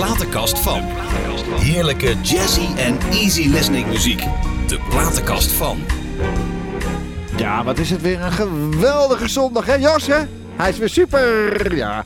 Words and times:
platenkast 0.00 0.58
van. 0.58 0.82
Heerlijke 1.58 2.20
jazzy 2.20 2.66
en 2.76 2.98
easy 3.10 3.48
listening 3.48 3.86
muziek. 3.86 4.24
De 4.66 4.78
platenkast 4.88 5.52
van. 5.52 5.78
Ja, 7.36 7.64
wat 7.64 7.78
is 7.78 7.90
het 7.90 8.02
weer 8.02 8.20
een 8.20 8.32
geweldige 8.32 9.28
zondag, 9.28 9.66
hè 9.66 9.74
Jos, 9.74 10.06
hè? 10.06 10.18
Hij 10.56 10.70
is 10.70 10.78
weer 10.78 10.88
super, 10.88 11.76
ja. 11.76 12.04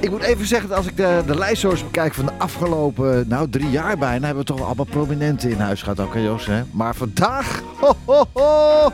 Ik 0.00 0.10
moet 0.10 0.22
even 0.22 0.46
zeggen, 0.46 0.76
als 0.76 0.86
ik 0.86 0.96
de, 0.96 1.22
de 1.26 1.38
lijst 1.38 1.84
bekijk 1.84 2.14
van 2.14 2.26
de 2.26 2.32
afgelopen, 2.38 3.24
nou, 3.28 3.48
drie 3.48 3.70
jaar 3.70 3.98
bijna, 3.98 4.26
hebben 4.26 4.44
we 4.44 4.52
toch 4.52 4.62
allemaal 4.62 4.84
prominenten 4.84 5.50
in 5.50 5.60
huis 5.60 5.82
gehad 5.82 6.12
hè 6.12 6.20
Jos, 6.20 6.46
hè? 6.46 6.62
Maar 6.70 6.94
vandaag, 6.94 7.62
ho, 7.80 7.92
ho, 8.04 8.24
ho, 8.32 8.92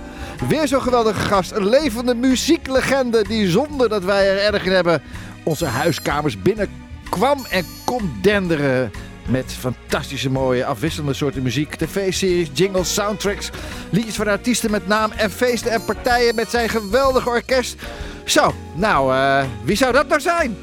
weer 0.49 0.69
zo'n 0.69 0.83
geweldige 0.83 1.21
gast. 1.21 1.51
Een 1.51 1.69
levende 1.69 2.15
muzieklegende 2.15 3.25
die 3.29 3.51
zonder 3.51 3.89
dat 3.89 4.05
wij 4.05 4.31
er 4.31 4.55
erg 4.55 4.65
in 4.65 4.73
hebben, 4.73 5.03
onze 5.43 5.67
huiskamers 5.67 6.43
binnenkwam 6.43 7.47
en 7.51 7.65
komt 7.99 8.25
denderen. 8.25 8.91
Met 9.29 9.53
fantastische 9.59 10.31
mooie 10.31 10.65
afwisselende 10.65 11.15
soorten 11.15 11.43
muziek, 11.43 11.75
tv-series, 11.75 12.49
jingles, 12.53 12.95
soundtracks, 12.95 13.51
liedjes 13.91 14.15
van 14.15 14.29
artiesten 14.29 14.71
met 14.71 14.87
naam 14.87 15.11
en 15.13 15.31
feesten 15.31 15.71
en 15.71 15.85
partijen 15.85 16.35
met 16.35 16.51
zijn 16.51 16.69
geweldige 16.69 17.29
orkest. 17.29 17.77
Zo, 18.25 18.55
nou, 18.75 19.15
eh, 19.15 19.45
wie 19.65 19.77
zou 19.77 19.93
dat 19.93 20.09
nou 20.09 20.21
zijn? 20.21 20.57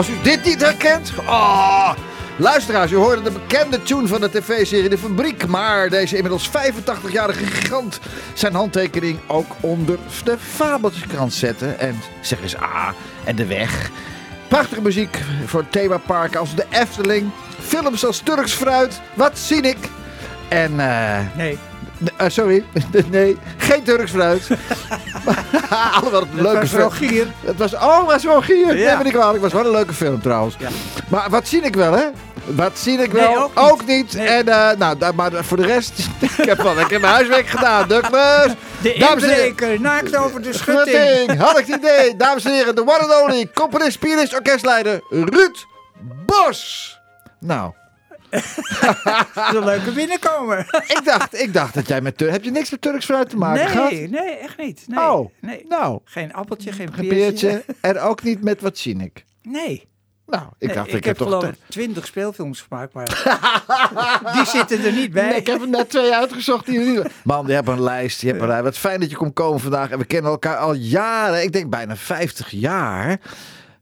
Als 0.00 0.08
u 0.08 0.20
dit 0.22 0.44
niet 0.44 0.60
herkent. 0.60 1.12
Oh, 1.18 1.92
luisteraars, 2.36 2.90
u 2.90 2.96
hoorde 2.96 3.22
de 3.22 3.30
bekende 3.30 3.82
tune 3.82 4.06
van 4.06 4.20
de 4.20 4.30
tv-serie 4.30 4.88
De 4.88 4.98
Fabriek. 4.98 5.46
Maar 5.46 5.88
deze 5.88 6.16
inmiddels 6.16 6.48
85-jarige 6.48 7.46
gigant 7.46 8.00
zijn 8.34 8.54
handtekening 8.54 9.18
ook 9.26 9.52
onder 9.60 9.98
de 10.24 10.38
fabeltjeskrant 10.38 11.32
zetten. 11.32 11.78
En 11.78 12.00
zeg 12.20 12.42
eens 12.42 12.56
ah, 12.56 12.88
en 13.24 13.36
de 13.36 13.46
weg. 13.46 13.90
Prachtige 14.48 14.82
muziek 14.82 15.18
voor 15.46 15.64
themaparken 15.70 16.40
als 16.40 16.54
de 16.54 16.66
Efteling. 16.70 17.30
Films 17.60 18.04
als 18.04 18.18
Turks 18.18 18.52
Fruit. 18.52 19.00
Wat 19.14 19.38
zie 19.38 19.62
ik? 19.62 19.78
En 20.48 20.80
eh. 20.80 21.18
Nee. 21.36 21.58
Eh, 22.16 22.28
sorry, 22.28 22.64
nee, 23.10 23.36
geen 23.56 23.82
Turks 23.82 24.10
fruit. 24.10 24.48
Alhoewel 25.94 26.20
het 26.20 26.28
een 26.36 26.42
leuke 26.42 26.58
was 26.58 26.68
film. 26.68 26.82
Rogier. 26.82 27.26
Het 27.44 27.56
was, 27.56 27.74
oh, 27.74 28.06
was 28.06 28.24
Rogier. 28.24 28.76
Ja. 28.76 28.86
Nee, 28.88 28.96
ben 28.96 29.06
ik 29.06 29.12
kwalijk. 29.12 29.42
Het 29.42 29.52
was 29.52 29.62
wel 29.62 29.64
een 29.64 29.76
leuke 29.78 29.94
film 29.94 30.20
trouwens. 30.20 30.56
Ja. 30.58 30.68
Maar 31.08 31.30
wat 31.30 31.48
zie 31.48 31.60
ik 31.60 31.74
wel, 31.74 31.92
hè? 31.92 32.04
Wat 32.44 32.78
zie 32.78 32.98
ik 32.98 33.12
Nee, 33.12 33.22
wel? 33.22 33.50
ook 33.54 33.86
niet. 33.86 34.12
Nee. 34.14 34.26
En, 34.28 34.48
eh, 34.48 34.76
nou, 34.78 35.14
maar 35.14 35.44
voor 35.44 35.56
de 35.56 35.66
rest, 35.66 35.98
ik 36.38 36.44
heb 36.44 36.62
wel 36.62 36.74
lekker 36.74 37.00
mijn 37.00 37.12
huiswerk 37.12 37.46
gedaan. 37.46 37.88
Douglas. 37.88 38.52
De 38.82 38.92
inbreker, 38.92 39.80
naakt 39.80 40.16
over 40.16 40.42
de 40.42 40.52
schutting. 40.52 40.96
Schutting, 40.96 41.38
had 41.38 41.58
ik 41.58 41.66
het 41.66 41.76
idee. 41.76 42.16
Dames 42.16 42.44
en 42.44 42.52
heren, 42.52 42.74
de 42.74 42.80
one 42.80 42.98
and 42.98 43.22
only 43.22 43.50
componist, 43.54 43.98
pianist, 43.98 44.34
orkestleider 44.34 45.00
Ruud 45.08 45.66
Bos. 46.26 46.98
Nou, 47.38 47.72
De 49.52 49.60
leuke 49.64 49.92
binnenkomer. 49.92 50.58
ik 50.96 51.00
dacht, 51.04 51.40
ik 51.42 51.52
dacht 51.52 51.74
dat 51.74 51.88
jij 51.88 52.00
met 52.00 52.20
Heb 52.20 52.44
je 52.44 52.50
niks 52.50 52.70
met 52.70 52.80
Turks 52.80 53.04
fruit 53.04 53.30
te 53.30 53.36
maken 53.36 53.68
gehad? 53.68 53.90
Nee, 53.90 54.08
nee, 54.08 54.36
echt 54.36 54.58
niet. 54.58 54.84
Nee, 54.86 54.98
Oh, 54.98 55.30
nee. 55.40 55.64
nou. 55.68 56.00
Geen 56.04 56.32
appeltje, 56.32 56.72
geen 56.72 56.88
Een 56.96 57.08
peertje. 57.08 57.64
En 57.80 57.98
ook 57.98 58.22
niet 58.22 58.42
met 58.42 58.60
wat 58.60 58.78
zie 58.78 59.02
ik. 59.02 59.24
Nee. 59.42 59.88
Nou, 60.26 60.44
ik 60.58 60.66
Nee, 60.66 60.76
dacht, 60.76 60.88
ik, 60.88 60.94
ik 60.94 61.04
heb 61.04 61.18
heb 61.18 61.28
toch... 61.28 61.38
geloof 61.38 61.54
ik 61.54 61.58
twintig 61.68 62.06
speelfilms 62.06 62.60
gemaakt, 62.60 62.92
maar 62.92 63.04
die 64.34 64.44
zitten 64.46 64.84
er 64.84 64.92
niet 64.92 65.12
bij. 65.12 65.28
Nee, 65.28 65.38
ik 65.38 65.46
heb 65.46 65.60
er 65.60 65.68
net 65.68 65.90
twee 65.90 66.14
uitgezocht 66.14 66.66
die 66.66 66.78
niet... 66.78 67.02
Man, 67.24 67.46
je 67.46 67.52
hebt 67.52 67.68
een 67.68 67.82
lijst, 67.82 68.20
je 68.20 68.26
hebt 68.26 68.40
een 68.40 68.46
lijst. 68.48 68.64
Wat 68.64 68.78
fijn 68.78 69.00
dat 69.00 69.10
je 69.10 69.16
komt 69.16 69.34
komen 69.34 69.60
vandaag. 69.60 69.90
En 69.90 69.98
we 69.98 70.04
kennen 70.04 70.30
elkaar 70.30 70.56
al 70.56 70.74
jaren, 70.74 71.42
ik 71.42 71.52
denk 71.52 71.70
bijna 71.70 71.96
50 71.96 72.50
jaar. 72.50 73.20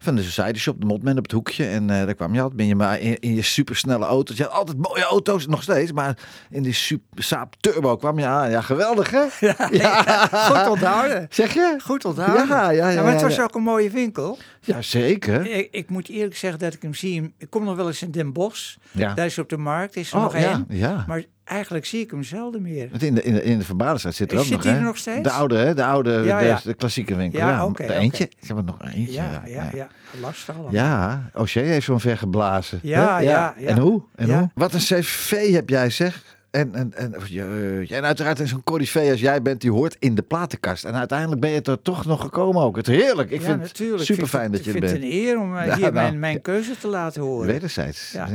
Van 0.01 0.15
de 0.15 0.23
Society 0.23 0.59
Shop, 0.59 0.81
de 0.81 0.87
Motman 0.87 1.17
op 1.17 1.23
het 1.23 1.33
hoekje. 1.33 1.65
En 1.67 1.91
eh, 1.91 2.05
daar 2.05 2.15
kwam 2.15 2.35
je 2.35 2.39
altijd, 2.41 2.57
ben 2.57 2.67
je 2.67 2.75
maar 2.75 3.01
in, 3.01 3.19
in 3.19 3.35
je 3.35 3.43
supersnelle 3.43 4.05
auto's. 4.05 4.37
Je 4.37 4.43
had 4.43 4.53
altijd 4.53 4.79
mooie 4.79 5.03
auto's, 5.05 5.47
nog 5.47 5.63
steeds. 5.63 5.93
Maar 5.93 6.19
in 6.51 6.63
die 6.63 6.73
super 6.73 7.23
Saab 7.23 7.55
Turbo 7.61 7.97
kwam 7.97 8.19
je 8.19 8.27
aan. 8.27 8.51
Ja, 8.51 8.61
geweldig 8.61 9.11
hè? 9.11 9.25
Ja, 9.79 10.27
Goed 10.27 10.69
onthouden. 10.71 11.27
Zeg 11.31 11.55
je? 11.55 11.77
Goed 11.85 12.05
onthouden. 12.05 12.47
Ja, 12.49 12.71
ja, 12.71 12.89
ja, 12.89 13.03
maar 13.03 13.13
het 13.13 13.23
was 13.23 13.41
ook 13.41 13.55
een 13.55 13.63
mooie 13.63 13.91
winkel. 13.91 14.39
Ja, 14.61 14.83
zeker. 14.83 15.47
Ik, 15.47 15.69
ik 15.71 15.91
moet 15.91 16.09
eerlijk 16.09 16.37
zeggen 16.37 16.59
dat 16.61 16.75
ik 16.75 16.83
hem 16.83 16.95
zie. 16.95 17.35
Ik 17.39 17.51
kom 17.51 17.65
nog 17.65 17.77
wel 17.77 17.87
eens 17.87 18.03
in 18.03 18.11
Den 18.11 18.33
Bosch. 18.33 18.77
Ja. 18.91 19.15
Daar 19.15 19.27
is 19.27 19.39
op 19.39 19.49
de 19.49 19.57
markt. 19.59 19.97
Is 19.97 20.11
er 20.11 20.17
Oh, 20.17 20.23
nog 20.23 20.35
één. 20.35 20.65
ja. 20.69 21.05
Maar 21.09 21.25
eigenlijk 21.49 21.87
zie 21.87 22.01
ik 22.01 22.11
hem 22.11 22.23
zelden 22.23 22.63
meer. 22.63 22.89
Want 22.91 23.03
in 23.03 23.15
de, 23.15 23.23
in 23.23 23.35
de, 23.35 23.43
in 23.43 23.59
de 23.59 23.65
zit 24.13 24.33
er 24.33 24.39
ook 24.39 24.45
zit 24.45 24.53
nog, 24.55 24.63
hè? 24.65 24.71
er 24.77 24.83
nog 24.83 24.97
steeds? 24.97 25.23
De 25.23 25.31
oude, 25.31 25.57
hè? 25.57 25.75
De 25.75 25.85
oude, 25.85 26.11
Ja, 26.25 26.39
de, 26.39 26.45
ja. 26.45 26.61
de 26.65 26.75
klassieke 26.75 27.15
winkel. 27.17 27.39
Ja, 27.39 27.49
Ja, 27.49 27.73
de 27.87 27.95
eentje. 27.95 28.25
oké. 28.25 28.35
Ze 28.41 28.47
hebben 28.55 28.67
er 28.67 28.75
nog 28.85 28.93
eentje. 28.95 29.13
Ja, 29.13 29.43
ja, 29.47 29.71
ja. 29.75 29.89
Lastig 30.21 30.55
allemaal. 30.55 30.73
Ja, 30.73 31.31
O'Shea 31.35 31.63
heeft 31.63 31.85
zo'n 31.85 32.01
ver 32.01 32.19
geblazen. 32.19 32.79
Ja, 32.83 33.19
ja, 33.19 33.55
ja. 33.59 33.69
En 33.69 33.79
hoe? 33.79 34.03
En 34.15 34.35
hoe? 34.35 34.51
Wat 34.55 34.73
een 34.73 34.81
cv 34.81 35.53
heb 35.53 35.69
jij 35.69 35.91
zeg. 35.91 36.37
En, 36.51 36.75
en, 36.75 36.95
en, 36.95 37.15
jeetje. 37.27 37.97
en 37.97 38.05
uiteraard 38.05 38.41
is 38.41 38.51
zo'n 38.51 38.65
corifee 38.65 39.11
als 39.11 39.21
jij 39.21 39.43
bent, 39.43 39.61
die 39.61 39.71
hoort 39.71 39.97
in 39.99 40.15
de 40.15 40.23
platenkast. 40.23 40.85
En 40.85 40.95
uiteindelijk 40.95 41.41
ben 41.41 41.51
je 41.51 41.63
er 41.63 41.83
toch 41.83 42.05
nog 42.05 42.21
gekomen 42.21 42.63
ook. 42.63 42.77
Het 42.77 42.87
heerlijk. 42.87 43.31
Ik 43.31 43.41
ja, 43.41 43.47
vind 43.47 43.61
natuurlijk. 43.61 43.99
het 43.99 44.07
super 44.07 44.27
fijn 44.27 44.47
Ik 44.47 44.53
dat 44.53 44.65
je 44.65 44.71
vind 44.71 44.85
er 44.85 44.91
het 44.91 45.01
bent. 45.01 45.13
een 45.13 45.19
eer 45.19 45.39
om 45.41 45.57
eh, 45.57 45.67
Ja, 45.67 45.73
hier 45.75 45.81
nou, 45.81 45.93
mijn, 45.93 46.19
mijn 46.19 46.41
keuze 46.41 46.79
te 46.79 46.89
laten 46.89 47.23
horen. 47.23 47.47
Wederzijds. 47.47 48.13
Ja. 48.13 48.29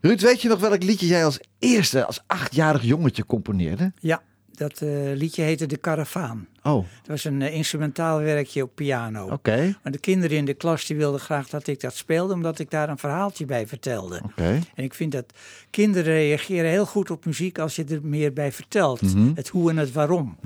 Ruud, 0.00 0.20
weet 0.20 0.42
je 0.42 0.48
nog 0.48 0.60
welk 0.60 0.82
liedje 0.82 1.06
jij 1.06 1.24
als 1.24 1.40
eerste, 1.58 2.04
als 2.04 2.22
achtjarig 2.26 2.82
jongetje 2.82 3.26
componeerde? 3.26 3.92
Ja, 3.98 4.22
dat 4.60 4.80
eh, 4.80 4.88
liedje 5.14 5.42
heette 5.42 5.66
De 5.66 5.76
Karavaan. 5.76 6.46
Oh, 6.62 6.84
Het 6.98 7.08
was 7.08 7.24
een 7.24 7.42
eh, 7.42 7.54
instrumentaal 7.54 8.18
werkje 8.20 8.62
op 8.62 8.70
piano. 8.74 9.30
oké. 9.30 9.76
Maar 9.82 9.92
de 9.92 9.98
kinderen 9.98 10.36
in 10.36 10.44
de 10.44 10.54
klas 10.54 10.86
die 10.86 10.96
wilden 10.96 11.20
graag 11.20 11.48
dat 11.48 11.66
ik 11.66 11.80
dat 11.80 11.94
speelde, 11.94 12.32
omdat 12.34 12.58
ik 12.58 12.70
daar 12.70 12.88
een 12.88 12.98
verhaaltje 12.98 13.44
bij 13.44 13.66
vertelde. 13.66 14.20
Oké. 14.24 14.58
En 14.74 14.84
ik 14.84 14.94
vind 14.94 15.12
dat 15.12 15.24
kinderen 15.70 16.12
reageren 16.14 16.70
heel 16.70 16.86
goed 16.86 17.10
op 17.10 17.24
muziek 17.24 17.58
als 17.58 17.76
je 17.76 17.84
er 17.84 17.98
meer 18.02 18.32
bij 18.32 18.52
vertelt. 18.52 19.02
Mhm. 19.02 19.30
Het 19.34 19.48
hoe 19.48 19.70
en 19.70 19.76
het 19.76 19.92
waarom. 19.92 20.36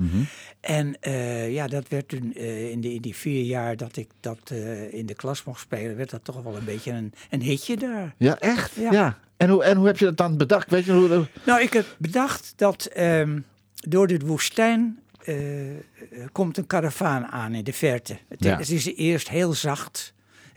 En 0.59 0.95
eh, 1.01 1.53
ja, 1.53 1.67
dat 1.67 1.87
werd 1.87 2.07
toen 2.07 2.33
in, 2.71 2.81
de, 2.81 2.93
in 2.93 3.01
die 3.01 3.15
vier 3.15 3.43
jaar 3.43 3.77
dat 3.77 3.97
ik 3.97 4.07
dat 4.19 4.51
in 4.89 5.05
de 5.05 5.13
klas 5.15 5.43
mocht 5.43 5.59
spelen, 5.61 5.95
werd 5.97 6.09
dat 6.09 6.23
toch 6.23 6.43
wel 6.43 6.55
een 6.55 6.65
beetje 6.65 6.91
een, 6.91 7.13
een 7.29 7.41
hitje 7.41 7.77
daar. 7.77 8.13
Ja, 8.17 8.39
echt? 8.39 8.71
Ja. 8.79 8.91
Ja. 8.91 9.17
En, 9.37 9.49
hoe, 9.49 9.63
en 9.63 9.77
hoe 9.77 9.87
heb 9.87 9.97
je 9.97 10.05
dat 10.05 10.17
dan 10.17 10.37
bedacht? 10.37 10.69
Weet 10.69 10.85
je 10.85 10.91
hoe... 10.91 11.07
hoe- 11.13 11.27
Nou, 11.45 11.61
ik 11.61 11.73
heb 11.73 11.95
bedacht 11.97 12.53
dat 12.55 12.85
ehm, 12.85 13.39
door 13.89 14.07
de 14.07 14.19
woestijn 14.25 14.99
eh, 15.23 15.69
eh, 15.69 15.77
komt 16.31 16.57
een 16.57 16.67
karavaan 16.67 17.25
aan 17.25 17.53
in 17.53 17.63
de 17.63 17.73
verte. 17.73 18.17
Het, 18.27 18.43
Ja. 18.43 18.57
het 18.57 18.69
is 18.69 18.95
eerst 18.95 19.29
heel 19.29 19.53
zacht. 19.53 20.13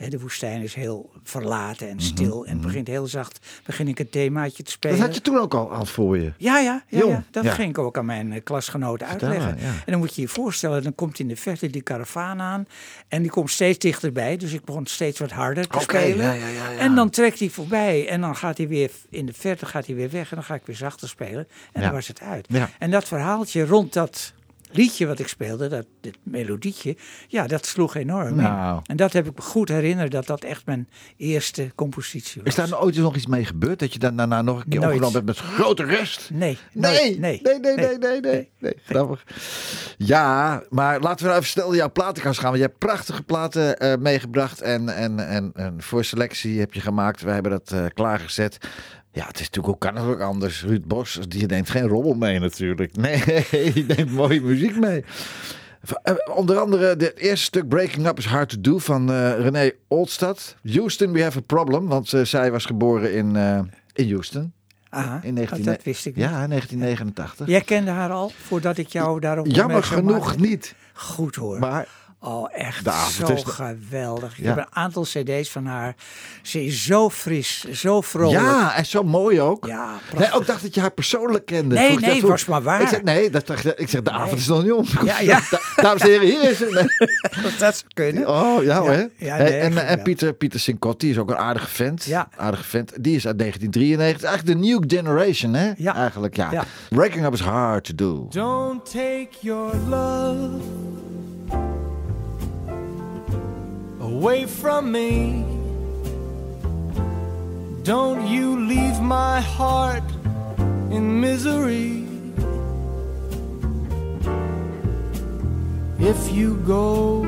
De 0.09 0.21
woestijn 0.21 0.63
is 0.63 0.75
heel 0.75 1.11
verlaten 1.23 1.89
en 1.89 2.01
stil. 2.01 2.47
En 2.47 2.53
het 2.53 2.61
begint 2.61 2.87
heel 2.87 3.07
zacht. 3.07 3.47
Begin 3.65 3.89
ik 3.89 3.99
een 3.99 4.11
themaatje 4.11 4.63
te 4.63 4.71
spelen. 4.71 4.97
Dat 4.97 5.07
had 5.07 5.15
je 5.15 5.21
toen 5.21 5.39
ook 5.39 5.55
al, 5.55 5.73
al 5.73 5.85
voor 5.85 6.19
je. 6.19 6.33
Ja, 6.37 6.59
ja, 6.59 6.83
ja, 6.89 7.07
ja. 7.07 7.25
dat 7.31 7.45
ja. 7.45 7.53
ging 7.53 7.71
ik 7.71 7.79
ook 7.79 7.99
aan 7.99 8.05
mijn 8.05 8.33
eh, 8.33 8.41
klasgenoten 8.45 9.07
uitleggen. 9.07 9.57
ja. 9.61 9.67
En 9.67 9.93
dan 9.93 9.99
moet 9.99 10.15
je 10.15 10.21
je 10.21 10.29
voorstellen, 10.29 10.83
dan 10.83 10.95
komt 10.95 11.19
in 11.19 11.29
de 11.29 11.37
verte 11.37 11.71
die 11.71 11.83
karavaan 11.83 12.41
aan. 12.41 12.67
En 13.09 13.23
die 13.23 13.31
komt 13.31 13.51
steeds 13.51 13.79
dichterbij. 13.79 14.37
Dus 14.37 14.53
ik 14.53 14.65
begon 14.65 14.87
steeds 14.87 15.19
wat 15.19 15.31
harder 15.31 15.67
te 15.67 15.81
spelen. 15.81 16.27
ja, 16.27 16.33
ja, 16.33 16.49
ja, 16.49 16.71
ja. 16.71 16.79
En 16.79 16.95
dan 16.95 17.11
trekt 17.11 17.39
hij 17.39 17.49
voorbij. 17.49 18.09
En 18.09 18.21
dan 18.21 18.37
gaat 18.37 18.57
hij 18.57 18.69
weer 18.69 18.91
in 19.11 19.27
de 19.27 19.33
verte 19.33 19.67
gaat 19.67 19.87
hij 19.87 19.95
weer 19.95 20.11
weg. 20.11 20.31
En 20.31 20.37
dan 20.37 20.45
ga 20.45 20.55
ik 20.55 20.63
weer 20.65 20.77
zachter 20.77 21.09
spelen. 21.09 21.49
En 21.73 21.83
dan 21.83 21.93
was 21.93 22.09
het 22.09 22.21
uit. 22.21 22.49
En 22.79 22.91
dat 22.91 23.05
verhaaltje 23.05 23.67
rond 23.67 23.93
dat 23.93 24.33
liedje 24.71 25.07
wat 25.07 25.19
ik 25.19 25.29
speelde, 25.29 25.69
dat 25.69 25.87
dit 26.01 26.19
melodietje, 26.23 26.97
ja, 27.29 27.47
dat 27.47 27.67
sloeg 27.67 27.95
enorm. 27.95 28.37
Nou. 28.37 28.81
En 28.87 28.97
dat 28.97 29.13
heb 29.13 29.27
ik 29.27 29.37
me 29.37 29.43
goed 29.43 29.69
herinnerd 29.69 30.13
dat 30.13 30.27
dat 30.27 30.45
echt 30.45 30.67
mijn 30.67 30.89
eerste 31.17 31.73
compositie 31.75 32.43
was. 32.43 32.57
Is 32.57 32.69
daar 32.71 32.81
ooit 32.81 32.97
nog 32.97 33.17
iets 33.17 33.27
mee 33.27 33.45
gebeurd? 33.45 33.79
Dat 33.79 33.93
je 33.93 33.99
dan 33.99 34.17
daarna 34.17 34.43
nog 34.43 34.61
een 34.61 34.69
keer 34.69 34.81
opgenomen 34.83 35.13
hebt 35.13 35.27
met 35.27 35.39
grote 35.39 35.85
rust? 35.85 36.31
Nee, 36.33 36.59
Nee, 36.73 36.83
nooit, 36.83 37.19
nee, 37.19 37.41
nee, 37.43 37.59
nee, 37.61 37.77
nee, 37.77 37.99
nee, 37.99 38.21
nee, 38.21 38.51
nee. 38.59 38.75
Grappig. 38.85 39.25
Ja, 39.97 40.63
maar 40.69 41.01
laten 41.01 41.19
we 41.19 41.25
nou 41.25 41.37
even 41.37 41.51
snel 41.51 41.69
naar 41.69 41.77
jouw 41.77 41.93
platenkast 41.93 42.39
gaan. 42.39 42.49
Want 42.49 42.63
je 42.63 42.67
hebt 42.67 42.79
prachtige 42.79 43.23
platen 43.23 43.79
eh, 43.79 43.97
meegebracht. 43.97 44.61
En, 44.61 44.89
en, 44.89 45.29
en, 45.29 45.53
en 45.55 45.83
voor 45.83 46.05
selectie 46.05 46.59
heb 46.59 46.75
je 46.75 46.81
gemaakt. 46.81 47.23
We 47.23 47.31
hebben 47.31 47.53
dat 47.53 47.73
eh, 47.73 47.85
klaargezet. 47.95 48.59
Ja, 49.13 49.27
het 49.27 49.41
is 49.41 49.51
natuurlijk, 49.51 49.67
hoe 49.67 49.79
kan 49.79 49.97
het 49.97 50.15
ook 50.15 50.21
anders? 50.21 50.65
Ruud 50.65 50.85
Bos, 50.87 51.19
die 51.29 51.47
neemt 51.47 51.71
geen 51.71 51.87
rommel 51.87 52.15
mee 52.15 52.39
natuurlijk. 52.39 52.97
Nee, 53.01 53.23
die 53.73 53.85
neemt 53.87 54.11
mooie 54.11 54.41
muziek 54.41 54.77
mee. 54.79 55.05
Eh, 56.03 56.15
onder 56.35 56.59
andere 56.59 56.85
het 56.87 57.17
eerste 57.17 57.45
stuk 57.45 57.69
Breaking 57.69 58.07
Up 58.07 58.19
is 58.19 58.27
Hard 58.27 58.49
to 58.49 58.61
Do 58.61 58.79
van 58.79 59.13
eh 59.13 59.41
René 59.41 59.71
Oldstad. 59.89 60.57
Houston, 60.73 61.13
we 61.13 61.23
have 61.23 61.39
a 61.39 61.43
problem. 61.47 61.87
Want 61.87 62.13
eh, 62.13 62.25
zij 62.25 62.51
was 62.51 62.65
geboren 62.65 63.15
in, 63.15 63.37
in 63.93 64.11
Houston. 64.11 64.53
Aha, 64.91 65.21
In 65.23 65.35
19... 65.35 65.65
dat 65.65 65.83
wist 65.83 66.07
ik 66.07 66.17
niet. 66.17 66.25
Ja, 66.25 66.31
1989. 66.31 67.47
Jij 67.47 67.61
kende 67.61 67.91
haar 67.91 68.11
al, 68.11 68.33
voordat 68.47 68.79
ik 68.79 68.89
jou 68.89 69.21
daarop 69.21 69.47
Jammer 69.47 69.83
genoeg 69.83 70.37
niet. 70.37 70.75
Goed 70.93 71.35
hoor. 71.35 71.59
Maar 71.59 71.89
Oh, 72.21 72.49
echt 72.53 72.85
De 72.85 72.91
avond 72.91 73.29
zo 73.29 73.35
is 73.35 73.45
de- 73.45 73.51
geweldig. 73.51 74.39
Ik 74.39 74.45
Ja. 74.45 74.49
heb 74.49 74.57
een 74.57 74.67
aantal 74.77 75.03
cd's 75.03 75.51
van 75.51 75.67
haar. 75.67 75.95
Ze 76.43 76.65
is 76.65 76.85
zo 76.85 77.11
fris, 77.11 77.65
zo 77.73 78.01
vrolijk. 78.01 78.41
ja, 78.41 78.75
en 78.77 78.87
zo 78.87 79.03
mooi 79.03 79.41
ook. 79.41 79.67
Ja, 79.67 79.95
Nee, 80.17 80.33
ook 80.33 80.47
dacht 80.47 80.63
dat 80.63 80.75
je 80.75 80.81
haar 80.81 80.91
persoonlijk 80.91 81.47
kende. 81.47 81.75
Nee, 81.75 81.87
Vroeg 81.89 82.01
nee, 82.01 82.21
dat 82.21 82.31
was 82.31 82.45
maar 82.45 82.63
waar. 82.63 82.81
Ik 82.81 82.89
zeg, 82.89 83.03
nee, 83.03 83.31
dat, 83.31 83.49
ik 83.77 83.89
zeg, 83.89 84.03
de 84.03 84.11
avond 84.11 84.39
is 84.39 84.47
nog 84.47 84.63
niet 84.63 84.73
om. 84.73 84.85
Ja, 85.05 85.21
ja. 85.33 85.41
Da- 85.51 85.83
Dames 85.83 86.03
en 86.03 86.09
heren, 86.09 86.27
hier 86.27 86.51
is 86.51 86.59
het. 86.61 86.71
Nee. 86.71 86.89
dat 87.59 87.77
zou 87.77 87.83
kunnen. 87.95 88.29
Oh, 88.29 88.63
ja 88.63 88.81
hoor. 88.81 89.09
Ja, 89.17 89.37
nee, 89.37 89.59
en, 89.59 89.73
ja. 89.73 89.97
Pieter, 89.97 90.33
Pieter 90.33 90.61
Sincotti 90.61 91.11
is 91.11 91.19
ook 91.19 91.31
een 91.31 91.37
aardige 91.37 91.69
vent. 91.69 92.05
Ja. 92.05 92.29
Aardige 92.37 92.65
vent. 92.65 92.93
Die 93.05 93.17
is 93.17 93.27
uit 93.27 93.39
1993. 93.39 94.29
Eigenlijk 94.29 94.61
de 94.61 94.67
new 94.67 94.83
generation, 94.87 95.55
hè? 95.55 95.73
Ja. 95.77 95.95
Eigenlijk, 95.95 96.37
ja. 96.37 96.51
Ja. 96.53 96.65
Breaking 96.89 97.25
up 97.27 97.33
is 97.33 97.41
hard 97.41 97.85
to 97.85 97.95
do. 97.95 98.27
Don't 98.31 98.91
take 98.91 99.29
your 99.41 99.77
love 99.89 100.49
away 104.19 104.45
from 104.47 104.91
me. 104.91 105.45
Don't 107.85 108.27
you 108.27 108.47
leave 108.73 108.99
my 109.01 109.41
heart 109.41 110.09
in 110.91 111.21
misery. 111.21 112.05
If 116.01 116.21
you 116.33 116.57
go, 116.67 117.23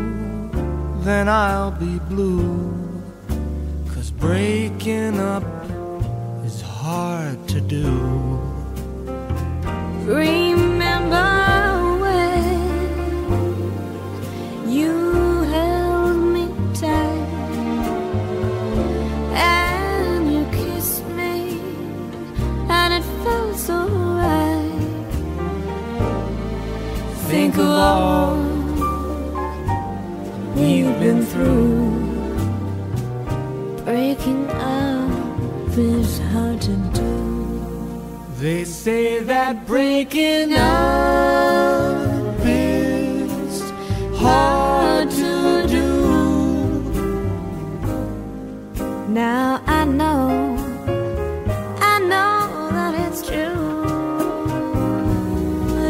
then 1.06 1.28
I'll 1.28 1.76
be 1.86 2.00
blue. 2.12 2.74
Cause 3.92 4.10
breaking 4.10 5.20
up 5.20 5.44
is 6.44 6.60
hard 6.60 7.38
to 7.52 7.60
do. 7.60 7.88
Remember 10.24 11.30
when 12.02 12.50
you 14.76 14.99
We've 30.56 30.98
been 31.00 31.22
through. 31.24 31.90
Breaking 33.84 34.48
up 34.50 35.78
is 35.78 36.18
hard 36.30 36.60
to 36.62 36.74
do. 36.98 37.10
They 38.38 38.64
say 38.64 39.20
that 39.20 39.66
breaking 39.66 40.54
up 40.54 42.40
is 42.44 43.62
hard 44.18 45.10
to 45.10 45.66
do. 45.76 45.88
Now 49.08 49.62
I 49.66 49.84
know, 49.84 50.56
I 51.92 51.98
know 52.10 52.70
that 52.76 52.94
it's 53.06 53.22
true. 53.26 53.68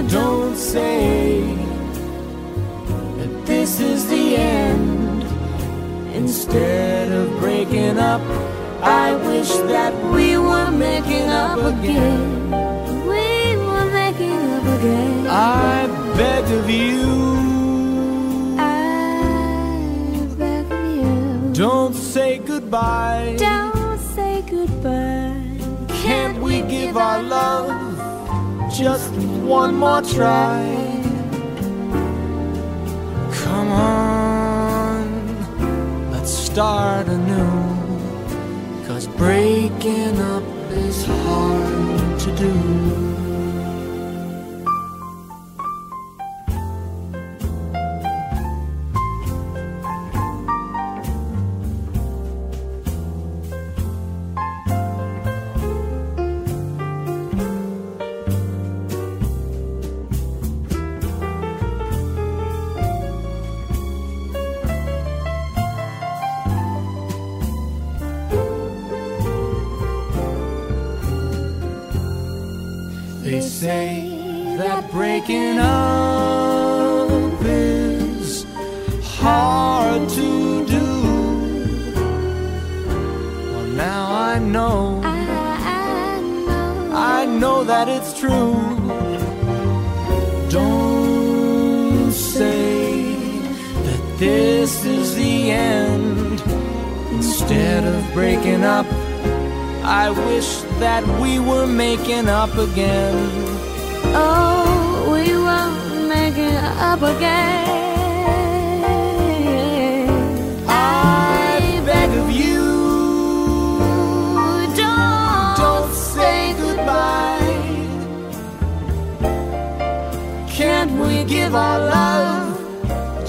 Don't 0.09 0.57
say 0.57 1.20
Instead 6.53 7.13
of 7.13 7.39
breaking 7.39 7.97
up, 7.97 8.21
I 8.83 9.15
wish 9.15 9.51
that 9.71 9.95
we 10.13 10.37
were 10.37 10.69
making 10.73 11.29
up 11.29 11.61
again. 11.61 12.51
We 13.07 13.57
were 13.57 13.89
making 13.93 14.37
up 14.57 14.65
again. 14.65 15.27
I 15.29 15.87
beg 16.17 16.45
of 16.51 16.69
you. 16.69 18.57
I 18.59 20.27
beg 20.37 20.73
of 20.73 20.97
you. 20.97 21.53
Don't 21.53 21.95
say 21.95 22.39
goodbye. 22.39 23.37
Don't 23.39 24.01
say 24.01 24.43
goodbye. 24.51 25.37
Can't 26.03 26.43
we 26.43 26.63
give 26.63 26.97
our 26.97 27.23
love 27.23 27.71
just 28.77 29.13
one 29.47 29.77
more 29.77 30.03
try? 30.03 30.67
Come 33.41 33.69
on, 33.71 34.20
start 36.61 37.09
anew. 37.09 38.87
Cause 38.87 39.07
breaking 39.07 40.21
up 40.21 40.45
is 40.73 41.07
hard 41.07 42.21
to 42.21 42.37
do. 42.37 43.10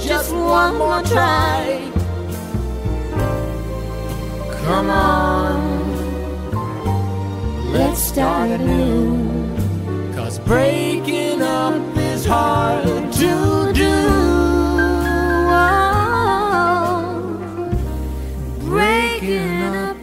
Just 0.07 0.33
one 0.33 0.77
more 0.77 1.01
try? 1.03 1.79
Come 4.63 4.89
on, 4.89 5.59
let's 7.73 8.01
start 8.01 8.49
anew. 8.51 10.13
cause 10.15 10.39
breaking 10.39 11.41
up 11.41 11.97
is 11.97 12.25
hard 12.25 12.85
to 13.13 13.73
do. 13.73 13.91
Oh, 15.53 16.17
breaking 18.59 19.63
up 19.63 19.97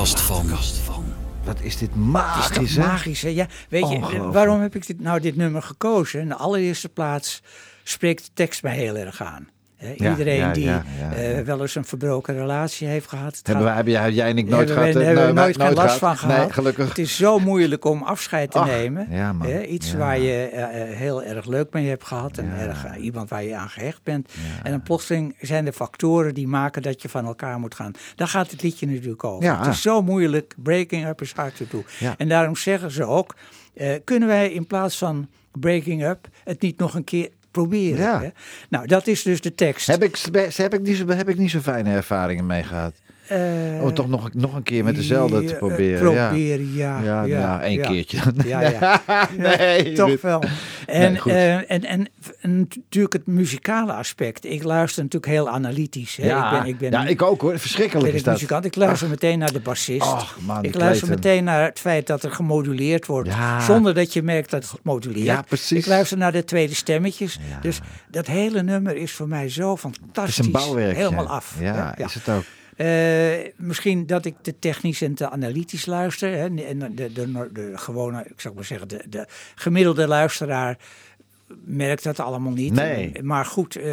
Platenkast 0.00 0.76
van. 0.78 1.04
Wat 1.44 1.60
is 1.60 1.76
dit 1.76 1.88
Het 1.88 1.98
magisch, 1.98 2.58
is 2.58 2.74
toch 2.74 2.84
hè? 2.84 2.90
magisch, 2.90 3.22
hè? 3.22 3.28
Ja, 3.28 3.46
weet 3.68 3.88
je, 3.88 4.30
waarom 4.30 4.60
heb 4.60 4.74
ik 4.74 4.86
dit, 4.86 5.00
nou 5.00 5.20
dit 5.20 5.36
nummer 5.36 5.62
gekozen? 5.62 6.20
In 6.20 6.28
de 6.28 6.34
allereerste 6.34 6.88
plaats 6.88 7.42
spreekt 7.82 8.24
de 8.24 8.30
tekst 8.34 8.62
mij 8.62 8.76
heel 8.76 8.96
erg 8.96 9.22
aan. 9.22 9.48
Ja, 9.80 10.10
iedereen 10.10 10.36
ja, 10.36 10.52
die 10.52 10.64
ja, 10.64 10.84
eh, 11.16 11.40
wel 11.40 11.60
eens 11.60 11.74
een 11.74 11.84
verbroken 11.84 12.34
relatie 12.34 12.86
heeft 12.86 13.08
gehad. 13.08 13.40
Hebben, 13.42 13.64
wij, 13.64 13.74
hebben 13.74 13.92
jij, 13.92 14.28
en 14.28 14.38
ik 14.38 14.48
nooit 14.48 14.68
hebben 14.68 14.92
gehad? 14.92 15.04
hebben 15.04 15.26
we 15.26 15.32
Nee, 15.32 15.44
nooit 15.44 15.62
geen 15.62 15.74
last 15.74 15.98
van 15.98 16.16
gehad. 16.16 16.38
Nee, 16.38 16.52
gelukkig. 16.52 16.88
Het 16.88 16.98
is 16.98 17.16
zo 17.16 17.38
moeilijk 17.38 17.84
om 17.84 18.02
afscheid 18.02 18.50
te 18.50 18.58
Ach, 18.58 18.66
nemen. 18.66 19.06
ja, 19.10 19.32
man. 19.32 19.46
Hè, 19.46 19.62
iets 19.62 19.94
waar 19.94 20.18
je 20.18 20.42
eh, 20.42 20.82
eh, 20.82 20.96
heel 20.96 21.22
erg 21.22 21.46
leuk 21.46 21.72
mee 21.72 21.88
hebt 21.88 22.04
gehad. 22.04 22.38
En 22.38 22.58
erg, 22.58 22.84
eh, 22.84 23.04
iemand 23.04 23.28
waar 23.28 23.44
je 23.44 23.56
aan 23.56 23.68
gehecht 23.68 24.02
bent. 24.02 24.32
En 24.62 24.70
dan 24.70 24.82
plotseling 24.82 25.36
zijn 25.40 25.66
er 25.66 25.72
factoren 25.72 26.34
die 26.34 26.48
maken 26.48 26.82
dat 26.82 27.02
je 27.02 27.08
van 27.08 27.26
elkaar 27.26 27.58
moet 27.58 27.74
gaan. 27.74 27.92
Daar 28.14 28.28
gaat 28.28 28.50
het 28.50 28.62
liedje 28.62 28.86
natuurlijk 28.86 29.24
over. 29.24 29.58
Het 29.58 29.66
is 29.66 29.82
zo 29.82 30.02
moeilijk. 30.02 30.54
Breaking 30.62 31.06
up 31.06 31.20
is 31.20 31.32
hard 31.32 31.56
to 31.56 31.64
do. 31.70 31.84
En 32.16 32.28
daarom 32.28 32.56
zeggen 32.56 32.90
ze 32.90 33.04
ook, 33.04 33.34
eh, 33.74 33.94
kunnen 34.04 34.28
wij 34.28 34.50
in 34.52 34.66
plaats 34.66 34.98
van 34.98 35.28
breaking 35.52 36.04
up 36.04 36.28
het 36.44 36.60
niet 36.60 36.78
nog 36.78 36.94
een 36.94 37.04
keer 37.04 37.28
proberen? 37.50 38.04
Ja. 38.04 38.20
Hè? 38.20 38.28
Nou, 38.68 38.86
dat 38.86 39.06
is 39.06 39.22
dus 39.22 39.40
de 39.40 39.54
tekst. 39.54 39.86
Heb 39.86 40.02
ik, 40.02 40.18
heb, 40.56 40.74
ik 40.74 40.80
niet 40.80 40.96
zo, 40.96 41.08
heb 41.08 41.28
ik 41.28 41.38
niet 41.38 41.50
zo 41.50 41.60
fijne 41.60 41.90
ervaringen 41.90 42.46
mee 42.46 42.62
gehad. 42.62 42.94
Om 43.82 43.94
toch 43.94 44.08
nog, 44.08 44.34
nog 44.34 44.54
een 44.54 44.62
keer 44.62 44.84
met 44.84 44.94
dezelfde 44.94 45.44
te 45.44 45.52
eh, 45.52 45.58
proberen. 45.58 46.12
ja. 46.12 46.26
proberen, 46.28 46.74
ja. 46.74 47.02
Ja, 47.02 47.22
ja, 47.22 47.62
één 47.62 47.80
keertje. 47.80 48.18
Ja, 48.44 48.60
ja. 48.60 49.02
nee, 49.36 49.92
Toch 49.92 50.20
wel. 50.20 50.42
En, 50.86 51.16
eh, 51.16 51.56
en, 51.56 51.84
en, 51.84 52.08
en 52.40 52.58
natuurlijk 52.58 53.12
het 53.12 53.26
muzikale 53.26 53.92
aspect. 53.92 54.44
Ik 54.44 54.62
luister 54.62 55.02
natuurlijk 55.02 55.32
heel 55.32 55.48
analytisch. 55.48 56.16
Hè. 56.16 56.26
Ja, 56.26 56.44
ik 56.44 56.58
ben, 56.58 56.68
ik 56.68 56.78
ben, 56.78 56.90
ja, 56.90 57.06
ik 57.06 57.22
ook 57.22 57.40
hoor. 57.40 57.58
Verschrikkelijk 57.58 58.06
ben 58.06 58.14
is 58.16 58.22
dat. 58.22 58.32
muzikant. 58.32 58.64
Ik 58.64 58.76
luister 58.76 59.08
meteen 59.08 59.38
naar 59.38 59.52
de 59.52 59.60
bassist. 59.60 60.02
Ach, 60.02 60.36
man, 60.40 60.64
ik 60.64 60.74
luister 60.74 61.08
meteen 61.08 61.44
naar 61.44 61.64
het 61.64 61.78
feit 61.78 62.06
dat 62.06 62.22
er 62.22 62.30
gemoduleerd 62.30 63.06
wordt. 63.06 63.30
Zonder 63.60 63.94
dat 63.94 64.12
je 64.12 64.22
merkt 64.22 64.50
dat 64.50 64.70
het 64.70 64.80
moduleert. 64.82 65.24
Ja, 65.24 65.42
precies. 65.42 65.78
Ik 65.78 65.86
luister 65.86 66.18
naar 66.18 66.32
de 66.32 66.44
tweede 66.44 66.74
stemmetjes. 66.74 67.38
Dus 67.62 67.80
dat 68.08 68.26
hele 68.26 68.62
nummer 68.62 68.96
is 68.96 69.12
voor 69.12 69.28
mij 69.28 69.48
zo 69.48 69.70
Het 69.70 69.80
fantastisch. 69.80 70.38
is 70.38 70.46
een 70.46 70.52
bouwwerk. 70.52 70.96
Helemaal 70.96 71.28
af. 71.28 71.56
Ja. 71.60 71.96
is 71.96 72.14
het 72.14 72.28
ook. 72.28 72.44
Eh, 72.80 73.52
misschien 73.56 74.06
dat 74.06 74.24
ik 74.24 74.34
te 74.42 74.58
technisch 74.58 75.02
en 75.02 75.14
te 75.14 75.30
analytisch 75.30 75.86
luister. 75.86 76.30
Hè. 76.30 76.64
En 76.64 76.78
de, 76.78 77.12
de, 77.12 77.32
de, 77.52 77.72
gewone, 77.74 78.24
ik 78.26 78.40
zou 78.40 78.54
maar 78.54 78.64
zeggen, 78.64 78.88
de, 78.88 79.04
de 79.08 79.26
gemiddelde 79.54 80.06
luisteraar 80.06 80.78
merkt 81.64 82.02
dat 82.04 82.20
allemaal 82.20 82.52
niet. 82.52 82.72
Nee. 82.72 83.22
Maar 83.22 83.44
goed, 83.44 83.76
eh, 83.76 83.92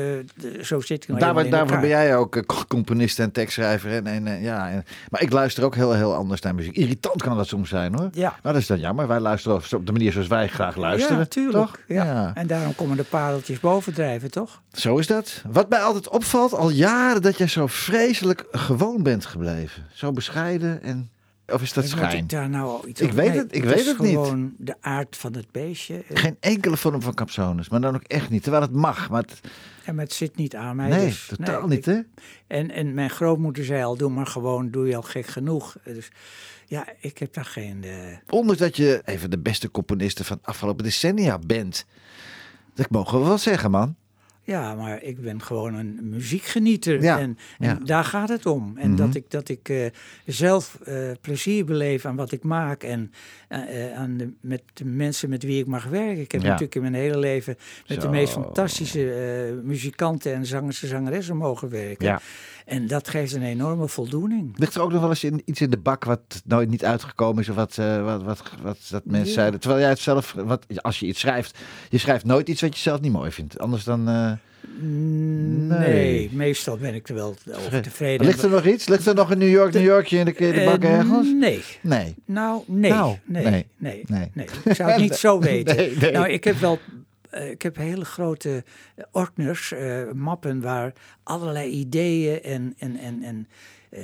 zo 0.62 0.80
zit 0.80 1.04
ik 1.04 1.08
nou 1.10 1.20
Daar, 1.34 1.50
daarvoor 1.50 1.80
ben 1.80 1.90
jij 1.90 2.16
ook 2.18 2.36
eh, 2.36 2.44
componist 2.68 3.20
en 3.20 3.32
tekstschrijver. 3.32 3.92
En, 3.92 4.08
en, 4.08 4.28
eh, 4.28 4.44
ja, 4.44 4.70
en- 4.70 4.86
maar 5.10 5.22
ik 5.22 5.32
luister 5.32 5.64
ook 5.64 5.76
heel, 5.76 5.94
heel 5.94 6.14
anders 6.16 6.42
naar 6.42 6.56
muziek. 6.56 6.76
Irritant 6.76 7.22
kan 7.22 7.38
dat 7.38 7.48
soms 7.48 7.70
zijn 7.70 7.96
hoor. 7.96 8.10
Ja. 8.14 8.40
Maar 8.44 8.54
dat 8.54 8.62
is 8.62 8.68
dan 8.68 8.80
jammer. 8.80 9.08
Wij 9.08 9.20
luisteren 9.20 9.62
op 9.76 9.86
de 9.86 9.92
manier 9.92 10.12
zoals 10.12 10.28
wij 10.28 10.48
graag 10.48 10.76
luisteren. 10.76 11.18
Ja, 11.18 11.26
tuurlijk. 11.26 11.66
Toch? 11.66 11.78
Ja. 11.88 12.32
En 12.34 12.48
daarom 12.48 12.76
komen 12.76 12.98
de 12.98 13.04
pareltjes 13.04 13.60
bovendrijven, 13.60 14.32
toch? 14.32 14.62
Zo 14.74 14.98
is 14.98 15.08
dat. 15.08 15.44
Wat 15.52 15.70
mij 15.70 15.80
altijd 15.80 16.10
opvalt, 16.10 16.54
al 16.54 16.70
jaren 16.70 17.22
dat 17.22 17.38
jij 17.38 17.48
zo 17.48 17.68
vreselijk 17.68 18.46
gewoon 18.52 19.04
bent 19.04 19.26
gebleven. 19.26 19.86
Zo 19.94 20.12
bescheiden 20.12 20.84
en... 20.84 21.10
Of 21.54 21.62
is 21.62 21.74
dat 21.74 21.88
schijn? 21.88 22.18
ik 22.18 22.30
daar 22.30 22.50
nou 22.50 22.64
al 22.68 22.88
iets 22.88 23.02
Ik 23.02 23.12
weet 23.12 23.34
het- 23.36 23.56
ik 23.56 23.64
weet 23.64 23.86
het 23.86 24.00
niet. 24.00 24.10
gewoon 24.14 24.54
de 24.58 24.76
aard 24.82 25.16
van 25.18 25.34
het 25.36 25.52
beestje. 25.52 26.04
Eh, 26.08 26.18
Geen 26.18 26.38
enkele 26.40 26.78
vorm 26.78 27.02
van 27.02 27.14
capsones, 27.14 27.70
maar 27.70 27.82
dan 27.82 27.96
ook 27.96 28.04
echt 28.04 28.30
niet. 28.30 28.42
Terwijl 28.44 28.64
het 28.64 28.72
mag, 28.74 29.10
maar 29.10 29.22
het, 29.22 29.40
Ja, 29.86 29.94
maar 29.94 30.04
het 30.04 30.14
zit 30.14 30.36
niet 30.36 30.56
aan 30.56 30.76
mij. 30.76 30.90
nee, 30.90 31.06
dus, 31.06 31.26
totaal 31.38 31.68
nee, 31.68 31.76
niet 31.78 31.86
hè? 31.86 32.00
En, 32.48 32.72
en 32.72 32.94
mijn 32.94 33.10
grootmoeder 33.10 33.66
zei 33.66 33.84
al, 33.84 33.98
doe 33.98 34.10
maar 34.10 34.26
gewoon, 34.28 34.72
doe 34.72 34.88
je 34.88 34.96
al 34.96 35.02
gek 35.02 35.28
genoeg. 35.28 35.76
Dus 35.84 36.10
ja, 36.66 36.88
ik 37.00 37.18
heb 37.18 37.34
daar 37.34 37.46
geen... 37.46 37.84
eh, 37.84 38.18
Ondanks 38.30 38.60
dat 38.62 38.78
je 38.78 39.02
een 39.06 39.20
van 39.20 39.30
de 39.30 39.40
beste 39.40 39.72
componisten 39.72 40.26
van 40.26 40.38
de 40.42 40.48
afgelopen 40.48 40.84
decennia 40.84 41.40
bent. 41.40 41.86
Dat 42.74 42.90
mogen 42.90 43.20
we 43.20 43.26
wel 43.28 43.38
zeggen, 43.38 43.72
man. 43.72 43.96
Ja, 44.48 44.76
maar 44.76 45.04
ik 45.04 45.22
ben 45.22 45.42
gewoon 45.42 45.74
een 45.74 46.00
muziekgenieter. 46.02 47.02
Ja, 47.02 47.20
En, 47.20 47.38
en 47.60 47.68
ja. 47.68 47.74
Mhm. 47.74 47.86
daar 47.86 48.04
gaat 48.04 48.30
het 48.30 48.46
om. 48.46 48.74
En 48.78 48.96
dat 48.96 49.16
ik, 49.16 49.32
dat 49.32 49.50
ik 49.50 49.70
eh, 49.70 49.86
zelf 50.26 50.80
eh, 50.86 51.12
plezier 51.22 51.66
beleef 51.66 52.06
aan 52.06 52.16
wat 52.16 52.32
ik 52.32 52.44
maak. 52.44 52.84
En 52.84 53.12
eh, 53.48 53.86
eh, 53.92 53.98
aan 53.98 54.18
de, 54.18 54.32
met 54.42 54.62
de 54.74 54.86
mensen 54.86 55.30
met 55.30 55.44
wie 55.44 55.60
ik 55.60 55.68
mag 55.68 55.86
werken. 55.86 56.20
Ik 56.22 56.32
heb 56.32 56.42
Ja. 56.42 56.48
natuurlijk 56.48 56.76
in 56.76 56.82
mijn 56.82 56.94
hele 56.94 57.18
leven 57.18 57.56
met 57.88 58.02
de 58.02 58.10
meest 58.10 58.34
fantastische 58.34 59.14
eh, 59.14 59.64
muzikanten 59.66 60.34
en 60.34 60.46
zangers 60.46 60.82
en 60.84 60.88
zangeressen 60.90 61.38
mogen 61.38 61.70
werken. 61.70 62.20
En 62.68 62.88
dat 62.88 63.08
geeft 63.10 63.34
een 63.34 63.42
enorme 63.44 63.88
voldoening. 63.88 64.52
Ligt 64.58 64.76
er 64.76 64.82
ook 64.82 64.92
nog 64.92 65.02
wel 65.02 65.10
eens 65.10 65.24
in, 65.24 65.42
iets 65.46 65.62
in 65.62 65.70
de 65.70 65.78
bak 65.78 66.04
wat 66.04 66.42
nooit 66.46 66.70
niet 66.70 66.86
uitgekomen 66.86 67.42
is? 67.44 67.50
Of 67.50 67.56
wat, 67.56 67.78
eh, 67.78 68.04
wat, 68.04 68.24
wat, 68.24 68.44
wat 68.62 68.78
dat 68.90 69.06
mensen 69.06 69.28
Ja. 69.28 69.34
zeiden? 69.34 69.60
Terwijl 69.60 69.82
jij 69.82 69.90
het 69.90 70.00
zelf, 70.00 70.34
wat, 70.38 70.66
als 70.82 71.00
je 71.00 71.06
iets 71.06 71.20
schrijft, 71.20 71.58
je 71.90 71.98
schrijft 71.98 72.26
nooit 72.26 72.50
iets 72.50 72.62
wat 72.62 72.76
je 72.76 72.82
zelf 72.82 73.02
niet 73.02 73.12
mooi 73.12 73.32
vindt. 73.32 73.60
Anders 73.60 73.84
dan... 73.84 74.08
eh, 74.08 74.32
Nee, 74.82 75.80
Nee. 75.80 76.30
meestal 76.34 76.78
ben 76.78 76.94
ik 76.94 77.10
er 77.10 77.16
wel 77.16 77.36
over 77.66 77.82
tevreden. 77.82 78.26
Ligt 78.26 78.44
er 78.44 78.50
nog 78.50 78.66
iets? 78.66 78.88
Ligt 78.88 79.06
er 79.08 79.16
nog 79.16 79.32
een 79.32 79.38
New 79.38 79.50
York, 79.50 79.74
New 79.74 79.84
Yorkje 79.84 80.18
in 80.18 80.26
de, 80.26 80.34
de 80.34 80.62
bak 80.66 80.84
Eh, 80.84 80.92
ergens? 80.98 81.28
Nee. 81.34 81.64
Nee. 81.82 82.16
Nou, 82.26 82.62
nee. 82.68 82.92
Nou, 82.92 83.16
nee, 83.26 83.44
nee, 83.44 83.66
nee, 83.78 84.04
nee. 84.08 84.32
nee, 84.34 84.46
Ik 84.66 84.74
zou 84.76 84.92
het 84.92 85.00
niet 85.02 85.16
zo 85.26 85.40
weten. 85.40 85.76
Nee, 85.76 85.96
nee. 86.00 86.12
Nou, 86.12 86.28
ik 86.30 86.44
heb 86.44 86.56
wel... 86.60 86.80
eh, 87.30 87.50
ik 87.50 87.62
heb 87.62 87.76
hele 87.76 88.06
grote 88.06 88.64
eh, 88.96 89.06
ordners, 89.12 89.72
eh, 89.72 90.12
mappen 90.14 90.62
waar 90.62 90.94
allerlei 91.24 91.70
ideeën 91.70 92.44
en, 92.44 92.76
en, 92.78 92.98
en, 92.98 93.24
en 93.24 93.48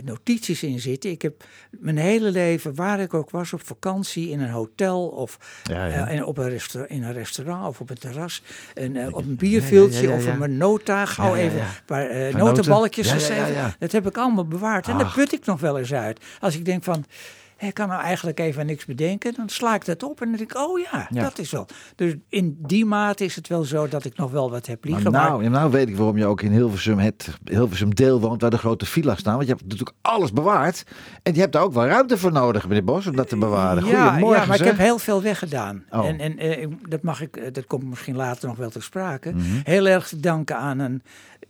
notities 0.03 0.63
in 0.63 0.79
zitten. 0.79 1.09
Ik 1.09 1.21
heb 1.21 1.43
mijn 1.69 1.97
hele 1.97 2.31
leven, 2.31 2.75
waar 2.75 2.99
ik 2.99 3.13
ook 3.13 3.29
was, 3.29 3.53
op 3.53 3.65
vakantie, 3.65 4.29
in 4.29 4.39
een 4.39 4.49
hotel 4.49 5.07
of 5.07 5.61
Ja, 5.63 5.85
ja. 5.85 6.07
en 6.07 6.25
op 6.25 6.37
een 6.37 6.59
in 6.87 7.03
een 7.03 7.13
restaurant 7.13 7.67
of 7.67 7.79
op 7.79 7.89
een 7.89 7.97
terras, 7.97 8.41
en, 8.73 9.13
op 9.13 9.25
een 9.25 9.37
ja, 9.39 9.61
ja, 10.01 10.15
of 10.15 10.27
op 10.27 10.41
een 10.41 10.57
nota, 10.57 11.05
gauw 11.05 11.35
even 11.35 11.59
een 11.59 11.65
paar 11.85 12.13
ja, 13.05 13.13
geschreven. 13.13 13.75
Dat 13.79 13.91
heb 13.91 14.07
ik 14.07 14.17
allemaal 14.17 14.47
bewaard. 14.47 14.87
En 14.87 14.97
daar 14.97 15.05
Ach. 15.05 15.15
put 15.15 15.33
ik 15.33 15.45
nog 15.45 15.59
wel 15.59 15.79
eens 15.79 15.93
uit. 15.93 16.19
Als 16.39 16.55
ik 16.55 16.65
denk 16.65 16.83
van, 16.83 17.05
ik 17.57 17.73
kan 17.73 17.87
nou 17.87 18.01
eigenlijk 18.01 18.39
even 18.39 18.65
niks 18.65 18.85
bedenken, 18.85 19.33
dan 19.33 19.49
sla 19.49 19.75
ik 19.75 19.85
dat 19.85 20.03
op 20.03 20.21
en 20.21 20.27
dan 20.27 20.37
denk 20.37 20.51
ik, 20.51 20.57
oh 20.57 20.79
ja, 20.79 21.07
Ja. 21.09 21.21
dat 21.21 21.39
is 21.39 21.51
wel. 21.51 21.67
Dus 21.95 22.15
in 22.29 22.57
die 22.59 22.85
mate 22.85 23.23
is 23.25 23.35
het 23.35 23.47
wel 23.47 23.63
zo 23.63 23.87
dat 23.87 24.05
ik 24.05 24.17
nog 24.17 24.31
wel 24.31 24.51
wat 24.51 24.65
heb 24.65 24.85
liggen. 24.85 25.11
Maar, 25.11 25.29
nou, 25.29 25.43
ja, 25.43 25.49
nou 25.49 25.71
weet 25.71 25.89
ik 25.89 25.95
waarom 25.97 26.17
je 26.17 26.25
ook 26.25 26.41
in 26.41 26.51
Hilversum, 26.51 26.97
het 26.99 27.29
Hilversum 27.43 27.95
deel 27.95 28.19
woont, 28.19 28.41
waar 28.41 28.49
de 28.49 28.57
grote 28.57 28.85
villa's 28.85 29.19
staan. 29.19 29.35
Want 29.35 29.47
je 29.47 29.53
hebt 29.53 29.63
natuurlijk 29.63 29.97
alles 30.01 30.31
bewaard. 30.31 30.83
En 31.23 31.33
je 31.33 31.39
hebt 31.39 31.53
daar 31.53 31.63
ook 31.63 31.73
wel 31.73 31.85
ruimte 31.85 32.17
voor 32.17 32.31
nodig, 32.31 32.67
meneer 32.67 32.83
Bos, 32.83 33.07
om 33.07 33.15
dat 33.15 33.29
te 33.29 33.37
bewaren. 33.37 33.85
ja, 33.85 34.03
Goedemorgen, 34.07 34.41
ja, 34.41 34.47
maar 34.47 34.59
ik 34.59 34.65
heb 34.65 34.77
heel 34.77 34.97
veel 34.99 35.21
weggedaan. 35.21 35.83
Oh. 35.89 36.05
En, 36.07 36.19
en 36.19 36.37
eh, 36.37 36.67
dat, 36.89 37.01
mag 37.01 37.21
ik, 37.21 37.37
eh, 37.37 37.51
dat 37.51 37.65
komt 37.65 37.83
misschien 37.83 38.15
later 38.15 38.47
nog 38.47 38.57
wel 38.57 38.69
ter 38.69 38.83
sprake. 38.83 39.31
Mhm. 39.31 39.43
Heel 39.63 39.87
erg 39.87 40.07
te 40.07 40.19
danken 40.19 40.57
aan 40.57 40.79
een 40.79 41.01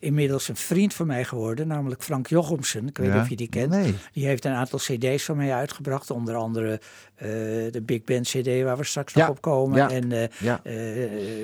inmiddels 0.04 0.48
een 0.48 0.56
vriend 0.56 0.94
van 0.94 1.08
mij 1.08 1.24
geworden, 1.24 1.68
namelijk 1.68 2.04
Frank 2.04 2.28
Jochemsen. 2.28 2.88
Ik 2.88 2.98
weet 2.98 3.08
Ja? 3.08 3.14
niet 3.14 3.22
of 3.24 3.30
je 3.30 3.36
die 3.36 3.50
kent. 3.50 3.70
Nee. 3.70 3.94
Die 4.14 4.26
heeft 4.26 4.46
een 4.46 4.52
aantal 4.54 4.80
cd's 4.80 5.24
van 5.24 5.38
mij 5.38 5.54
uitgebracht. 5.54 6.10
Onder 6.12 6.36
andere 6.36 6.80
eh, 7.16 7.28
de 7.72 7.82
Big 7.86 8.04
Band 8.04 8.28
cd 8.28 8.64
waar 8.64 8.78
we 8.78 8.84
straks 8.84 9.14
Ja, 9.14 9.20
nog 9.28 9.30
op 9.36 9.42
komen. 9.42 9.78
ja, 9.78 9.90
En 9.90 10.12
eh, 10.12 10.74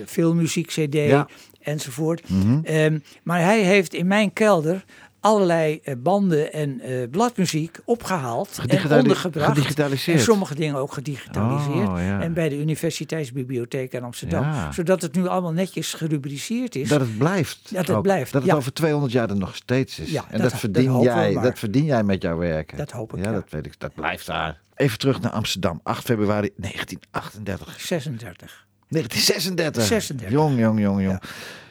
filmmuziek 0.06 0.68
cd 0.68 1.26
enzovoort. 1.62 2.30
Mhm. 2.30 2.60
Ehm, 2.64 3.00
maar 3.24 3.42
hij 3.42 3.62
heeft 3.64 3.94
in 3.94 4.08
mijn 4.08 4.34
kelder 4.34 4.86
allerlei 5.20 5.80
eh, 5.84 5.96
banden 5.98 6.54
en 6.54 6.80
eh, 6.80 7.10
bladmuziek 7.12 7.78
opgehaald 7.86 8.60
en 8.68 8.92
ondergebracht. 9.00 9.48
gedigitaliseerd. 9.48 10.18
En 10.18 10.24
sommige 10.24 10.56
dingen 10.56 10.76
ook 10.76 10.94
gedigitaliseerd. 10.94 11.88
Oh, 11.90 11.98
ja. 12.00 12.22
En 12.22 12.34
bij 12.34 12.50
de 12.50 12.58
Universiteitsbibliotheek 12.60 13.94
in 13.94 14.04
Amsterdam. 14.04 14.44
Ja. 14.44 14.72
Zodat 14.72 15.02
het 15.02 15.16
nu 15.16 15.28
allemaal 15.28 15.52
netjes 15.52 15.94
gerubriceerd 15.94 16.76
is. 16.76 16.90
Dat 16.90 17.00
het 17.00 17.18
blijft. 17.18 17.60
Dat 17.74 17.88
het 17.88 17.96
ook. 17.96 18.04
blijft, 18.04 18.32
Dat 18.32 18.42
het 18.42 18.52
ja. 18.52 18.58
over 18.58 18.74
200 18.74 19.12
jaar 19.14 19.30
er 19.30 19.38
nog 19.38 19.56
steeds 19.56 20.00
is. 20.00 20.12
Ja, 20.12 20.22
en 20.22 20.32
dat- 20.32 20.42
dat, 20.42 20.52
dat 20.52 20.60
verdien 20.60 21.00
jij, 21.02 21.34
dat 21.34 21.60
verdien 21.60 21.86
jij 21.86 22.04
met 22.04 22.22
jouw 22.22 22.38
werken. 22.38 22.78
Dat 22.78 22.92
hoop 22.92 23.14
ik, 23.14 23.24
Ja, 23.24 23.30
ja. 23.30 23.36
dat 23.36 23.46
weet 23.50 23.66
ik. 23.66 23.80
Dat 23.80 23.94
blijft 23.94 24.26
daar. 24.26 24.60
Even 24.76 24.98
terug 24.98 25.22
naar 25.22 25.32
Amsterdam. 25.32 25.80
8 25.84 26.06
februari 26.06 26.50
1938. 26.56 27.80
36. 27.82 28.68
1936. 28.90 29.84
36. 29.84 30.30
Jong, 30.32 30.60
jong, 30.60 30.80
jong, 30.80 31.02
jong. 31.02 31.22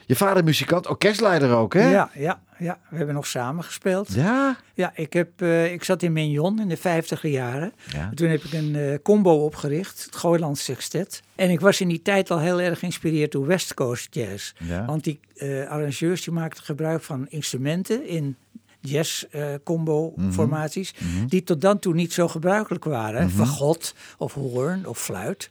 Je 0.09 0.15
vader 0.15 0.43
muzikant, 0.43 0.87
orkestleider 0.87 1.51
ook, 1.55 1.73
hè? 1.73 1.89
Ja, 1.89 2.09
ja, 2.13 2.41
ja, 2.57 2.77
we 2.89 2.97
hebben 2.97 3.15
nog 3.15 3.27
samen 3.27 3.63
gespeeld. 3.63 4.13
Ja? 4.13 4.57
Ja, 4.73 4.91
ik, 4.95 5.13
heb, 5.13 5.41
eh, 5.41 5.73
ik 5.73 5.83
zat 5.83 6.01
in 6.03 6.13
Mignon 6.13 6.59
in 6.61 6.67
de 6.69 6.77
vijftiger 6.77 7.29
jaren. 7.29 7.73
Ja. 7.93 8.11
Toen 8.15 8.29
heb 8.29 8.43
ik 8.43 8.53
een 8.53 8.75
eh, 8.75 8.95
combo 9.03 9.31
opgericht, 9.43 10.03
het 10.05 10.15
Gooilands 10.15 10.63
Sextet. 10.63 11.21
En 11.35 11.49
ik 11.49 11.59
was 11.59 11.81
in 11.81 11.87
die 11.87 12.01
tijd 12.01 12.31
al 12.31 12.39
heel 12.39 12.61
erg 12.61 12.79
geïnspireerd 12.79 13.31
door 13.31 13.45
West 13.45 13.73
Coast 13.73 14.15
Jazz. 14.15 14.53
Ja. 14.57 14.85
Want 14.85 15.03
die 15.03 15.19
eh, 15.35 15.67
arrangeurs 15.67 16.23
die 16.23 16.33
maakten 16.33 16.63
gebruik 16.63 17.01
van 17.03 17.25
instrumenten 17.29 18.07
in 18.07 18.35
jazz 18.81 19.25
combo 19.63 20.13
Mhm. 20.15 20.31
formaties 20.31 20.93
die 21.27 21.43
tot 21.43 21.61
dan 21.61 21.79
toe 21.79 21.93
niet 21.93 22.13
zo 22.13 22.27
gebruikelijk 22.27 22.83
waren. 22.83 23.25
Mhm. 23.27 23.35
Fagot 23.35 23.95
of 24.17 24.33
hoorn 24.33 24.87
of 24.87 24.99
fluit. 24.99 25.49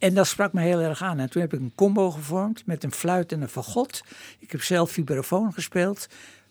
En 0.00 0.14
dat 0.14 0.26
sprak 0.26 0.52
me 0.52 0.60
heel 0.60 0.80
erg 0.80 1.02
aan. 1.02 1.18
En 1.18 1.30
toen 1.30 1.42
heb 1.42 1.52
ik 1.52 1.60
een 1.60 1.72
combo 1.74 2.10
gevormd 2.10 2.66
met 2.66 2.84
een 2.84 2.92
fluit 2.92 3.32
en 3.32 3.42
een 3.42 3.48
fagot. 3.48 4.04
Ik 4.38 4.52
heb 4.52 4.62
zelf 4.62 4.90
vibrafoon 4.90 5.52
gespeeld, 5.52 6.06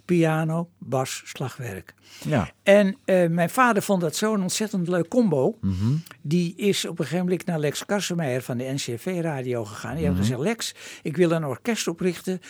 piano, 0.05 0.69
bas, 0.77 1.21
slagwerk. 1.25 1.93
Ja. 2.25 2.51
En 2.63 2.97
eh, 3.05 3.29
mijn 3.29 3.49
vader 3.49 3.81
vond 3.81 4.01
dat 4.01 4.15
zo'n 4.15 4.41
ontzettend 4.41 4.87
leuk 4.87 5.07
combo. 5.07 5.57
Mhm. 5.61 5.95
Die 6.21 6.55
is 6.55 6.85
op 6.85 6.99
een 6.99 7.05
gegeven 7.05 7.25
moment 7.25 7.45
naar 7.45 7.59
Lex 7.59 7.85
Kassemeijer 7.85 8.41
van 8.41 8.57
de 8.57 8.71
NCV-radio 8.73 9.65
gegaan. 9.65 9.95
Die 9.95 10.05
heeft 10.05 10.17
gezegd, 10.17 10.39
Lex, 10.39 10.75
ik 11.01 11.17
wil 11.17 11.31
een 11.31 11.45
orkest 11.45 11.87
oprichten. 11.87 12.41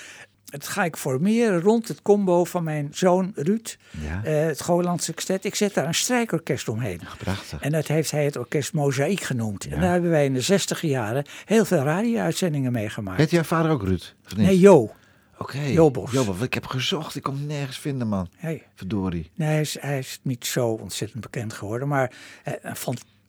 Dat 0.49 0.67
ga 0.67 0.83
ik 0.83 0.95
formeren 0.95 1.61
rond 1.61 1.87
het 1.87 2.01
combo 2.01 2.43
van 2.43 2.63
mijn 2.63 2.89
zoon 2.91 3.31
Ruud, 3.35 3.77
Ja. 4.01 4.23
eh, 4.23 4.45
het 4.45 4.61
Golands 4.61 5.05
Sextet. 5.05 5.45
Ik 5.45 5.55
zet 5.55 5.73
daar 5.73 5.87
een 5.87 5.95
strijkorkest 5.95 6.67
omheen. 6.69 7.01
Prachtig. 7.17 7.61
En 7.61 7.71
dat 7.71 7.87
heeft 7.87 8.11
hij 8.11 8.23
het 8.25 8.37
orkest 8.37 8.73
Mozaïek 8.73 9.21
genoemd. 9.21 9.65
En 9.67 9.79
daar 9.81 9.91
hebben 9.91 10.09
wij 10.09 10.25
in 10.25 10.33
de 10.33 10.41
zestiger 10.41 10.89
jaren 10.89 11.25
heel 11.45 11.65
veel 11.65 11.81
radio-uitzendingen 11.83 12.71
meegemaakt. 12.71 13.17
Heet 13.17 13.31
jouw 13.31 13.43
vader 13.43 13.71
ook 13.71 13.83
Ruud? 13.83 14.15
Nee, 14.35 14.59
Jo. 14.59 14.91
Oké. 15.37 15.59
Jobos. 15.61 16.11
Jobos. 16.11 16.39
Ik 16.41 16.53
heb 16.53 16.65
gezocht, 16.65 17.15
ik 17.15 17.23
kon 17.23 17.35
hem 17.35 17.45
nergens 17.45 17.77
vinden, 17.79 18.07
man. 18.07 18.29
Hey. 18.37 18.63
Verdorie. 18.75 19.31
Nee, 19.35 19.49
hij 19.49 19.61
is, 19.61 19.77
hij 19.79 19.97
is 19.99 20.19
niet 20.23 20.45
zo 20.45 20.67
ontzettend 20.67 21.21
bekend 21.21 21.53
geworden, 21.53 21.87
maar 21.87 22.11
eh, 22.43 22.53
een 22.61 22.75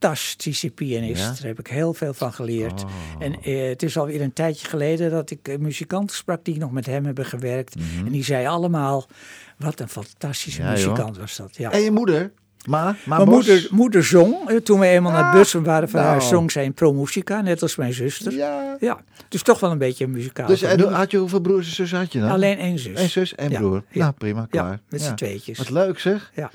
fantastische 0.04 0.70
pianist. 0.70 1.20
Ja? 1.22 1.28
Daar 1.28 1.46
heb 1.46 1.58
ik 1.58 1.66
heel 1.66 1.94
veel 1.94 2.14
van 2.14 2.32
geleerd. 2.32 2.84
Oh. 2.84 2.90
En 3.18 3.42
eh, 3.42 3.68
het 3.68 3.82
is 3.82 3.98
alweer 3.98 4.20
een 4.20 4.32
tijdje 4.32 4.68
geleden 4.68 5.10
dat 5.10 5.30
ik 5.30 5.48
eh, 5.48 5.58
muzikanten 5.58 6.16
sprak 6.16 6.44
die 6.44 6.58
nog 6.58 6.70
met 6.72 6.86
hem 6.86 7.04
hebben 7.04 7.24
gewerkt. 7.26 7.74
En 8.04 8.10
die 8.12 8.24
zei 8.24 8.46
allemaal, 8.46 9.06
wat 9.58 9.80
een 9.80 9.88
fantastische 9.88 10.62
Mhm. 10.62 10.70
Joh. 10.76 10.78
muzikant 10.88 11.16
was 11.18 11.36
dat. 11.36 11.56
Ja. 11.56 11.70
En 11.72 11.80
je 11.80 11.90
moeder? 11.90 12.32
Ma? 12.66 12.84
Ma 13.04 13.16
Mijn 13.16 13.28
Bos? 13.28 13.34
moeder, 13.46 13.68
moeder 13.70 14.04
zong. 14.04 14.48
eh, 14.48 14.56
Toen 14.56 14.78
we 14.80 14.86
eenmaal 14.86 15.12
naar 15.12 15.32
Bussen 15.32 15.62
waren 15.62 15.88
van 15.88 16.00
haar, 16.00 16.16
nou. 16.16 16.28
zong 16.28 16.52
zij 16.52 16.64
in 16.64 16.74
Pro 16.74 16.92
Musica, 16.92 17.40
net 17.40 17.62
als 17.62 17.76
mijn 17.76 17.92
zuster. 17.92 18.32
Ja. 18.32 18.76
Ja, 18.80 19.00
dus 19.28 19.42
toch 19.42 19.60
wel 19.60 19.70
een 19.70 19.78
beetje 19.78 20.04
een 20.04 20.10
muzikaal. 20.10 20.46
Dus 20.46 20.62
en 20.62 20.80
had 20.92 21.10
je 21.10 21.16
hoeveel 21.16 21.40
broers 21.40 21.66
en 21.68 21.74
zussen 21.74 21.98
had 21.98 22.12
je 22.12 22.20
dan? 22.20 22.30
Alleen 22.30 22.58
één 22.58 22.78
zus. 22.78 23.00
Eén 23.00 23.10
zus 23.10 23.34
en 23.34 23.50
Ja, 23.50 23.58
broer. 23.58 23.82
ja. 23.90 24.00
Nou, 24.00 24.12
prima, 24.12 24.46
klaar. 24.50 24.70
Ja, 24.72 24.80
met 24.88 25.02
z'n 25.02 25.14
tweetjes. 25.14 25.58
Wat 25.58 25.70
leuk 25.70 25.98
zeg. 25.98 26.30
Ja. 26.34 26.50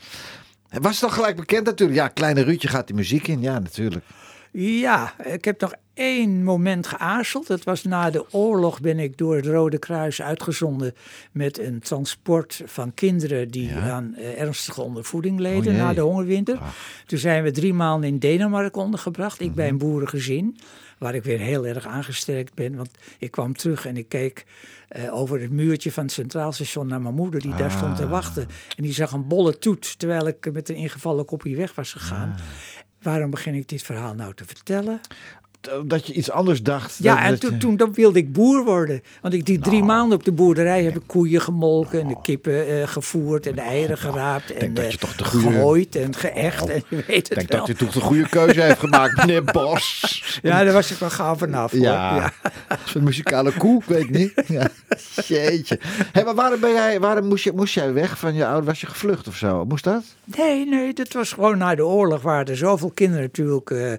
Was 0.81 1.01
het 1.01 1.11
gelijk 1.11 1.35
bekend 1.35 1.65
natuurlijk? 1.65 1.99
Ja, 1.99 2.07
kleine 2.07 2.41
Ruudje 2.41 2.67
gaat 2.67 2.87
die 2.87 2.95
muziek 2.95 3.27
in. 3.27 3.41
Ja, 3.41 3.59
natuurlijk. 3.59 4.05
Ja, 4.51 5.13
ik 5.23 5.45
heb 5.45 5.61
nog 5.61 5.73
één 5.93 6.43
moment 6.43 6.87
geaarzeld. 6.87 7.47
Dat 7.47 7.63
was 7.63 7.83
na 7.83 8.09
de 8.09 8.25
oorlog 8.33 8.81
ben 8.81 8.99
ik 8.99 9.17
door 9.17 9.35
het 9.35 9.45
Rode 9.45 9.77
Kruis 9.79 10.21
uitgezonden 10.21 10.93
met 11.31 11.59
een 11.59 11.79
transport 11.79 12.61
van 12.65 12.93
kinderen 12.93 13.51
die 13.51 13.73
aan 13.73 14.13
eh, 14.15 14.41
ernstige 14.41 14.81
ondervoeding 14.81 15.39
leden 15.39 15.73
Oh, 15.73 15.79
na 15.79 15.93
de 15.93 16.01
hongerwinter. 16.01 16.59
Toen 17.05 17.19
zijn 17.19 17.43
we 17.43 17.51
drie 17.51 17.73
maanden 17.73 18.09
in 18.09 18.19
Denemarken 18.19 18.81
ondergebracht. 18.81 19.39
Ik 19.39 19.47
Mhm. 19.47 19.55
bij 19.55 19.67
een 19.67 19.77
boerengezin, 19.77 20.57
waar 20.97 21.15
ik 21.15 21.23
weer 21.23 21.39
heel 21.39 21.65
erg 21.67 21.85
aangesterkt 21.85 22.53
ben. 22.53 22.75
Want 22.75 22.89
ik 23.19 23.31
kwam 23.31 23.55
terug 23.55 23.85
en 23.85 23.97
ik 23.97 24.09
keek 24.09 24.45
eh, 24.95 25.13
over 25.13 25.41
het 25.41 25.51
muurtje 25.51 25.91
van 25.91 26.03
het 26.03 26.11
Centraal 26.11 26.51
Station 26.51 26.87
naar 26.87 27.01
mijn 27.01 27.15
moeder 27.15 27.41
die 27.41 27.55
daar 27.55 27.71
stond 27.71 27.91
Ah. 27.91 27.97
te 27.97 28.07
wachten. 28.07 28.47
En 28.77 28.83
die 28.83 28.93
zag 28.93 29.11
een 29.11 29.27
bolle 29.27 29.57
toet 29.57 29.99
terwijl 29.99 30.27
ik 30.27 30.51
met 30.53 30.69
een 30.69 30.75
ingevallen 30.75 31.25
kopje 31.25 31.55
weg 31.55 31.75
was 31.75 31.91
gegaan. 31.91 32.29
Ah. 32.29 32.41
Waarom 33.01 33.29
begin 33.29 33.53
ik 33.53 33.67
dit 33.67 33.81
verhaal 33.83 34.13
nou 34.13 34.33
te 34.33 34.45
vertellen? 34.45 34.99
Dat 35.85 36.07
je 36.07 36.13
iets 36.13 36.31
anders 36.31 36.61
dacht. 36.63 36.97
Ja, 36.99 37.23
en 37.23 37.39
toen, 37.39 37.51
je- 37.51 37.57
toen 37.57 37.77
dan 37.77 37.93
wilde 37.93 38.19
ik 38.19 38.33
boer 38.33 38.63
worden. 38.63 39.01
Want 39.21 39.33
ik 39.33 39.45
die 39.45 39.59
drie 39.59 39.83
maanden 39.83 40.17
op 40.17 40.23
de 40.23 40.31
boerderij 40.31 40.83
heb 40.83 40.95
ik 40.95 41.01
koeien 41.05 41.41
gemolken 41.41 42.01
en 42.01 42.07
de 42.07 42.21
kippen 42.21 42.67
eh, 42.67 42.87
gevoerd 42.87 43.47
en 43.47 43.55
de 43.55 43.61
eieren 43.61 43.97
geraapt 43.97 44.53
en 44.53 44.73
dat 44.73 44.83
eh, 44.85 44.91
je 44.91 44.97
toch 44.97 45.15
de 45.15 45.23
goede- 45.23 45.51
gegooid 45.51 45.95
en 45.95 46.15
geëcht 46.15 46.69
en 46.69 46.83
je 46.89 46.95
weet 46.95 47.07
Ik 47.07 47.15
het 47.15 47.35
denk 47.35 47.49
wel. 47.49 47.57
dat 47.59 47.67
hij 47.67 47.75
toch 47.75 47.91
de 47.93 48.01
goede 48.01 48.29
keuze 48.29 48.61
heeft 48.61 48.79
gemaakt, 48.79 49.17
meneer 49.25 49.43
Bos. 49.43 50.23
Ja, 50.41 50.63
daar 50.63 50.73
was 50.73 50.91
ik 50.91 50.97
wel 50.97 51.09
gauw 51.09 51.35
vanaf. 51.35 51.71
hoor. 51.71 51.81
Ja, 51.81 52.15
Ja. 52.15 52.31
zo'n 52.85 53.03
muzikale 53.03 53.51
koe, 53.57 53.79
ik 53.81 53.85
weet 53.87 54.09
niet. 54.09 54.33
Ja. 54.47 54.67
Jeetje. 55.27 55.79
Hé, 56.11 56.23
maar 56.23 56.35
waarom, 56.35 56.59
ben 56.59 56.71
jij, 56.73 56.99
waarom 56.99 57.25
moest, 57.27 57.43
je, 57.43 57.51
moest 57.51 57.73
jij 57.73 57.93
weg 57.93 58.19
van 58.19 58.33
je 58.33 58.45
ouder? 58.45 58.63
Was 58.65 58.81
je 58.81 58.87
gevlucht 58.87 59.27
of 59.27 59.35
zo? 59.35 59.65
Moest 59.65 59.83
dat? 59.83 60.03
Nee, 60.23 60.65
nee, 60.65 60.93
dat 60.93 61.13
was 61.13 61.31
gewoon 61.33 61.57
na 61.57 61.75
de 61.75 61.85
oorlog 61.85 62.21
waren 62.21 62.45
er 62.45 62.57
zoveel 62.57 62.91
kinderen 62.93 63.23
natuurlijk 63.23 63.69
eh, 63.71 63.91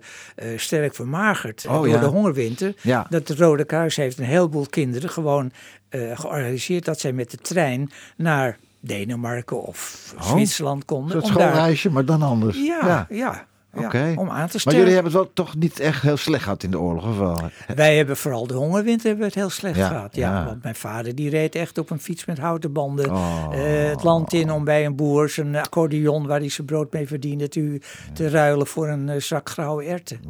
sterk 0.57 0.95
vermagerd 0.95 1.56
Oh, 1.69 1.75
door 1.75 1.89
ja. 1.89 1.99
de 2.01 2.07
hongerwinter. 2.07 2.75
Ja. 2.83 3.07
Dat 3.11 3.29
het 3.29 3.39
Rode 3.39 3.65
Kruis 3.65 3.97
heeft 3.97 4.19
een 4.19 4.25
heleboel 4.25 4.67
kinderen 4.71 5.11
gewoon 5.11 5.51
eh, 5.89 6.01
georganiseerd 6.19 6.85
dat 6.85 7.01
zij 7.01 7.13
met 7.13 7.31
de 7.31 7.37
trein 7.37 7.91
naar 8.17 8.59
Denemarken 8.81 9.63
of 9.63 10.15
Oh. 10.17 10.31
Zwitserland 10.31 10.85
konden. 10.85 11.21
Daar- 11.21 11.27
schoolreisje, 11.29 11.91
maar 11.91 12.05
dan 12.05 12.23
anders. 12.23 12.57
Ja, 12.57 12.79
ja. 12.87 13.07
ja, 13.11 13.47
Oké. 13.85 14.13
om 14.17 14.31
aan 14.31 14.49
te 14.49 14.61
Maar 14.65 14.75
jullie 14.75 14.93
hebben 14.95 15.13
het 15.13 15.21
wel 15.23 15.31
toch 15.35 15.57
niet 15.57 15.81
echt 15.81 16.03
heel 16.03 16.17
slecht 16.17 16.43
gehad 16.43 16.63
in 16.63 16.71
de 16.71 16.79
oorlog, 16.79 17.07
of 17.09 17.19
wel? 17.19 17.39
Wij 17.75 17.97
hebben 17.97 18.17
vooral 18.17 18.47
de 18.47 18.55
hongerwinter 18.55 19.07
hebben 19.09 19.27
het 19.27 19.35
heel 19.35 19.51
slecht 19.51 19.77
Ja, 19.77 19.89
gehad. 19.89 20.17
Ja. 20.17 20.45
Want 20.45 20.63
mijn 20.63 20.75
vader 20.75 21.15
die 21.15 21.31
reed 21.31 21.55
echt 21.55 21.79
op 21.79 21.91
een 21.91 22.01
fiets 22.01 22.25
met 22.25 22.39
houten 22.39 22.73
banden 22.73 23.11
Oh. 23.11 23.47
eh, 23.53 23.91
het 23.91 24.03
land 24.03 24.33
in 24.33 24.51
om 24.53 24.65
bij 24.65 24.87
een 24.87 24.97
boer 24.97 25.29
zijn 25.29 25.57
accordeon 25.57 26.27
waar 26.27 26.39
hij 26.39 26.49
zijn 26.49 26.67
brood 26.67 26.93
mee 26.93 27.07
verdiende 27.07 27.49
te, 27.49 27.81
te 28.13 28.29
ruilen 28.29 28.67
voor 28.67 28.89
een 28.89 29.09
eh, 29.09 29.21
zak 29.21 29.51
grauwe 29.51 29.85
erwten. 29.85 30.21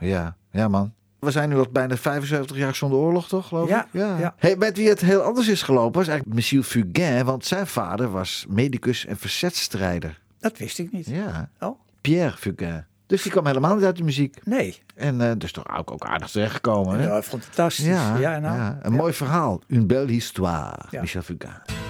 Ja, 0.00 0.36
ja 0.50 0.68
man. 0.68 0.92
We 1.18 1.30
zijn 1.30 1.48
nu 1.48 1.56
al 1.58 1.66
bijna 1.72 1.96
75 1.96 2.56
jaar 2.56 2.74
zonder 2.74 2.98
oorlog, 2.98 3.28
toch, 3.28 3.48
geloof 3.48 3.68
Ja, 3.68 3.82
ik? 3.84 3.88
Ja. 3.90 4.18
ja. 4.18 4.34
Hey, 4.36 4.56
met 4.56 4.76
wie 4.76 4.88
het 4.88 5.00
heel 5.00 5.20
anders 5.22 5.48
is 5.48 5.62
gelopen 5.62 5.98
was 5.98 6.08
eigenlijk 6.08 6.36
Michiel 6.38 6.62
Fugain, 6.62 7.24
want 7.24 7.44
zijn 7.44 7.66
vader 7.66 8.10
was 8.10 8.44
medicus 8.48 9.06
en 9.06 9.16
verzetstrijder. 9.16 10.20
Dat 10.38 10.58
wist 10.58 10.78
ik 10.78 10.92
niet. 10.92 11.06
Ja, 11.06 11.48
Oh, 11.60 11.78
Pierre 12.00 12.36
Fugain. 12.36 12.84
Dus 13.06 13.22
die 13.22 13.30
kwam 13.32 13.46
helemaal 13.46 13.74
niet 13.74 13.84
uit 13.84 13.96
de 13.96 14.02
muziek. 14.04 14.36
nee. 14.44 14.82
En 14.94 15.20
eh, 15.20 15.30
dus 15.38 15.52
toch 15.52 15.76
ook, 15.78 15.90
ook 15.90 16.04
aardig 16.04 16.30
terechtgekomen. 16.30 16.98
Hè? 17.00 17.06
Ja, 17.06 17.22
fantastisch. 17.22 17.84
Ja, 17.86 18.16
Ja, 18.16 18.38
nou, 18.38 18.56
ja, 18.56 18.78
een 18.82 18.92
mooi 18.92 19.12
verhaal. 19.12 19.60
Une 19.66 19.84
belle 19.86 20.06
histoire, 20.10 20.78
Ja. 20.90 21.00
Michel 21.00 21.22
Fugain. 21.22 21.89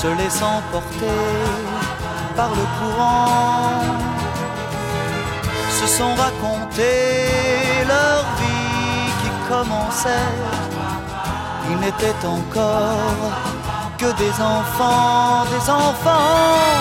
se 0.00 0.06
laissant 0.06 0.62
porter 0.72 1.20
par 2.34 2.48
le 2.48 2.66
courant, 2.78 3.82
se 5.78 5.86
sont 5.98 6.14
racontés 6.14 7.84
leur 7.86 8.22
vie 8.40 9.10
qui 9.20 9.30
commençait. 9.50 10.32
Ils 11.70 11.78
n'étaient 11.84 12.22
encore 12.24 13.32
que 13.98 14.10
des 14.22 14.34
enfants, 14.40 15.44
des 15.54 15.66
enfants 15.68 16.80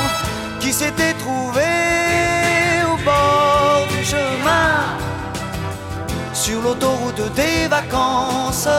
qui 0.62 0.72
s'étaient 0.72 1.18
trouvés 1.26 2.84
au 2.86 2.96
bord 3.04 3.82
du 3.90 4.02
chemin 4.06 4.76
sur 6.34 6.62
l'autoroute 6.62 7.34
des 7.36 7.68
vacances. 7.68 8.70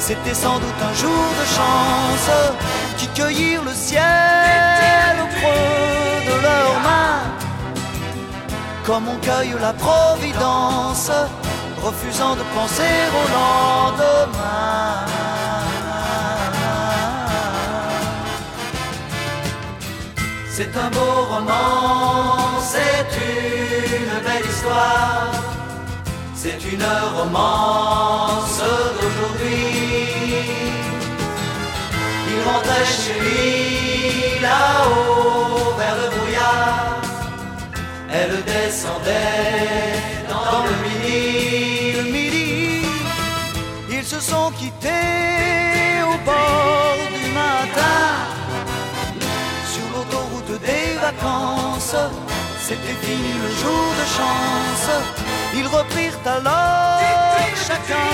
C'était 0.00 0.34
sans 0.34 0.58
doute 0.58 0.80
un 0.90 0.94
jour 0.94 1.26
de 1.40 1.46
chance 1.56 2.30
qui 3.06 3.20
cueillirent 3.20 3.64
le 3.64 3.72
ciel 3.72 4.02
au 5.22 5.26
creux 5.36 6.20
de 6.28 6.42
leurs 6.42 6.80
mains, 6.80 7.22
comme 8.84 9.08
on 9.08 9.16
cueille 9.18 9.54
la 9.60 9.72
providence, 9.72 11.10
refusant 11.82 12.34
de 12.36 12.42
penser 12.54 12.96
au 13.18 13.24
lendemain. 13.38 15.04
C'est 20.50 20.74
un 20.76 20.90
beau 20.90 21.16
roman, 21.34 22.60
c'est 22.62 23.08
une 23.20 24.24
belle 24.24 24.46
histoire. 24.50 25.32
C'est 26.34 26.60
une 26.72 26.86
romance 27.18 28.62
d'aujourd'hui. 29.00 30.85
Il 32.36 32.42
rentrait 32.42 32.84
chez 32.84 33.18
lui 33.20 34.40
là-haut 34.42 35.74
vers 35.78 35.96
le 36.02 36.06
brouillard. 36.14 37.00
Elle 38.12 38.44
descendait 38.44 39.96
dans 40.28 40.64
le 40.68 40.74
midi. 40.84 41.92
Le 41.96 42.02
midi, 42.12 42.82
ils 43.90 44.04
se 44.04 44.20
sont 44.20 44.50
quittés 44.52 46.02
au 46.10 46.16
bord 46.24 46.98
du 47.18 47.30
matin. 47.30 48.04
Sur 49.72 49.86
l'autoroute 49.94 50.60
des 50.60 50.88
vacances, 51.00 51.96
c'était 52.60 52.98
fini 53.02 53.32
le 53.44 53.50
jour 53.62 53.86
de 54.00 54.06
chance. 54.16 54.88
Ils 55.54 55.66
reprirent 55.66 56.20
alors 56.26 57.00
chacun 57.66 58.08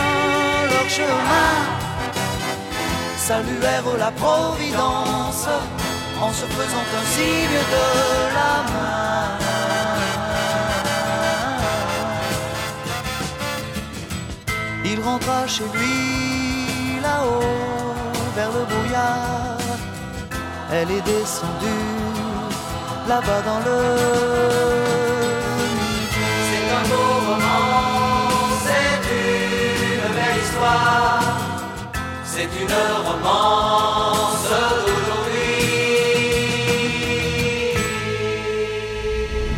leur 0.70 0.88
chemin 0.88 1.91
Saluèrent 3.32 3.96
la 3.98 4.10
Providence 4.10 5.48
en 6.20 6.30
se 6.38 6.44
faisant 6.56 6.86
un 7.00 7.06
signe 7.14 7.60
de 7.74 7.86
la 8.38 8.54
main. 8.72 9.28
Il 14.84 15.00
rentra 15.00 15.46
chez 15.46 15.64
lui 15.72 17.00
là-haut 17.00 17.94
vers 18.36 18.52
le 18.58 18.64
brouillard. 18.70 19.56
Elle 20.70 20.90
est 20.98 21.06
descendue 21.14 21.88
là-bas 23.08 23.42
dans 23.48 23.60
le. 23.66 23.78
C'est 26.48 26.66
un 26.80 26.84
beau 26.90 27.10
roman, 27.28 27.80
c'est 28.66 29.00
une 29.24 30.14
belle 30.16 30.38
histoire. 30.44 31.31
C'est 32.42 32.62
une 32.62 32.72
romance 33.06 34.48
d'aujourd'hui. 34.48 35.56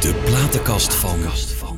De 0.00 0.14
platenkast 0.24 0.94
van. 0.94 1.18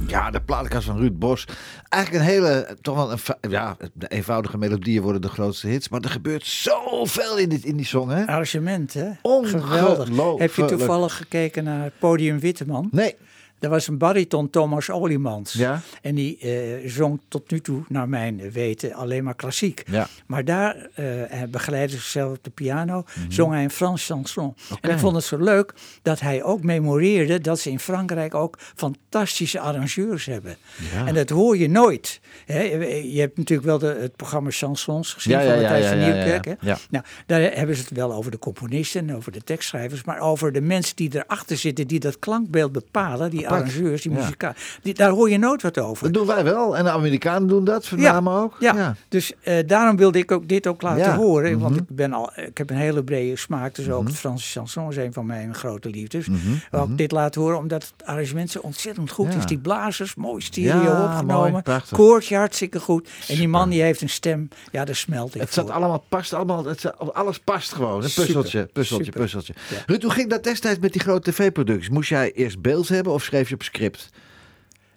Ja, 0.07 0.31
de 0.31 0.41
platenkast 0.41 0.87
van 0.87 0.97
Ruud 0.97 1.19
Bos. 1.19 1.47
Eigenlijk 1.89 2.25
een 2.25 2.31
hele, 2.31 2.77
toch 2.81 2.97
wel 2.97 3.13
een, 3.13 3.51
ja, 3.51 3.77
de 3.93 4.09
eenvoudige 4.09 4.59
melodieën 4.59 5.03
worden 5.03 5.21
de 5.21 5.29
grootste 5.29 5.69
hits. 5.69 5.89
Maar 5.89 6.01
er 6.01 6.11
gebeurt 6.11 6.47
zoveel 6.47 7.39
in, 7.39 7.49
dit, 7.49 7.65
in 7.65 7.77
die 7.77 7.87
song, 7.87 8.09
hè? 8.09 8.27
Arrangement, 8.27 8.95
hè? 8.95 9.11
Ongelooflijk. 9.23 10.09
Geweldig. 10.09 10.39
Heb 10.39 10.55
je 10.55 10.65
toevallig 10.65 11.17
gekeken 11.17 11.65
naar 11.65 11.85
het 11.85 11.99
podium 11.99 12.39
Witteman? 12.39 12.89
Nee. 12.91 13.17
Er 13.61 13.69
was 13.69 13.89
een 13.89 13.99
bariton 13.99 14.51
Thomas 14.51 14.91
Oliemans. 14.91 15.53
Ja. 15.53 15.81
En 16.03 16.15
die 16.15 16.39
eh, 16.39 16.91
zong 16.91 17.21
tot 17.29 17.51
nu 17.51 17.61
toe, 17.61 17.83
naar 17.89 18.09
mijn 18.09 18.51
weten, 18.51 18.93
alleen 18.93 19.25
maar 19.25 19.35
klassiek. 19.35 19.83
Ja. 19.91 20.07
Maar 20.27 20.45
daar 20.45 20.89
hij 21.29 21.49
begeleidde 21.51 21.97
zichzelf 21.97 22.37
op 22.37 22.45
de 22.45 22.51
piano, 22.51 23.05
zong 23.29 23.53
hij 23.53 23.63
een 23.65 23.71
Frans 23.71 24.07
chanson. 24.07 24.55
En 24.81 24.91
ik 24.91 24.99
vond 24.99 25.15
het 25.17 25.25
zo 25.25 25.37
leuk 25.37 25.75
dat 26.03 26.21
hij 26.21 26.43
ook 26.43 26.63
memoreerde 26.63 27.41
dat 27.41 27.59
ze 27.59 27.71
in 27.71 27.81
Frankrijk 27.81 28.35
ook 28.35 28.59
fantastische 28.75 29.61
arrangeurs 29.61 30.27
hebben. 30.27 30.57
Ja. 30.95 31.07
En 31.07 31.15
dat 31.15 31.29
hoor 31.29 31.57
je 31.57 31.69
nooit. 31.69 32.21
Hè? 32.47 32.61
Je 32.63 33.21
hebt 33.21 33.37
natuurlijk 33.37 33.69
wel 33.69 33.79
de, 33.79 33.97
het 34.01 34.17
programma 34.17 34.51
Chansons 34.51 35.13
gezien 35.13 35.33
Ja, 35.33 35.39
van 35.45 35.49
ja, 35.55 35.61
Matthijs 35.61 35.87
van 35.87 35.99
Nieuwkerk. 35.99 36.45
hè? 36.45 36.55
Nou, 36.91 37.05
daar 37.27 37.41
hebben 37.41 37.77
ze 37.77 37.83
het 37.83 37.91
wel 37.91 38.13
over 38.13 38.31
de 38.31 38.39
componisten 38.39 39.09
en 39.09 39.17
over 39.17 39.33
de 39.33 39.45
tekstschrijvers, 39.45 40.05
maar 40.05 40.19
over 40.21 40.53
de 40.53 40.61
mensen 40.61 40.97
die 40.97 41.11
erachter 41.15 41.57
zitten, 41.57 41.87
die 41.87 42.01
dat 42.01 42.19
klankbeeld 42.19 42.73
bepalen, 42.73 43.31
die 43.31 43.46
Apart. 43.47 43.63
arrangeurs, 43.63 44.03
die 44.03 44.13
Ja. 44.13 44.19
muzika, 44.19 44.55
die, 44.83 44.95
daar 44.95 45.11
hoor 45.11 45.31
je 45.31 45.39
nooit 45.39 45.63
wat 45.63 45.79
over. 45.79 46.05
Dat 46.05 46.13
doen 46.15 46.27
wij 46.27 46.45
wel. 46.45 46.77
En 46.77 46.85
de 46.85 46.91
Amerikanen 46.91 47.49
doen 47.49 47.65
dat, 47.65 47.87
voornamelijk 47.87 48.45
ook. 48.45 48.57
Ja, 48.59 48.97
dus 49.09 49.33
eh, 49.43 49.67
daarom 49.67 49.97
wilde 49.97 50.19
ik 50.19 50.33
ook 50.33 50.49
dit 50.49 50.67
ook 50.67 50.83
laten 50.83 51.05
Ja. 51.05 51.17
horen. 51.17 51.59
Want 51.59 51.75
Mhm. 51.75 51.83
ik, 51.83 51.97
ben 51.97 52.13
al, 52.13 52.31
ik 52.37 52.59
heb 52.59 52.71
een 52.71 52.77
hele 52.77 53.05
brede 53.05 53.37
smaak. 53.37 53.75
Dus 53.75 53.91
ook 53.91 54.07
het 54.07 54.17
Franse 54.17 54.47
chanson 54.51 54.89
is 54.91 54.97
een 54.97 55.13
van 55.13 55.27
mijn 55.27 55.55
grote 55.55 55.91
liefdes. 55.91 56.27
Mhm. 56.29 56.95
Dit 56.97 57.11
laten 57.13 57.41
horen 57.41 57.59
omdat 57.59 57.83
het 57.83 58.07
arrangement 58.07 58.51
zo 58.51 58.59
ontzettend 58.59 59.11
goed 59.11 59.33
Ja. 59.33 59.39
is. 59.39 59.47
Die 59.47 59.59
blazers, 59.59 60.15
mooi 60.15 60.43
stereo 60.43 60.83
Ja, 60.83 61.05
opgenomen. 61.05 61.63
mooi. 61.67 61.81
Koortje 61.91 62.37
hartstikke 62.37 62.81
goed. 62.81 63.09
En 63.29 63.37
die 63.37 63.49
man 63.49 63.69
die 63.71 63.83
heeft 63.83 64.01
een 64.01 64.09
stem, 64.09 64.49
ja 64.73 64.85
daar 64.85 64.95
smelt 64.97 65.35
ik 65.35 65.41
Het 65.41 65.53
zat 65.53 65.65
voor. 65.67 65.75
allemaal, 65.75 66.05
past 66.09 66.33
allemaal, 66.33 66.65
het 66.65 66.81
zat- 66.81 67.15
alles 67.15 67.39
past 67.39 67.73
gewoon. 67.73 67.95
Een 68.03 68.11
puzzeltje, 68.15 68.69
puzzeltje, 68.73 69.13
puzzeltje. 69.13 69.55
Ja. 69.71 69.77
Ruud, 69.87 70.03
hoe 70.03 70.11
ging 70.11 70.31
dat 70.31 70.45
destijds 70.45 70.79
met 70.81 70.93
die 70.93 71.01
grote 71.03 71.31
tv-producties? 71.31 71.89
Moest 71.89 72.09
jij 72.09 72.33
eerst 72.33 72.61
beeld 72.61 72.89
hebben 72.89 73.13
of 73.13 73.23
schreef 73.23 73.36
je 73.45 73.55
op 73.55 73.63
script? 73.63 74.11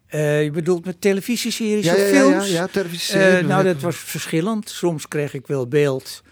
Eh, 0.08 0.44
je 0.44 0.52
bedoelt 0.52 0.86
met 0.86 1.02
televisieseries 1.02 1.86
Ja, 1.86 1.94
of 1.94 2.00
ja, 2.00 2.06
films? 2.06 2.50
ja. 2.50 2.68
Eh, 3.38 3.46
nou, 3.46 3.64
dat 3.64 3.82
was 3.82 3.96
verschillend. 3.98 4.70
Soms 4.70 5.08
kreeg 5.08 5.34
ik 5.34 5.48
wel 5.48 5.68
beeld, 5.68 6.24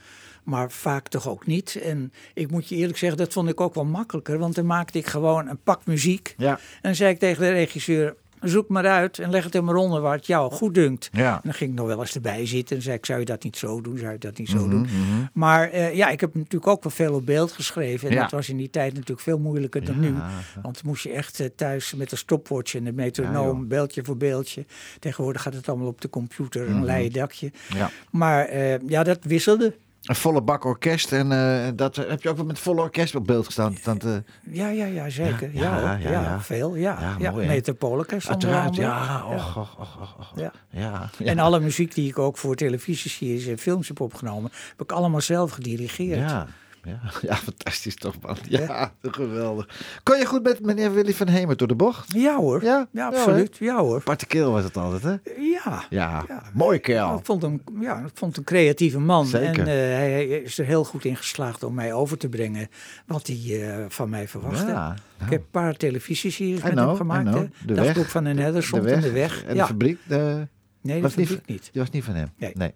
maar 0.44 0.72
vaak 0.72 1.08
toch 1.08 1.28
ook 1.30 1.46
niet. 1.46 1.76
En 1.84 2.14
ik 2.34 2.52
moet 2.52 2.70
je 2.70 2.76
eerlijk 2.76 2.98
zeggen, 2.98 3.18
dat 3.18 3.34
vond 3.34 3.50
ik 3.50 3.62
ook 3.62 3.74
wel 3.76 3.86
makkelijker. 3.86 4.38
Want 4.38 4.56
dan 4.56 4.66
maakte 4.66 4.98
ik 4.98 5.06
gewoon 5.08 5.48
een 5.48 5.62
pak 5.64 5.86
muziek. 5.86 6.34
Ja, 6.38 6.52
En 6.52 6.60
dan 6.82 6.96
zei 6.96 7.12
ik 7.14 7.20
tegen 7.20 7.42
de 7.42 7.52
regisseur, 7.52 8.16
zoek 8.42 8.68
maar 8.70 8.86
uit 8.88 9.20
en 9.20 9.30
leg 9.30 9.44
het 9.44 9.56
er 9.56 9.64
maar 9.64 9.76
onder 9.76 10.02
waar 10.02 10.16
het 10.16 10.28
jou 10.28 10.52
goed 10.52 10.74
dunkt. 10.74 11.10
ja. 11.12 11.34
En 11.36 11.40
dan 11.44 11.54
ging 11.54 11.70
ik 11.72 11.76
nog 11.78 11.88
wel 11.88 12.00
eens 12.00 12.16
erbij 12.16 12.46
zitten 12.46 12.76
en 12.76 12.82
zei 12.82 12.96
ik, 12.96 13.06
zou 13.06 13.20
je 13.20 13.26
dat 13.26 13.44
niet 13.44 13.58
zo 13.58 13.82
doen, 13.82 13.98
zou 13.98 14.12
je 14.12 14.18
dat 14.18 14.38
niet 14.38 14.50
zo 14.50 14.58
Mhm, 14.58 14.70
doen. 14.70 14.82
mhm. 14.82 15.26
Maar 15.34 15.70
eh, 15.70 15.96
ja, 15.96 16.10
ik 16.10 16.20
heb 16.20 16.36
natuurlijk 16.36 16.68
ook 16.68 16.84
wel 16.84 16.92
veel 16.92 17.14
op 17.14 17.26
beeld 17.26 17.52
geschreven. 17.52 18.10
En 18.10 18.16
Ja. 18.16 18.22
dat 18.22 18.32
was 18.32 18.50
in 18.50 18.58
die 18.58 18.70
tijd 18.70 18.94
natuurlijk 18.94 19.20
veel 19.22 19.40
moeilijker 19.40 19.86
dan 19.86 19.96
Ja, 19.96 20.02
nu. 20.02 20.14
Want 20.62 20.84
moest 20.84 21.04
je 21.04 21.12
echt 21.12 21.40
eh, 21.40 21.48
thuis 21.56 21.94
met 21.94 22.12
een 22.12 22.18
stopwatch 22.18 22.76
en 22.76 22.84
de 22.84 22.92
metronoom, 22.94 23.68
beeldje 23.68 24.04
voor 24.04 24.18
beeldje. 24.18 24.66
Tegenwoordig 25.00 25.42
gaat 25.42 25.54
het 25.54 25.70
allemaal 25.70 25.88
op 25.88 26.02
de 26.02 26.10
computer, 26.10 26.68
een 26.68 26.76
Mhm. 26.76 26.84
leien 26.86 27.12
dakje. 27.12 27.52
ja. 27.76 27.90
Maar 28.12 28.46
eh, 28.46 28.80
ja, 28.88 29.04
dat 29.04 29.20
wisselde. 29.22 29.76
Een 30.08 30.16
volle 30.16 30.42
bak 30.42 30.66
orkest. 30.66 31.12
En 31.12 31.32
eh, 31.32 31.68
dat 31.76 31.98
eh, 31.98 32.10
heb 32.10 32.22
je 32.22 32.30
ook 32.30 32.38
wel 32.38 32.46
met 32.46 32.60
volle 32.60 32.82
orkest 32.82 33.16
op 33.16 33.26
beeld 33.26 33.46
gestaan. 33.46 33.78
Dat, 33.84 34.04
eh, 34.04 34.12
Ja, 34.52 34.70
ja, 34.70 34.86
ja, 34.86 35.10
zeker. 35.10 35.50
Ja, 35.54 35.98
Ja, 36.02 36.10
ja, 36.10 36.42
veel. 36.42 36.76
Ja, 36.76 36.98
Ja, 37.02 37.16
ja, 37.20 37.32
mooi? 37.32 37.48
Metropoolorkest 37.48 38.30
uiteraard, 38.30 38.76
ja. 38.76 39.24
Och, 39.26 39.58
och. 39.58 40.32
Ja. 40.36 40.52
Ja. 40.70 41.10
En 41.24 41.40
alle 41.40 41.60
muziek 41.60 41.96
die 41.96 42.10
ik 42.10 42.20
ook 42.20 42.38
voor 42.38 42.56
televisieseries 42.56 43.46
en 43.46 43.58
films 43.58 43.88
heb 43.88 44.00
opgenomen, 44.00 44.52
heb 44.70 44.82
ik 44.82 44.92
allemaal 44.92 45.22
zelf 45.22 45.52
gedirigeerd. 45.52 46.30
Ja. 46.30 46.48
Ja. 46.88 47.00
ja, 47.30 47.36
fantastisch 47.36 47.96
toch, 47.96 48.16
man. 48.22 48.38
Ja, 48.50 48.92
geweldig. 49.02 49.68
Kon 50.04 50.18
je 50.18 50.26
goed 50.26 50.44
met 50.44 50.66
meneer 50.66 50.94
Willy 50.94 51.14
van 51.14 51.28
Hemert 51.28 51.60
door 51.60 51.68
de 51.68 51.76
bocht? 51.76 52.14
Ja 52.14 52.36
hoor, 52.38 52.64
Ja? 52.64 52.88
ja, 52.92 53.08
absoluut. 53.08 53.58
Ja 53.60 53.78
hoor. 53.80 53.96
Aparte 53.98 54.26
keel 54.26 54.52
was 54.52 54.64
het 54.64 54.78
altijd, 54.78 55.04
hè? 55.04 55.32
Ja. 55.42 55.84
Ja, 55.90 56.26
mooi 56.54 56.76
Ik 56.78 56.82
kerel. 56.82 57.20
vond 57.24 57.42
hem, 57.42 57.62
ja, 57.80 57.98
ik 58.00 58.12
vond 58.14 58.38
een 58.38 58.44
creatieve 58.44 59.00
man. 59.00 59.26
Zeker. 59.26 59.60
En 59.60 59.68
eh, 59.68 59.74
hij 59.74 60.28
is 60.28 60.58
er 60.60 60.66
heel 60.66 60.84
goed 60.84 61.06
in 61.06 61.16
geslaagd 61.16 61.64
om 61.64 61.74
mij 61.74 61.94
over 61.94 62.18
te 62.18 62.30
brengen 62.30 62.68
wat 63.06 63.28
hij 63.28 63.70
eh, 63.78 63.86
van 63.88 64.10
mij 64.10 64.28
verwachtte. 64.28 64.72
Ja, 64.72 64.96
Ik 65.26 65.30
heb 65.30 65.42
een 65.42 65.50
paar 65.52 65.74
televisieseries 65.76 66.60
I 66.60 66.64
met 66.64 66.72
know, 66.72 66.88
hem 66.88 66.96
gemaakt. 66.96 67.30
know. 67.30 67.46
De 67.66 67.74
Dagboek 67.74 67.96
weg, 67.96 68.10
van 68.10 68.26
een 68.26 68.40
Hedderson 68.40 68.82
de 68.82 68.92
en 68.92 69.02
de 69.02 69.12
weg. 69.12 69.44
en 69.46 69.56
ja. 69.56 69.62
de 69.62 69.68
fabriek. 69.68 70.00
De... 70.04 70.48
nee, 70.88 71.02
was 71.02 71.16
dat 71.16 71.20
niet, 71.20 71.30
niet. 71.30 71.48
niet. 71.48 71.70
Die 71.72 71.82
was 71.82 71.92
niet 71.92 72.04
van 72.04 72.16
hem. 72.16 72.32
Nee. 72.38 72.74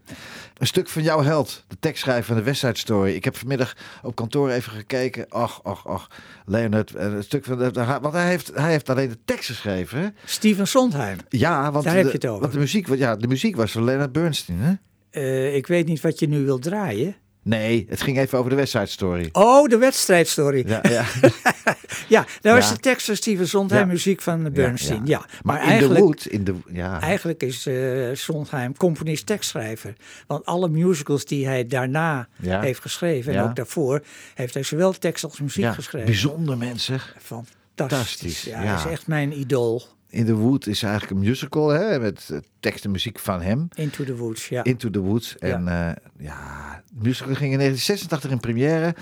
Een 0.58 0.68
stuk 0.68 0.90
van 0.90 1.04
jouw 1.04 1.24
held, 1.24 1.64
de 1.68 1.78
tekstschrijver 1.80 2.26
van 2.26 2.36
de 2.36 2.44
West 2.44 2.60
Side 2.60 2.78
Story. 2.78 3.14
Ik 3.14 3.24
heb 3.24 3.38
vanmiddag 3.38 3.76
op 4.04 4.16
kantoor 4.16 4.50
even 4.50 4.72
gekeken. 4.72 5.26
Och, 5.30 5.60
och, 5.64 5.86
och. 5.86 6.08
Leonard, 6.46 6.96
eh, 6.96 7.06
een 7.06 7.24
stuk 7.24 7.46
van 7.46 7.58
de, 7.58 7.72
want 8.02 8.14
hij 8.14 8.28
heeft, 8.28 8.52
hij 8.56 8.72
heeft 8.72 8.90
alleen 8.90 9.10
de 9.10 9.18
tekst 9.26 9.50
geschreven. 9.50 10.16
Steven 10.26 10.68
Sondheim. 10.68 11.18
Ja, 11.30 11.72
want, 11.72 11.84
Daar 11.84 11.96
heb 11.96 12.04
de, 12.04 12.10
je 12.10 12.16
het 12.16 12.26
over. 12.26 12.42
Want 12.42 12.54
de 12.54 12.60
muziek, 12.60 12.96
ja, 12.96 13.16
de 13.16 13.28
muziek 13.28 13.56
was 13.56 13.72
van 13.72 13.84
Leonard 13.84 14.12
Bernstein, 14.12 14.60
hè? 14.60 14.74
Eh, 15.10 15.56
ik 15.56 15.68
weet 15.68 15.88
niet 15.88 16.02
wat 16.02 16.20
je 16.20 16.28
nu 16.28 16.46
wilt 16.46 16.62
draaien. 16.62 17.16
Nee, 17.44 17.86
het 17.90 18.02
ging 18.02 18.18
even 18.18 18.38
over 18.38 18.50
de 18.50 18.56
West 18.56 18.72
Side 18.72 18.86
Story. 18.86 19.30
Oh, 19.32 19.68
de 19.70 19.78
wedstrijdstory. 19.78 20.64
Ja, 20.68 20.80
Ja, 20.90 21.06
ja. 22.08 22.26
daar 22.42 22.56
was 22.56 22.68
Ja. 22.68 22.74
de 22.74 22.80
tekst 22.80 23.06
van 23.06 23.16
Steven 23.16 23.48
Sondheim, 23.48 23.82
Ja. 23.86 23.92
muziek 23.92 24.22
van 24.22 24.52
Bernstein. 24.54 25.06
Ja, 25.06 25.18
Maar, 25.44 25.66
Maar, 25.66 25.82
in 25.82 25.94
de 25.94 26.00
Wood, 26.00 26.26
in 26.26 26.44
de, 26.44 26.56
ja. 26.72 27.00
eigenlijk 27.02 27.44
is 27.44 27.66
eh 27.66 28.10
Sondheim 28.14 28.78
componist-tekstschrijver. 28.78 29.94
Want 30.28 30.46
alle 30.46 30.70
musicals 30.70 31.26
die 31.26 31.48
hij 31.48 31.68
daarna 31.68 32.28
heeft 32.42 32.82
geschreven, 32.82 33.34
en 33.34 33.44
ook 33.44 33.56
daarvoor, 33.56 34.02
heeft 34.36 34.54
hij 34.54 34.64
zowel 34.64 34.92
tekst 34.94 35.24
als 35.24 35.40
muziek 35.40 35.64
ja, 35.64 35.74
geschreven. 35.74 36.08
bijzonder 36.08 36.58
mensen. 36.58 37.00
Fantastisch. 37.20 37.56
Fantastisch, 37.76 38.42
Ja, 38.44 38.62
ja. 38.62 38.68
hij 38.68 38.86
is 38.86 38.92
echt 38.92 39.08
mijn 39.08 39.40
idool. 39.40 39.84
In 40.12 40.26
the 40.26 40.36
Wood 40.36 40.68
is 40.68 40.84
eigenlijk 40.84 41.14
een 41.14 41.28
musical, 41.28 41.68
hè? 41.70 42.00
Met 42.00 42.30
eh, 42.32 42.38
tekst 42.60 42.86
en 42.86 42.92
muziek 42.92 43.20
van 43.20 43.42
hem. 43.42 43.68
Into 43.74 44.04
the 44.04 44.16
Woods, 44.16 44.50
ja. 44.50 44.64
Into 44.64 44.90
the 44.90 45.00
Woods. 45.00 45.38
En 45.38 45.64
ja, 45.66 45.98
ja 46.18 46.84
de 46.94 47.00
musical 47.04 47.36
ging 47.36 47.52
in 47.52 47.58
1986 47.58 48.32
in 48.32 48.40
première. 48.40 48.96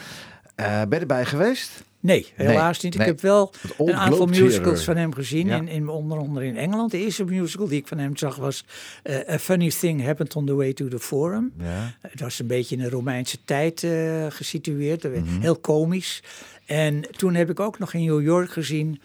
Eh, 0.55 0.65
ben 0.81 0.89
je 0.89 0.99
erbij 0.99 1.25
geweest? 1.25 1.83
Nee, 2.01 2.27
helaas 2.35 2.79
niet. 2.79 2.93
nee. 2.97 3.07
Ik 3.07 3.13
heb 3.13 3.21
wel 3.21 3.53
een 3.77 3.93
aantal 3.95 4.25
musicals 4.25 4.83
van 4.83 4.95
hem 4.97 5.13
gezien, 5.13 5.47
Ja. 5.47 5.55
in, 5.55 5.67
in, 5.67 5.89
onder 5.89 6.17
andere 6.17 6.45
in 6.45 6.57
Engeland. 6.57 6.91
De 6.91 6.97
eerste 6.97 7.23
musical 7.23 7.67
die 7.67 7.79
ik 7.79 7.87
van 7.87 7.97
hem 7.97 8.17
zag 8.17 8.35
was 8.35 8.65
eh, 9.03 9.33
A 9.33 9.39
Funny 9.39 9.69
Thing 9.69 10.03
Happened 10.03 10.35
on 10.35 10.45
the 10.45 10.53
Way 10.55 10.73
to 10.73 10.87
the 10.87 10.99
Forum. 10.99 11.53
Ja. 11.59 11.93
Het 12.01 12.19
was 12.19 12.39
een 12.39 12.47
beetje 12.47 12.75
in 12.75 12.81
de 12.81 12.89
Romeinse 12.89 13.37
tijd 13.45 13.83
eh, 13.83 14.25
gesitueerd, 14.29 15.05
eh, 15.05 15.11
Mhm. 15.11 15.39
heel 15.41 15.55
komisch. 15.57 16.23
En 16.65 17.01
toen 17.17 17.33
heb 17.35 17.49
ik 17.49 17.59
ook 17.59 17.79
nog 17.79 17.93
in 17.93 18.05
New 18.05 18.21
York 18.21 18.49
gezien 18.51 19.01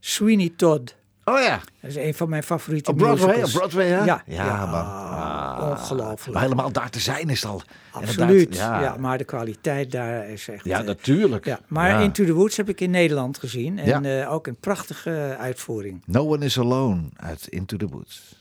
Sweeney 0.00 0.52
Todd. 0.56 0.96
Oh 1.28 1.40
ja, 1.40 1.60
Dat 1.80 1.90
is 1.90 1.96
een 1.96 2.14
van 2.14 2.28
mijn 2.28 2.42
favoriete 2.42 2.90
op 2.90 2.96
Broadway, 2.96 3.28
op 3.34 3.40
musicals. 3.40 3.52
Broadway, 3.54 3.86
hè? 3.86 4.04
Ja, 4.04 4.22
ja, 4.26 4.44
ja, 4.44 4.66
man. 4.66 4.84
Ah, 4.84 5.66
ongelooflijk. 5.70 6.32
Maar 6.32 6.42
helemaal 6.42 6.72
daar 6.72 6.90
te 6.90 7.00
zijn 7.00 7.28
is 7.28 7.44
al. 7.46 7.62
Absoluut. 7.90 8.56
Ja. 8.56 8.96
maar 8.98 9.18
de 9.18 9.24
kwaliteit 9.24 9.92
daar 9.92 10.28
is 10.28 10.48
echt... 10.48 10.64
Ja, 10.64 10.78
eh, 10.80 10.86
natuurlijk. 10.86 11.44
ja. 11.44 11.58
Maar 11.66 11.90
Ja. 11.90 11.98
Into 11.98 12.24
the 12.24 12.32
Woods 12.32 12.56
heb 12.56 12.68
ik 12.68 12.80
in 12.80 12.90
Nederland 12.90 13.38
gezien. 13.38 13.78
En 13.78 14.02
Ja. 14.02 14.20
eh, 14.22 14.32
ook 14.32 14.46
een 14.46 14.56
prachtige 14.60 15.36
uitvoering. 15.38 16.02
No 16.06 16.32
One 16.32 16.44
Is 16.44 16.58
Alone 16.58 17.02
uit 17.16 17.46
Into 17.48 17.76
the 17.76 17.86
Woods. 17.88 18.36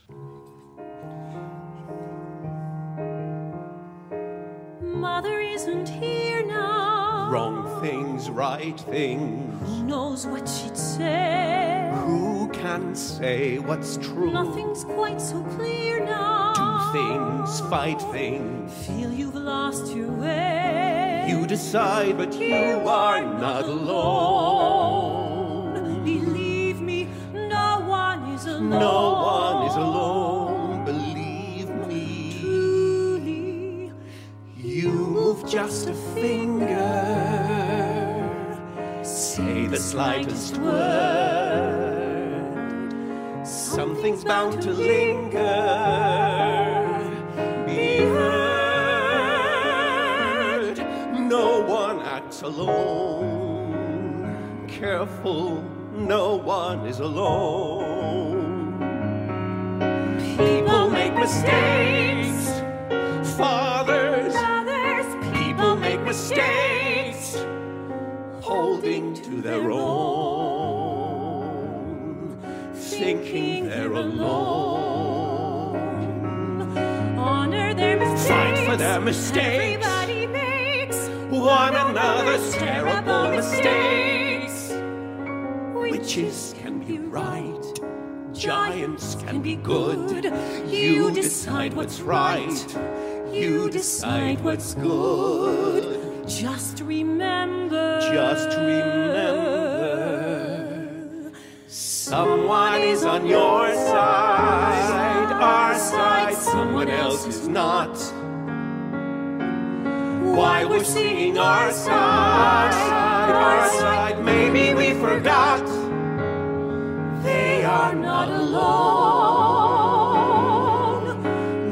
Mother 4.81 5.39
isn't 5.53 5.89
here 5.89 6.45
now. 6.45 6.96
Wrong 7.31 7.81
things, 7.81 8.29
right 8.29 8.79
things. 8.79 9.67
Who 9.67 9.83
knows 9.83 10.25
what 10.25 10.47
she'd 10.47 10.77
say? 10.77 11.91
Who 12.05 12.47
can 12.53 12.95
say 12.95 13.59
what's 13.59 13.97
true? 13.97 14.31
Nothing's 14.31 14.83
quite 14.85 15.19
so 15.21 15.43
clear 15.55 16.03
now. 16.05 16.53
Do 16.53 16.77
things, 16.97 17.59
fight 17.69 18.01
things. 18.13 18.71
Feel 18.87 19.11
you've 19.11 19.35
lost 19.35 19.93
your 19.95 20.09
way. 20.11 21.25
You 21.27 21.45
decide, 21.45 22.17
but 22.17 22.33
you 22.33 22.55
are 22.87 23.21
not 23.21 23.65
alone. 24.67 26.03
Believe 26.05 26.79
me, 26.81 27.09
no 27.33 27.81
one 27.85 28.29
is 28.31 28.45
alone. 28.45 28.69
No 28.69 29.13
one 29.13 29.67
is 29.67 29.75
alone, 29.75 30.85
believe 30.85 31.69
me. 31.87 32.39
Truly, 32.39 33.91
You 34.55 34.89
move 34.91 35.45
just 35.49 35.87
a 35.89 35.93
finger, 35.93 36.76
slightest 39.91 40.57
word. 40.57 41.47
Something's 43.47 44.25
bound 44.25 44.61
to 44.63 44.71
linger. 44.71 45.39
Be 47.65 47.99
heard. 47.99 48.37
No 51.17 51.61
one 51.61 52.01
acts 52.01 52.41
alone. 52.41 53.77
Careful, 54.67 55.63
no 55.93 56.35
one 56.35 56.85
is 56.85 56.99
alone. 56.99 58.43
People 60.37 60.89
make 60.89 61.13
mistakes. 61.15 62.16
To 69.37 69.49
their 69.49 69.71
own. 69.71 71.17
Thinking 72.73 73.69
they're 73.69 73.91
alone. 73.91 75.77
honor 77.17 77.73
their 77.73 77.97
mistakes. 77.97 78.27
Fight 78.27 78.57
for 78.65 78.77
their 78.77 79.01
mistakes. 79.01 79.85
Everybody 79.85 80.27
makes 80.27 81.09
One 81.29 81.75
another's 81.75 82.53
terrible 82.53 83.31
mistakes. 83.31 84.71
Witches 85.73 86.55
can 86.57 86.79
be 86.79 86.99
right. 86.99 87.63
Giants 88.33 89.15
can 89.15 89.41
be 89.41 89.55
good. 89.55 90.25
You 90.67 91.11
decide 91.11 91.73
what's 91.73 92.01
right. 92.01 92.77
You 93.31 93.69
decide 93.69 94.41
what's 94.43 94.73
good. 94.75 96.27
Just 96.27 96.81
remember. 96.81 97.99
Just 98.01 98.49
remember. 98.57 99.06
Someone 102.07 102.81
is 102.83 103.03
on 103.03 103.27
your 103.27 103.73
side. 103.73 105.31
Our 105.33 105.75
side, 105.77 106.35
someone 106.35 106.87
else 106.87 107.25
is 107.27 107.49
not. 107.49 107.97
Why 110.33 110.63
we're 110.63 110.85
seeing 110.85 111.37
our 111.37 111.69
side, 111.73 112.71
our 113.29 113.69
side, 113.71 114.23
maybe 114.23 114.73
we 114.73 114.93
forgot. 114.93 115.67
They 117.23 117.65
are 117.65 117.93
not 117.93 118.29
alone. 118.29 118.63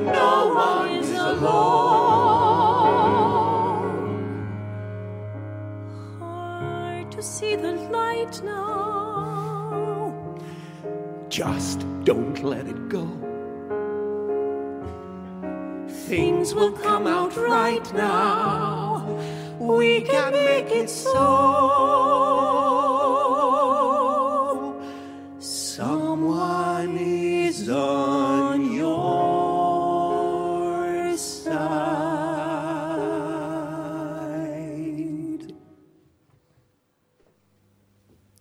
No 0.03 0.53
one 0.53 0.89
is 0.99 1.11
alone. 1.11 1.45
Hard 6.19 7.09
to 7.11 7.23
see 7.23 7.55
the 7.55 7.71
light 7.89 8.41
now. 8.43 9.04
Just 11.35 11.79
don't 12.05 12.41
let 12.43 12.65
it 12.65 12.87
go. 12.87 13.05
Things 16.07 16.55
will 16.55 16.71
come 16.71 17.07
out 17.07 17.35
right 17.35 17.93
now. 17.93 19.03
We 19.59 19.99
can 19.99 20.31
make 20.31 20.71
it 20.71 20.89
so. 20.89 21.11
Someone 25.39 26.97
is 26.97 27.67
on 27.67 28.71
your 28.71 29.57
side. 31.17 31.65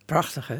Prachtig, 0.05 0.47
hè? 0.47 0.59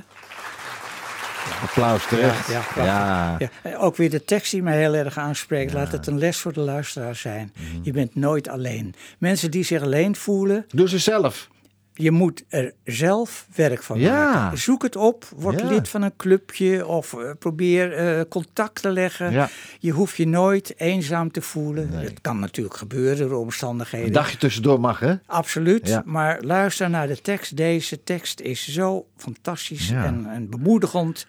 Applaus 1.75 2.07
terecht. 2.07 2.47
Ja, 2.75 3.37
ja, 3.37 3.49
ook 3.77 3.95
weer 3.95 4.09
de 4.09 4.23
tekst 4.25 4.51
die 4.51 4.63
mij 4.63 4.77
heel 4.79 4.95
erg 4.95 5.17
aanspreekt. 5.17 5.73
Laat 5.73 5.91
het 5.91 6.07
een 6.07 6.17
les 6.17 6.37
voor 6.37 6.53
de 6.53 6.59
luisteraar 6.59 7.15
zijn. 7.15 7.51
Mhm. 7.55 7.65
Je 7.83 7.91
bent 7.91 8.15
nooit 8.15 8.47
alleen. 8.47 8.93
Mensen 9.17 9.51
die 9.51 9.63
zich 9.63 9.81
alleen 9.81 10.15
voelen, 10.15 10.65
Doe 10.67 10.89
ze 10.89 10.97
zelf. 10.99 11.49
je 11.93 12.11
moet 12.11 12.43
er 12.49 12.73
zelf 12.83 13.47
werk 13.55 13.83
van 13.83 13.99
Ja. 13.99 14.33
maken. 14.33 14.57
Zoek 14.57 14.83
het 14.83 14.95
op, 14.95 15.25
word 15.35 15.63
lid 15.63 15.89
van 15.89 16.01
een 16.01 16.15
clubje 16.17 16.87
of 16.87 17.13
eh, 17.13 17.29
probeer 17.39 17.93
eh, 17.93 18.21
contact 18.29 18.81
te 18.81 18.89
leggen. 18.91 19.31
Ja. 19.31 19.49
Je 19.79 19.91
hoeft 19.91 20.15
je 20.17 20.27
nooit 20.27 20.73
eenzaam 20.77 21.31
te 21.31 21.41
voelen. 21.41 21.89
Het 21.91 22.21
kan 22.21 22.39
natuurlijk 22.39 22.75
gebeuren 22.77 23.29
door 23.29 23.39
omstandigheden. 23.39 24.07
Een 24.07 24.13
dagje 24.13 24.37
tussendoor 24.37 24.79
mag, 24.79 24.99
hè? 24.99 25.13
Absoluut, 25.25 25.87
Ja. 25.87 26.01
maar 26.05 26.41
luister 26.41 26.89
naar 26.89 27.07
de 27.07 27.21
tekst. 27.21 27.57
Deze 27.57 28.03
tekst 28.03 28.39
is 28.39 28.67
zo 28.67 29.05
fantastisch 29.17 29.89
Ja. 29.89 30.05
en, 30.05 30.25
en 30.33 30.49
bemoedigend. 30.49 31.25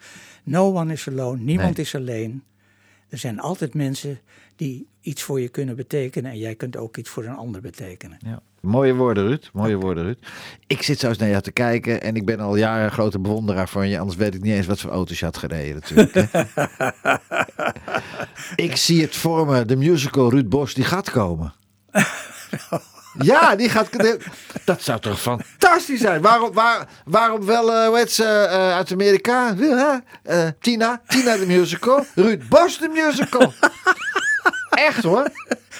No 0.47 0.73
one 0.73 0.93
is 0.93 1.07
alone, 1.07 1.41
niemand 1.41 1.75
Nee. 1.75 1.85
is 1.85 1.95
alleen. 1.95 2.43
Er 3.09 3.17
zijn 3.17 3.39
altijd 3.39 3.73
mensen 3.73 4.19
die 4.55 4.87
iets 5.01 5.21
voor 5.23 5.41
je 5.41 5.49
kunnen 5.49 5.75
betekenen 5.75 6.31
en 6.31 6.37
jij 6.37 6.55
kunt 6.55 6.77
ook 6.77 6.97
iets 6.97 7.09
voor 7.09 7.25
een 7.25 7.35
ander 7.35 7.61
betekenen. 7.61 8.17
Ja. 8.25 8.39
Mooie 8.61 8.93
woorden, 8.95 9.27
Ruud. 9.27 9.49
Mooie 9.53 9.75
woorden, 9.75 10.03
Ruud. 10.03 10.17
Ik 10.67 10.81
zit 10.81 10.99
zo 10.99 11.07
eens 11.07 11.17
naar 11.17 11.29
jou 11.29 11.41
te 11.41 11.51
kijken 11.51 12.01
en 12.01 12.15
ik 12.15 12.25
ben 12.25 12.39
al 12.39 12.55
jaren 12.55 12.85
een 12.85 12.91
grote 12.91 13.19
bewonderaar 13.19 13.69
van 13.69 13.89
je. 13.89 13.99
Anders 13.99 14.17
weet 14.17 14.35
ik 14.35 14.41
niet 14.41 14.53
eens 14.53 14.65
wat 14.65 14.79
voor 14.79 14.91
auto's 14.91 15.19
je 15.19 15.25
had 15.25 15.37
gereden 15.37 15.75
natuurlijk. 15.75 16.15
ik 18.65 18.75
zie 18.75 19.01
het 19.01 19.15
voor 19.15 19.45
me, 19.47 19.65
de 19.65 19.75
musical 19.75 20.29
Ruud 20.29 20.49
Bos, 20.49 20.73
die 20.73 20.83
gaat 20.83 21.11
komen. 21.11 21.53
Ja, 23.23 23.55
die 23.55 23.69
gaat. 23.69 23.89
Dat 24.63 24.81
zou 24.81 24.99
toch 24.99 25.21
fantastisch 25.21 25.99
zijn? 25.99 26.21
Waarom, 26.21 26.53
waar, 26.53 26.87
waarom 27.05 27.45
wel, 27.45 27.73
eh 27.73 27.87
hoe 27.87 27.97
heet 27.97 28.11
ze, 28.11 28.23
eh, 28.23 28.75
uit 28.75 28.91
Amerika? 28.91 29.55
Eh, 30.23 30.47
Tina, 30.59 31.01
Tina 31.07 31.37
de 31.37 31.45
musical. 31.45 32.05
Ruud 32.15 32.41
Bos 32.49 32.79
de 32.79 32.89
musical. 32.93 33.53
Echt 34.69 35.03
hoor. 35.03 35.27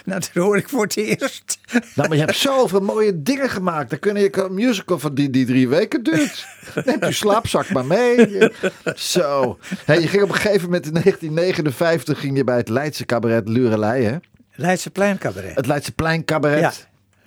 Nou, 0.06 0.20
dat 0.20 0.30
hoor 0.34 0.58
ik 0.58 0.70
voor 0.70 0.84
het 0.84 0.98
eerst. 0.98 1.60
Nou, 1.72 2.08
maar 2.08 2.18
je 2.18 2.24
hebt 2.24 2.38
zoveel 2.38 2.80
mooie 2.80 3.22
dingen 3.22 3.50
gemaakt. 3.50 3.90
Dan 3.90 4.00
kun 4.00 4.16
je 4.16 4.38
een 4.38 4.54
musical 4.54 5.00
van 5.00 5.14
die, 5.14 5.30
die 5.30 5.46
drie 5.46 5.68
weken 5.68 6.04
duurt. 6.04 6.48
Neem 6.86 7.06
je 7.06 7.12
slaapzak 7.12 7.70
maar 7.70 7.86
mee. 7.86 8.50
Zo. 8.96 9.58
Hey, 9.86 10.02
je 10.02 10.08
ging 10.08 10.24
op 10.24 10.30
een 10.30 10.36
gegeven 10.36 10.64
moment 10.64 10.86
in 10.86 10.94
1959 10.94 12.20
ging 12.20 12.38
je 12.38 12.44
bij 12.44 12.58
het 12.58 12.70
Leidse 12.70 13.06
cabaret 13.06 13.48
Lurelei, 13.48 14.04
hè? 14.04 14.18
Leidseplein 14.56 15.18
cabaret. 15.18 15.56
Het 15.56 15.66
Leidse 15.66 15.92
plein 15.92 16.26
cabaret. 16.26 16.60
Ja, 16.60 16.72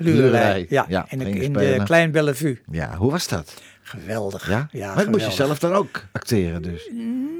Lurelei. 0.01 0.67
Ja, 0.69 0.85
Ja, 0.89 1.07
in, 1.09 1.21
in 1.21 1.53
de. 1.53 1.81
Klein 1.85 2.11
Bellevue. 2.11 2.61
Ja, 2.71 2.97
hoe 2.97 3.11
was 3.11 3.29
dat? 3.29 3.55
Geweldig. 3.83 4.49
Ja? 4.49 4.69
ja 4.71 4.95
maar 4.95 5.03
ik 5.05 5.11
moest 5.11 5.25
je 5.25 5.31
geweldig. 5.31 5.59
zelf 5.59 5.73
dan 5.73 5.73
ook 5.81 6.05
acteren 6.13 6.63
dus. 6.63 6.91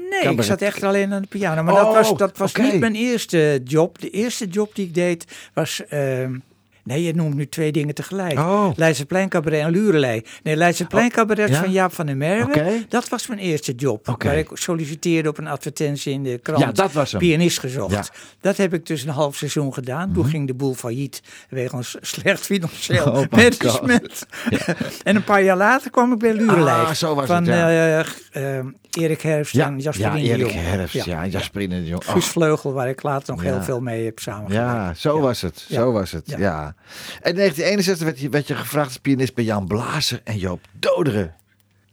Nee, 0.09 0.33
ik 0.33 0.41
zat 0.43 0.61
echt 0.61 0.83
alleen 0.83 1.13
aan 1.13 1.21
de 1.21 1.27
piano. 1.27 1.63
Maar 1.63 1.73
Oh, 1.73 1.83
dat 1.83 1.93
was, 1.93 2.17
dat 2.17 2.37
was 2.37 2.55
niet 2.55 2.79
mijn 2.79 2.95
eerste 2.95 3.61
job. 3.63 3.99
De 4.01 4.09
eerste 4.09 4.47
job 4.47 4.75
die 4.75 4.85
ik 4.85 4.93
deed 4.93 5.25
was... 5.53 5.85
ehm, 5.87 6.35
nee, 6.83 7.03
je 7.03 7.13
noemt 7.13 7.35
nu 7.35 7.47
twee 7.47 7.71
dingen 7.71 7.95
tegelijk. 7.95 8.39
Oh. 8.39 8.69
Leidseplein 8.75 9.29
Cabaret 9.29 9.61
en 9.61 9.71
Lurelei. 9.71 10.21
Nee, 10.43 10.55
Leidseplein 10.55 11.09
Cabaret 11.09 11.49
ja? 11.49 11.59
van 11.59 11.71
Jaap 11.71 11.93
van 11.93 12.05
der 12.05 12.17
Merwe. 12.17 12.85
Dat 12.89 13.09
was 13.09 13.27
mijn 13.27 13.39
eerste 13.39 13.73
job. 13.73 14.15
Waar 14.17 14.37
ik 14.37 14.49
solliciteerde 14.53 15.29
op 15.29 15.37
een 15.37 15.47
advertentie 15.47 16.13
in 16.13 16.23
de 16.23 16.37
krant. 16.37 16.59
Ja, 16.59 16.71
dat 16.71 16.91
was 16.91 17.11
hem. 17.11 17.19
Pianist 17.19 17.59
gezocht. 17.59 17.91
Ja. 17.91 18.05
Dat 18.41 18.57
heb 18.57 18.73
ik 18.73 18.85
dus 18.85 19.03
een 19.03 19.09
half 19.09 19.35
seizoen 19.35 19.73
gedaan. 19.73 20.13
Toen 20.13 20.25
ging 20.25 20.47
de 20.47 20.53
boel 20.53 20.73
failliet. 20.73 21.21
Wegens 21.49 21.95
slecht 22.01 22.45
financieel 22.45 23.05
Oh 23.11 23.23
management. 23.29 24.25
en 25.03 25.15
een 25.15 25.23
paar 25.23 25.43
jaar 25.43 25.57
later 25.57 25.91
kwam 25.91 26.13
ik 26.13 26.19
bij 26.19 26.33
Lurelei. 26.33 26.81
Ah, 26.81 26.91
zo 26.91 27.15
was 27.15 27.25
van, 27.25 27.35
het, 27.35 27.55
ja. 27.55 28.05
eh, 28.31 28.57
eh, 28.57 28.65
Erik 28.97 29.21
Herfst 29.21 29.53
Ja, 29.53 29.65
en 29.67 29.77
ja 29.77 29.83
Jasperine 29.83 30.21
de 30.21 30.27
Erik 30.27 30.39
Jong. 30.53 30.65
Herfst. 30.65 31.05
Ja, 31.05 31.25
Jasperine 31.25 31.79
de 31.81 31.87
Jong. 31.87 32.07
Oh, 32.07 32.17
Vleugel, 32.17 32.73
waar 32.73 32.89
ik 32.89 33.03
later 33.03 33.33
nog 33.33 33.43
Ja. 33.43 33.51
heel 33.51 33.61
veel 33.63 33.79
mee 33.81 34.05
heb 34.05 34.19
samengewerkt. 34.19 34.65
Ja, 34.71 34.93
zo 34.93 35.19
was 35.19 35.41
het. 35.41 35.65
Ja. 35.67 35.75
Zo 35.75 35.91
was 35.91 36.11
het. 36.11 36.23
Ja. 36.25 36.37
Ja. 36.37 36.75
En 37.21 37.29
in 37.29 37.35
1961 37.35 38.05
werd 38.05 38.19
je, 38.19 38.29
werd 38.29 38.47
je 38.47 38.55
gevraagd 38.55 38.87
als 38.87 38.97
pianist 38.97 39.33
bij 39.35 39.43
Jan 39.43 39.67
Blazer 39.67 40.21
en 40.23 40.37
Joop 40.37 40.59
Doderen. 40.79 41.35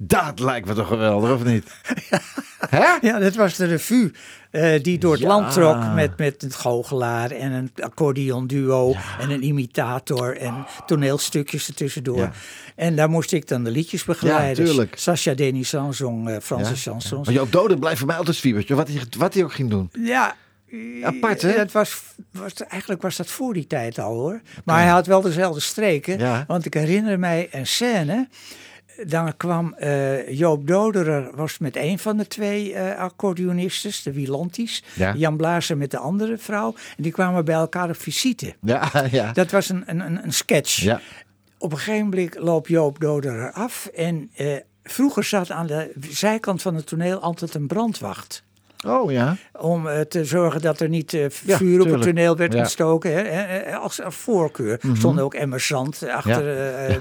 Dat 0.01 0.41
lijkt 0.41 0.67
me 0.67 0.75
toch 0.75 0.87
geweldig, 0.89 1.31
of 1.33 1.45
niet? 1.45 1.65
Hè? 2.71 2.87
Ja, 3.01 3.19
dat 3.19 3.35
was 3.35 3.57
de 3.57 3.65
revue 3.67 4.13
eh, 4.51 4.83
die 4.83 4.99
door 4.99 5.13
het 5.13 5.21
Ja. 5.21 5.29
land 5.29 5.53
trok 5.53 5.95
met, 5.95 6.19
met 6.19 6.43
een 6.43 6.53
goochelaar 6.53 7.31
en 7.31 7.53
een 7.53 7.71
accordeon 7.81 8.47
duo 8.47 8.95
en 9.21 9.31
een 9.31 9.45
imitator 9.45 10.37
en 10.37 10.67
toneelstukjes 10.87 11.69
ertussendoor. 11.69 12.19
Ja. 12.19 12.33
En 12.77 12.97
daar 12.97 13.09
moest 13.11 13.33
ik 13.33 13.49
dan 13.49 13.65
de 13.65 13.71
liedjes 13.71 14.05
begeleiden. 14.05 14.65
Ja, 14.65 14.71
tuurlijk. 14.71 14.95
Sacha 14.99 15.35
Denisson 15.35 15.95
zong 15.95 16.29
eh, 16.29 16.37
Franse 16.43 16.71
Ja, 16.71 16.77
chansons. 16.77 17.27
Maar 17.27 17.35
Joop 17.35 17.53
Doden 17.53 17.79
blijft 17.79 17.99
voor 17.99 18.07
mij 18.07 18.17
altijd 18.17 18.37
zwiebertje. 18.37 18.75
Wat 18.75 18.89
hij, 18.89 19.03
wat 19.19 19.35
hij 19.35 19.45
ook 19.45 19.53
ging 19.53 19.71
doen. 19.71 19.91
Ja. 20.03 20.35
Apart, 21.03 21.43
hè? 21.43 21.51
Het 21.51 21.73
was, 21.73 22.03
was, 22.33 22.53
eigenlijk 22.55 23.03
was 23.03 23.17
dat 23.17 23.27
voor 23.27 23.55
die 23.55 23.67
tijd 23.67 23.99
al 23.99 24.15
hoor. 24.15 24.41
Maar 24.65 24.81
hij 24.81 24.89
had 24.89 25.07
wel 25.07 25.21
dezelfde 25.21 25.61
streken. 25.61 26.19
Ja. 26.19 26.45
Want 26.47 26.65
ik 26.65 26.75
herinner 26.75 27.19
mij 27.19 27.49
een 27.51 27.67
scène. 27.67 28.29
Dan 29.07 29.37
kwam 29.37 29.75
eh, 29.75 30.29
Joop 30.39 30.67
Doderer 30.67 31.31
was 31.35 31.59
met 31.59 31.77
een 31.77 31.99
van 31.99 32.17
de 32.17 32.27
twee 32.27 32.75
eh 32.75 32.99
accordeonistes, 32.99 34.03
de 34.03 34.13
Wielantis. 34.13 34.83
Ja. 34.95 35.15
Jan 35.17 35.37
Blazer 35.37 35.77
met 35.77 35.91
de 35.91 35.99
andere 35.99 36.39
vrouw. 36.39 36.75
En 36.97 37.03
die 37.03 37.13
kwamen 37.13 37.45
bij 37.45 37.55
elkaar 37.55 37.89
op 37.89 37.97
visite. 37.97 38.55
Ja, 38.63 38.91
ja. 39.11 39.33
Dat 39.33 39.51
was 39.51 39.69
een, 39.69 39.83
een, 39.87 40.01
een- 40.01 40.25
een 40.25 40.33
sketch. 40.33 40.77
ja. 40.81 41.01
Op 41.59 41.73
een 41.73 41.79
gegeven 41.79 42.05
moment 42.09 42.35
loopt 42.39 42.69
Joop 42.69 43.01
Doderer 43.01 43.53
af. 43.53 43.87
En 43.87 44.31
eh, 44.37 44.47
vroeger 44.83 45.25
zat 45.25 45.51
aan 45.51 45.67
de 45.67 45.93
zijkant 46.11 46.63
van 46.63 46.75
het 46.75 46.87
toneel 46.87 47.19
altijd 47.19 47.55
een 47.55 47.67
brandwacht. 47.67 48.43
Oh 48.87 49.11
ja. 49.13 49.37
Om 49.61 49.89
te 50.09 50.25
zorgen 50.25 50.61
dat 50.61 50.81
er 50.81 50.89
niet 50.89 51.11
Ja, 51.11 51.29
vuur 51.31 51.81
op 51.81 51.91
het 51.91 52.03
toneel 52.03 52.37
werd 52.37 52.53
Ja. 52.53 52.59
Ontstoken. 52.59 53.13
Hè, 53.13 53.77
als, 53.77 54.03
als 54.03 54.15
voorkeur. 54.15 54.81
Stonden 54.95 55.25
ook 55.25 55.35
emmers 55.35 55.67
zand 55.67 56.09
achter 56.09 56.43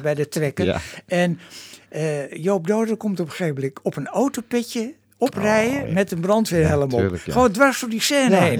bij 0.01 0.13
de 0.15 0.27
trekker. 0.27 0.65
Ja. 0.65 0.79
En 1.05 1.39
eh, 1.89 2.31
Joop 2.31 2.67
Doder 2.67 2.97
komt 2.97 3.19
op 3.19 3.25
een 3.25 3.31
gegeven 3.31 3.55
moment 3.55 3.79
op 3.83 3.95
een 3.95 4.07
autopetje 4.07 4.93
oprijden 5.19 5.81
Oh, 5.81 5.87
ja. 5.87 5.93
met 5.93 6.11
een 6.11 6.19
brandweerhelm 6.19 6.91
op. 6.93 6.99
ja. 6.99 7.31
Gewoon 7.31 7.51
dwars 7.51 7.79
door 7.79 7.89
die 7.89 8.01
scène 8.01 8.35
heen. 8.35 8.59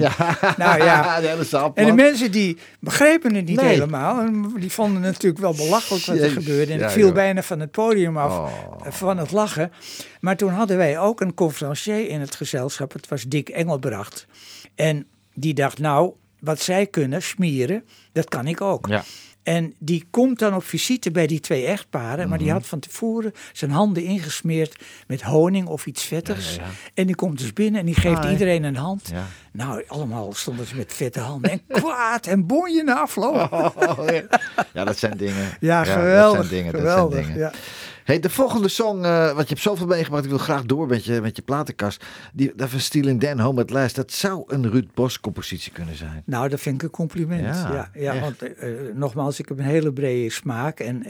Nou 0.56 0.84
ja. 0.84 1.20
de 1.20 1.26
hele 1.26 1.44
zaal 1.44 1.70
En 1.74 1.86
de 1.86 1.92
mensen 1.92 2.30
die 2.32 2.56
begrepen 2.80 3.34
het 3.34 3.44
niet 3.44 3.60
Nee. 3.60 3.68
helemaal. 3.68 4.20
En 4.20 4.52
die 4.58 4.72
vonden 4.72 5.02
het 5.02 5.12
natuurlijk 5.12 5.40
wel 5.40 5.54
belachelijk 5.54 6.04
wat 6.04 6.16
er 6.16 6.30
gebeurde. 6.30 6.72
En 6.72 6.80
ik 6.80 6.88
viel 6.88 7.06
joh. 7.06 7.14
bijna 7.14 7.42
van 7.42 7.60
het 7.60 7.70
podium 7.70 8.16
af 8.16 8.38
Oh. 8.38 8.50
eh, 8.84 8.92
van 8.92 9.18
het 9.18 9.30
lachen. 9.30 9.72
Maar 10.20 10.36
toen 10.36 10.50
hadden 10.50 10.76
wij 10.76 10.98
ook 10.98 11.20
een 11.20 11.34
conferencier 11.34 12.08
in 12.08 12.20
het 12.20 12.34
gezelschap. 12.34 12.92
Het 12.92 13.08
was 13.08 13.22
Dick 13.24 13.48
Engelbracht. 13.48 14.26
En 14.74 15.06
die 15.34 15.54
dacht, 15.54 15.78
nou, 15.78 16.12
wat 16.40 16.60
zij 16.60 16.86
kunnen, 16.86 17.22
smieren, 17.22 17.84
dat 18.12 18.28
kan 18.28 18.46
ik 18.46 18.60
ook. 18.60 18.88
En 19.48 19.74
die 19.78 20.06
komt 20.10 20.38
dan 20.38 20.54
op 20.54 20.64
visite 20.64 21.10
bij 21.10 21.26
die 21.26 21.40
twee 21.40 21.64
echtparen. 21.66 22.18
Maar 22.28 22.36
Mhm. 22.36 22.38
die 22.46 22.52
had 22.52 22.66
van 22.66 22.78
tevoren 22.78 23.32
zijn 23.52 23.70
handen 23.70 24.02
ingesmeerd 24.02 24.76
met 25.06 25.22
honing 25.22 25.66
of 25.66 25.86
iets 25.86 26.02
vettigs. 26.04 26.54
Ja, 26.54 26.60
ja, 26.62 26.66
ja. 26.68 26.72
En 26.94 27.06
die 27.06 27.14
komt 27.14 27.38
dus 27.38 27.52
binnen 27.52 27.80
en 27.80 27.86
die 27.86 27.94
geeft 27.94 28.24
Hi. 28.24 28.30
iedereen 28.30 28.62
een 28.64 28.76
hand. 28.76 29.10
Nou, 29.52 29.82
allemaal 29.86 30.32
stonden 30.32 30.66
ze 30.66 30.76
met 30.76 30.92
vette 30.92 31.20
handen. 31.20 31.50
En 31.50 31.60
kwaad 31.68 32.26
en 32.26 32.46
bonje 32.46 32.82
na 32.82 33.00
afloop. 33.00 33.52
Oh, 33.52 33.98
ja. 34.06 34.22
ja, 34.72 34.84
dat 34.84 34.98
zijn 34.98 35.16
dingen. 35.16 35.56
Ja, 35.60 35.84
Dat 35.84 35.92
geweldig. 35.92 36.46
zijn 36.46 36.54
dingen. 36.62 36.74
geweldig. 36.74 37.16
Dat 37.16 37.24
zijn 37.24 37.36
dingen. 37.36 37.52
Hey, 38.08 38.20
de 38.20 38.30
volgende 38.30 38.68
song, 38.68 39.04
eh, 39.04 39.26
want 39.26 39.40
je 39.40 39.54
hebt 39.54 39.60
zoveel 39.60 39.86
meegemaakt, 39.86 40.24
ik 40.24 40.30
wil 40.30 40.38
graag 40.38 40.64
door 40.64 40.86
met 40.86 41.04
je, 41.04 41.20
met 41.20 41.36
je 41.36 41.42
platenkast. 41.42 42.04
Die, 42.32 42.52
dat 42.56 42.68
van 42.70 43.18
Dan, 43.18 43.38
Home 43.40 43.60
at 43.60 43.70
Last, 43.70 43.96
dat 43.96 44.12
zou 44.12 44.44
een 44.46 44.70
Ruud 44.70 44.88
Bos 44.94 45.20
compositie 45.20 45.72
kunnen 45.72 45.96
zijn. 45.96 46.22
Nou, 46.26 46.48
dat 46.48 46.60
vind 46.60 46.74
ik 46.74 46.82
een 46.82 46.90
compliment. 46.90 47.44
Ja, 47.44 47.90
Ja, 47.94 48.20
want 48.20 48.42
eh, 48.42 48.50
eh, 48.70 48.94
nogmaals, 48.94 49.38
ik 49.38 49.48
heb 49.48 49.58
een 49.58 49.64
hele 49.64 49.92
brede 49.92 50.30
smaak. 50.30 50.80
En 50.80 51.02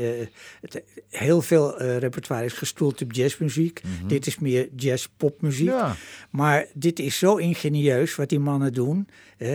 het, 0.61 0.83
heel 1.11 1.43
veel 1.43 1.83
repertoire 1.83 2.45
is 2.45 2.53
gestoeld 2.53 3.03
op 3.03 3.13
jazzmuziek. 3.13 3.81
Dit 4.07 4.27
is 4.27 4.39
meer 4.39 4.69
jazz-popmuziek. 4.77 5.69
Mhm. 5.69 5.77
Ja. 5.77 5.95
Maar 6.31 6.67
dit 6.75 6.99
is 6.99 7.19
zo 7.19 7.37
ingenieus 7.37 8.15
wat 8.17 8.29
die 8.29 8.41
mannen 8.41 8.73
doen. 8.73 9.09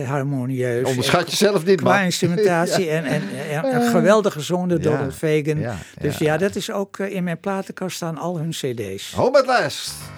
harmonieus. 0.06 0.88
Onderschat 0.88 1.30
jezelf 1.30 1.64
niet, 1.64 1.80
Qua 1.80 1.94
man. 1.96 2.04
instrumentatie 2.04 2.90
en, 2.96 3.04
en, 3.04 3.22
en 3.50 3.74
een 3.74 3.90
geweldige 3.90 4.38
gezonde 4.38 4.74
Ja, 4.74 4.80
Donald 4.80 5.14
Fagan. 5.14 5.62
dus 6.00 6.18
ja. 6.18 6.36
dat 6.36 6.56
is 6.56 6.70
ook 6.70 6.98
in 6.98 7.24
mijn 7.24 7.33
platenkast 7.36 7.96
staan 7.96 8.18
al 8.18 8.38
hun 8.38 8.52
cd's. 8.52 9.12
Home 9.12 9.38
at 9.38 9.46
Last. 9.46 10.13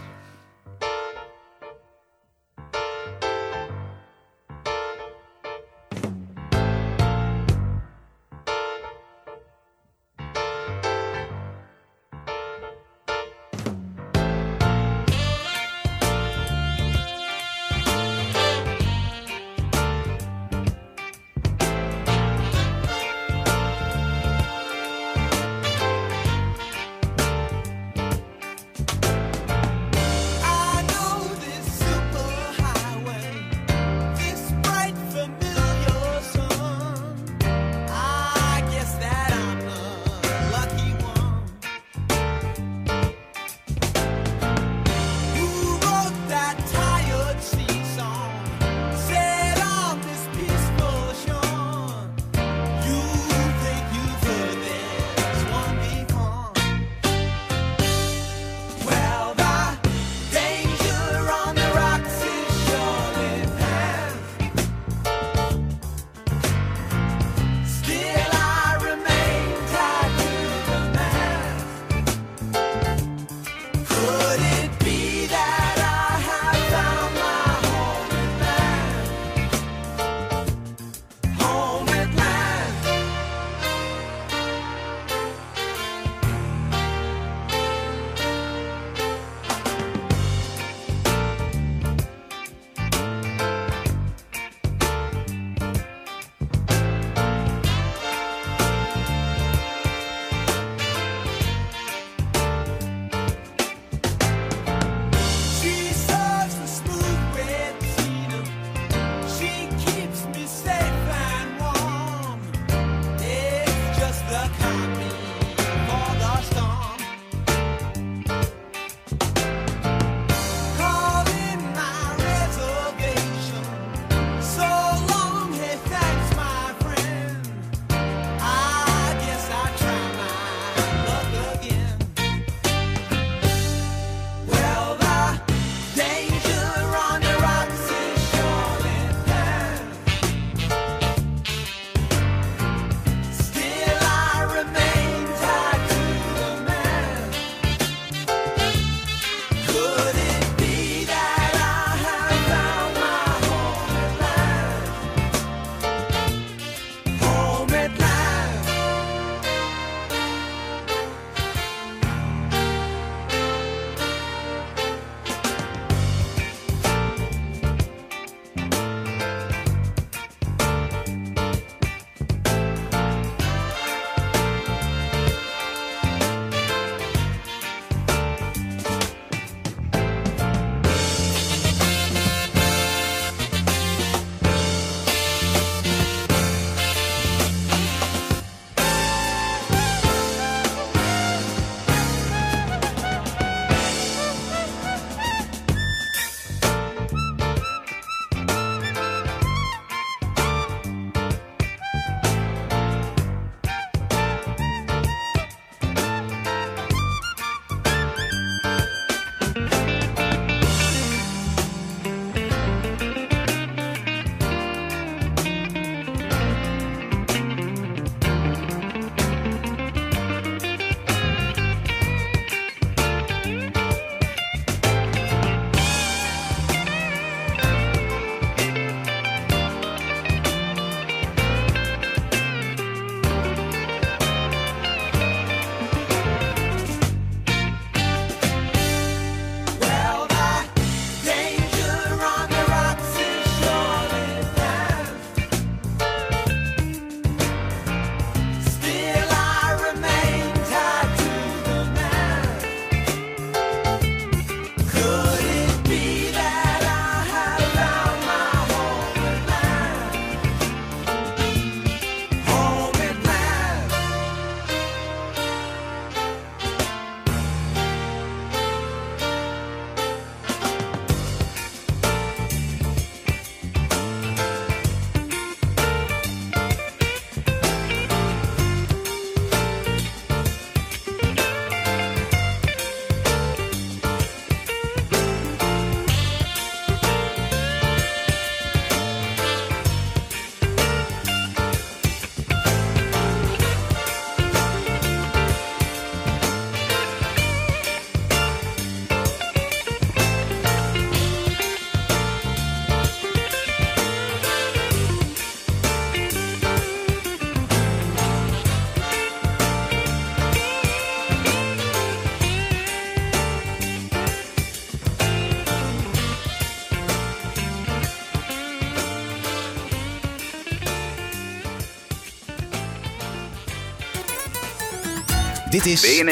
Dit 325.77 325.87
is 325.87 326.21
92.0 326.21 326.23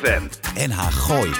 FM. 0.00 0.22
NH 0.54 0.78
Gooi. 0.78 1.30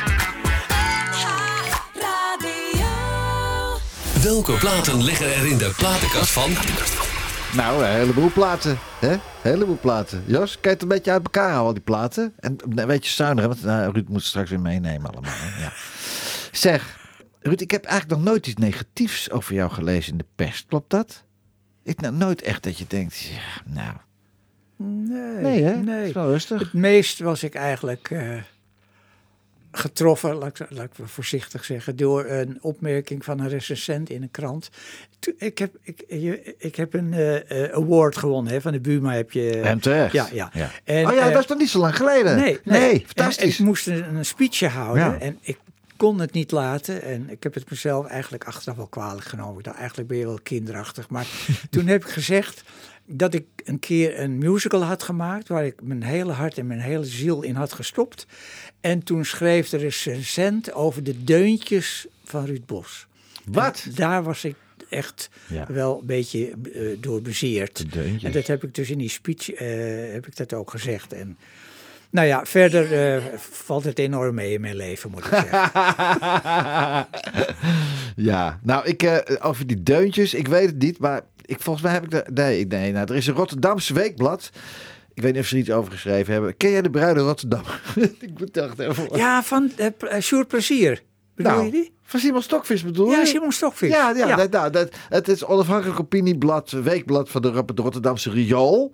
Welke 4.23 4.53
platen 4.53 5.03
liggen 5.03 5.35
er 5.35 5.47
in 5.47 5.59
de 5.59 5.73
platenkast 5.77 6.31
van? 6.31 6.51
Nou, 7.57 7.85
een 7.85 7.91
heleboel 7.91 8.33
platen. 8.33 8.79
Hè? 9.01 9.13
Een 9.13 9.21
heleboel 9.43 9.79
platen. 9.81 10.25
Jos, 10.27 10.59
het 10.61 10.83
een 10.83 10.89
beetje 10.89 11.11
uit 11.11 11.23
elkaar 11.23 11.51
houden, 11.51 11.67
al 11.67 11.73
die 11.73 11.83
platen? 11.83 12.33
En 12.39 12.57
een 12.77 12.87
beetje 12.87 13.11
zuiniger, 13.11 13.49
want 13.49 13.63
nou, 13.63 13.93
Ruud 13.93 14.09
moet 14.09 14.17
het 14.17 14.27
straks 14.27 14.51
weer 14.51 14.61
meenemen 14.61 15.11
allemaal. 15.11 15.33
hè? 15.35 15.63
Ja. 15.63 15.73
Zeg, 16.53 16.99
Ruud, 17.41 17.61
ik 17.61 17.71
heb 17.71 17.85
eigenlijk 17.85 18.21
nog 18.21 18.31
nooit 18.31 18.47
iets 18.47 18.61
negatiefs 18.61 19.31
over 19.31 19.55
jou 19.55 19.71
gelezen 19.71 20.13
in 20.13 20.19
de 20.19 20.27
pers. 20.35 20.67
Klopt 20.67 20.91
dat? 20.91 21.25
Ik 21.83 22.01
nou 22.01 22.15
nooit 22.15 22.43
echt 22.43 22.63
dat 22.63 22.79
je 22.79 22.85
denkt, 22.89 23.19
ja, 23.19 23.63
nou... 23.65 23.97
Nee, 24.83 25.43
Nee, 25.43 25.63
hè? 25.63 25.77
nee. 25.77 26.07
Is 26.09 26.13
wel 26.13 26.31
rustig. 26.31 26.61
Het 26.61 26.73
meest 26.73 27.19
was 27.19 27.43
ik 27.43 27.55
eigenlijk 27.55 28.11
eh, 28.11 28.37
getroffen, 29.73 30.35
laat 30.35 30.61
ik, 30.61 30.67
laat 30.71 30.85
ik 30.85 31.07
voorzichtig 31.09 31.65
zeggen, 31.65 31.97
door 31.97 32.25
een 32.25 32.59
opmerking 32.61 33.25
van 33.25 33.41
een 33.41 33.49
recensent 33.49 34.11
in 34.11 34.23
een 34.23 34.31
krant. 34.31 34.71
Ik 35.39 35.59
heb, 35.59 35.75
ik, 35.83 36.05
je, 36.09 36.55
ik 36.59 36.77
heb 36.77 36.95
een 36.95 37.13
eh, 37.13 37.65
eh, 37.65 37.73
award 37.73 38.17
gewonnen 38.17 38.53
hè, 38.53 38.61
van 38.61 38.73
de 38.73 38.81
Buma. 38.81 39.13
Heb 39.13 39.31
je, 39.31 39.61
En 39.61 39.81
terecht. 39.81 40.13
Ja, 40.13 40.29
ja. 40.33 40.51
Ja. 40.53 40.71
En, 40.85 41.07
oh 41.07 41.15
ja, 41.15 41.31
dat 41.31 41.43
is 41.43 41.47
nog 41.49 41.59
niet 41.59 41.71
zo 41.71 41.79
lang 41.79 41.97
geleden. 41.97 42.37
Nee, 42.37 42.59
nee. 42.65 43.05
Fantastisch. 43.07 43.59
Ik 43.59 43.65
moest 43.65 43.87
een, 43.87 44.15
een 44.15 44.25
speechje 44.25 44.69
houden 44.69 45.05
Ja. 45.05 45.19
en 45.19 45.39
ik 45.41 45.59
kon 45.97 46.21
het 46.21 46.33
niet 46.33 46.51
laten. 46.51 47.03
En 47.03 47.31
ik 47.31 47.43
heb 47.43 47.55
het 47.55 47.71
mezelf 47.71 48.07
eigenlijk 48.07 48.45
achteraf 48.45 48.77
wel 48.77 48.87
kwalijk 48.87 49.27
genomen. 49.27 49.59
Ik 49.59 49.65
dacht, 49.65 49.79
eigenlijk 49.79 50.09
ben 50.09 50.19
je 50.19 50.27
wel 50.27 50.41
kinderachtig. 50.43 51.09
Maar 51.09 51.27
toen 51.71 51.87
heb 51.87 52.05
ik 52.05 52.11
gezegd 52.11 52.63
dat 53.13 53.35
ik 53.35 53.45
een 53.65 53.79
keer 53.79 54.21
een 54.21 54.39
musical 54.39 54.83
had 54.85 55.03
gemaakt... 55.03 55.49
waar 55.49 55.65
ik 55.67 55.83
mijn 55.83 56.03
hele 56.03 56.33
hart 56.33 56.59
en 56.59 56.67
mijn 56.67 56.81
hele 56.81 57.05
ziel 57.05 57.43
in 57.43 57.55
had 57.55 57.73
gestopt. 57.73 58.27
En 58.81 59.03
toen 59.03 59.25
schreef 59.25 59.69
de 59.69 59.77
recensent 59.77 60.73
over 60.73 61.03
de 61.05 61.25
deuntjes 61.25 62.07
van 62.25 62.45
Ruud 62.45 62.67
Bos. 62.67 63.07
Wat? 63.45 63.83
En 63.87 63.95
daar 63.95 64.23
was 64.23 64.45
ik 64.45 64.55
echt 64.89 65.31
Ja. 65.47 65.67
wel 65.69 65.99
een 66.01 66.07
beetje 66.07 66.51
eh, 66.75 66.81
door 66.99 67.23
bezeerd. 67.23 67.77
De 67.77 67.87
deuntjes. 67.87 68.23
En 68.23 68.33
dat 68.33 68.47
heb 68.47 68.65
ik 68.65 68.75
dus 68.75 68.91
in 68.91 68.99
die 68.99 69.09
speech 69.11 69.51
eh, 69.53 69.67
heb 70.13 70.27
ik 70.27 70.37
dat 70.37 70.53
ook 70.53 70.71
gezegd. 70.71 71.13
En 71.13 71.37
nou 72.11 72.27
ja, 72.27 72.45
verder 72.45 73.15
eh, 73.17 73.23
valt 73.39 73.85
het 73.85 73.99
enorm 73.99 74.35
mee 74.35 74.53
in 74.53 74.61
mijn 74.61 74.77
leven, 74.77 75.11
moet 75.11 75.25
ik 75.25 75.31
zeggen. 75.31 75.71
Ja, 78.17 78.61
nou, 78.63 78.87
ik, 78.87 79.03
eh, 79.03 79.47
over 79.47 79.67
die 79.67 79.83
deuntjes, 79.83 80.35
ik 80.35 80.49
weet 80.49 80.67
het 80.67 80.79
niet, 80.79 80.99
maar 80.99 81.21
ik, 81.51 81.61
volgens 81.61 81.85
mij 81.85 81.93
heb 81.93 82.05
ik 82.05 82.11
de. 82.11 82.25
Nee, 82.33 82.67
nee, 82.67 82.93
nou, 82.93 83.07
er 83.09 83.17
is 83.17 83.27
een 83.27 83.35
Rotterdamse 83.35 83.95
weekblad. 83.95 84.51
Ik 85.15 85.23
weet 85.23 85.33
niet 85.33 85.43
of 85.43 85.49
ze 85.49 85.55
er 85.55 85.61
iets 85.61 85.71
over 85.71 85.93
geschreven 85.93 86.33
hebben. 86.33 86.57
Ken 86.57 86.71
jij 86.71 86.83
de 86.83 86.91
bruide 86.91 87.21
Rotterdam? 87.21 87.63
ik 88.21 88.39
moet 88.39 88.55
dacht 88.55 88.79
even. 88.79 89.09
ja, 89.17 89.43
van 89.43 89.73
uh, 89.79 90.21
Sjoerd 90.21 90.49
Plezier. 90.49 91.03
Bedoel 91.35 91.53
nou, 91.53 91.65
je 91.65 91.71
die? 91.71 91.93
Van 92.05 92.21
Simon 92.21 92.43
Stokvis 92.43 92.85
bedoel 92.85 93.11
je? 93.11 93.17
Ja, 93.17 93.25
Simon 93.25 93.53
Stokvis. 93.53 93.91
Ja, 93.91 94.11
ja, 94.11 94.29
Ja. 94.29 94.37
Dat, 94.37 94.51
nou, 94.51 94.71
dat, 94.71 94.95
het 95.09 95.29
is 95.29 95.45
onafhankelijk 95.45 96.01
opinieblad, 96.01 96.71
weekblad 96.71 97.31
van 97.31 97.43
de 97.43 97.65
de 97.75 97.83
Rotterdamse 97.83 98.31
Riool. 98.31 98.93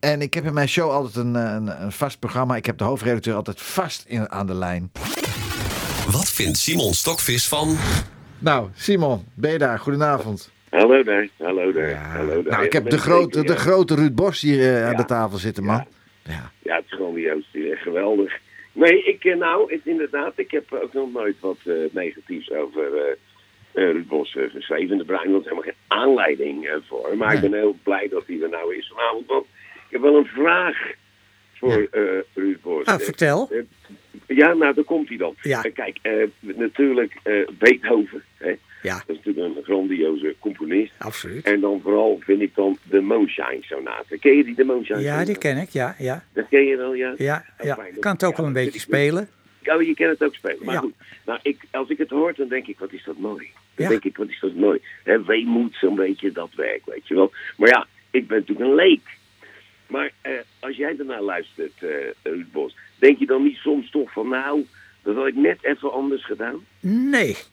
En 0.00 0.22
ik 0.22 0.34
heb 0.34 0.44
in 0.44 0.54
mijn 0.54 0.68
show 0.68 0.90
altijd 0.90 1.16
een, 1.16 1.34
een, 1.34 1.82
een 1.82 1.92
vast 1.92 2.18
programma. 2.18 2.56
Ik 2.56 2.66
heb 2.66 2.78
de 2.78 2.84
hoofdredacteur 2.84 3.34
altijd 3.34 3.60
vast 3.60 4.04
in, 4.06 4.30
aan 4.30 4.46
de 4.46 4.54
lijn. 4.54 4.92
Wat 6.10 6.28
vindt 6.28 6.58
Simon 6.58 6.94
Stokvis 6.94 7.48
van... 7.48 7.76
Nou, 8.38 8.68
Simon, 8.74 9.24
ben 9.34 9.52
je 9.52 9.58
daar? 9.58 9.78
Goedenavond. 9.78 10.50
Hallo 10.72 11.02
daar, 11.02 11.28
hallo 11.38 11.72
daar, 11.72 11.94
hallo 11.94 12.42
daar. 12.42 12.52
Nou, 12.52 12.64
ik 12.64 12.72
heb 12.72 12.90
de 12.90 12.98
grote, 12.98 13.38
zeker, 13.38 13.46
de 13.46 13.52
ja. 13.52 13.58
grote 13.58 13.94
Ruud 13.94 14.14
Bos 14.14 14.40
hier 14.40 14.60
eh, 14.60 14.86
aan 14.88 14.96
de 14.96 15.04
tafel 15.04 15.38
zitten, 15.38 15.64
man. 15.64 15.86
Ja. 16.22 16.52
Ja, 16.62 16.76
het 16.76 17.00
is 17.14 17.44
is 17.52 17.70
echt 17.70 17.82
geweldig. 17.82 18.38
Nee, 18.72 19.02
ik, 19.04 19.24
eh, 19.24 19.36
nou, 19.36 19.72
het, 19.72 19.80
inderdaad, 19.84 20.32
ik 20.36 20.50
heb 20.50 20.72
ook 20.72 20.92
nog 20.92 21.12
nooit 21.12 21.36
wat 21.40 21.58
eh, 21.64 21.74
negatiefs 21.90 22.50
over 22.50 22.96
eh 22.96 23.16
eh, 23.72 23.90
Ruud 23.90 24.06
Bos 24.06 24.36
geschreven. 24.52 24.98
De 24.98 25.04
Bruin 25.04 25.32
was 25.32 25.42
helemaal 25.42 25.62
geen 25.62 25.74
aanleiding 25.86 26.80
voor. 26.88 27.16
Maar 27.16 27.34
ik 27.34 27.40
ben 27.40 27.52
heel 27.52 27.76
blij 27.82 28.08
dat 28.08 28.26
hij 28.26 28.40
er 28.42 28.48
nou 28.48 28.76
is 28.76 28.92
vanavond. 28.94 29.26
Want 29.26 29.46
ik 29.74 29.90
heb 29.90 30.00
wel 30.00 30.16
een 30.16 30.26
vraag 30.26 30.76
voor 31.54 31.88
eh 31.90 32.02
Ruud 32.34 32.60
Bos. 32.62 32.84
Ah, 32.84 33.00
vertel. 33.00 33.50
ja, 34.26 34.54
nou, 34.54 34.74
daar 34.74 34.84
komt 34.84 35.08
hij 35.08 35.16
dan. 35.16 35.34
Ja. 35.42 35.60
Kijk, 35.60 35.98
eh, 36.02 36.12
natuurlijk 36.40 37.14
eh, 37.22 37.48
Beethoven. 37.58 38.22
Hè? 38.36 38.54
Ja, 38.82 38.94
Dat 39.06 39.16
is 39.16 39.16
natuurlijk 39.24 39.56
een 39.56 39.62
grandioze 39.64 40.34
componist. 40.38 40.92
absoluut. 40.98 41.44
En 41.44 41.60
dan 41.60 41.80
vooral 41.82 42.18
vind 42.24 42.40
ik 42.40 42.54
dan 42.54 42.78
de 42.82 43.00
Moonshine 43.00 43.58
Sonate. 43.60 44.18
Ken 44.18 44.36
je 44.36 44.44
die, 44.44 44.54
de 44.54 44.64
Moonshine 44.64 44.98
Ja, 45.00 45.04
Sonate? 45.10 45.26
die 45.26 45.38
ken 45.38 45.56
ik. 45.56 45.68
Ja, 45.70 45.94
ja, 45.98 46.24
Dat 46.32 46.48
ken 46.48 46.64
je 46.64 46.76
wel, 46.76 46.94
ja? 46.94 47.14
ja. 47.16 47.44
Ja. 47.62 47.74
fijn. 47.74 47.98
Kan 47.98 48.12
het 48.12 48.24
ook 48.24 48.36
wel 48.36 48.46
een 48.46 48.52
beetje 48.52 48.80
spelen. 48.80 49.28
Oh, 49.64 49.82
je 49.82 49.94
kent 49.94 50.10
het 50.18 50.28
ook 50.28 50.34
spelen. 50.34 50.64
Maar 50.64 50.74
Ja. 50.74 50.80
goed, 50.80 50.94
nou, 51.24 51.38
ik, 51.42 51.60
als 51.70 51.88
ik 51.88 51.98
het 51.98 52.10
hoor, 52.10 52.32
dan 52.36 52.48
denk 52.48 52.66
ik, 52.66 52.78
wat 52.78 52.92
is 52.92 53.04
dat 53.04 53.18
mooi. 53.18 53.50
Dan 53.74 53.84
Ja. 53.84 53.88
denk 53.88 54.04
ik, 54.04 54.16
wat 54.16 54.28
is 54.28 54.40
dat 54.40 54.54
mooi. 54.54 54.80
Hè, 55.04 55.24
weemoed, 55.24 55.74
zo'n 55.74 55.94
beetje 55.94 56.32
dat 56.32 56.50
werk, 56.56 56.80
weet 56.86 57.08
je 57.08 57.14
wel. 57.14 57.32
Maar 57.56 57.68
ja, 57.68 57.86
ik 58.10 58.26
ben 58.26 58.38
natuurlijk 58.38 58.68
een 58.68 58.74
leek. 58.74 59.00
Maar 59.86 60.10
eh, 60.20 60.32
als 60.60 60.76
jij 60.76 60.94
ernaar 60.98 61.22
luistert, 61.22 61.72
Ruud 62.22 62.52
Bos, 62.52 62.76
denk 62.98 63.18
je 63.18 63.26
dan 63.26 63.42
niet 63.42 63.56
soms 63.56 63.90
toch 63.90 64.12
van, 64.12 64.28
nou, 64.28 64.64
dat 65.02 65.14
had 65.16 65.26
ik 65.26 65.34
net 65.36 65.58
even 65.62 65.92
anders 65.92 66.24
gedaan? 66.24 66.64
Nee. 66.80 67.36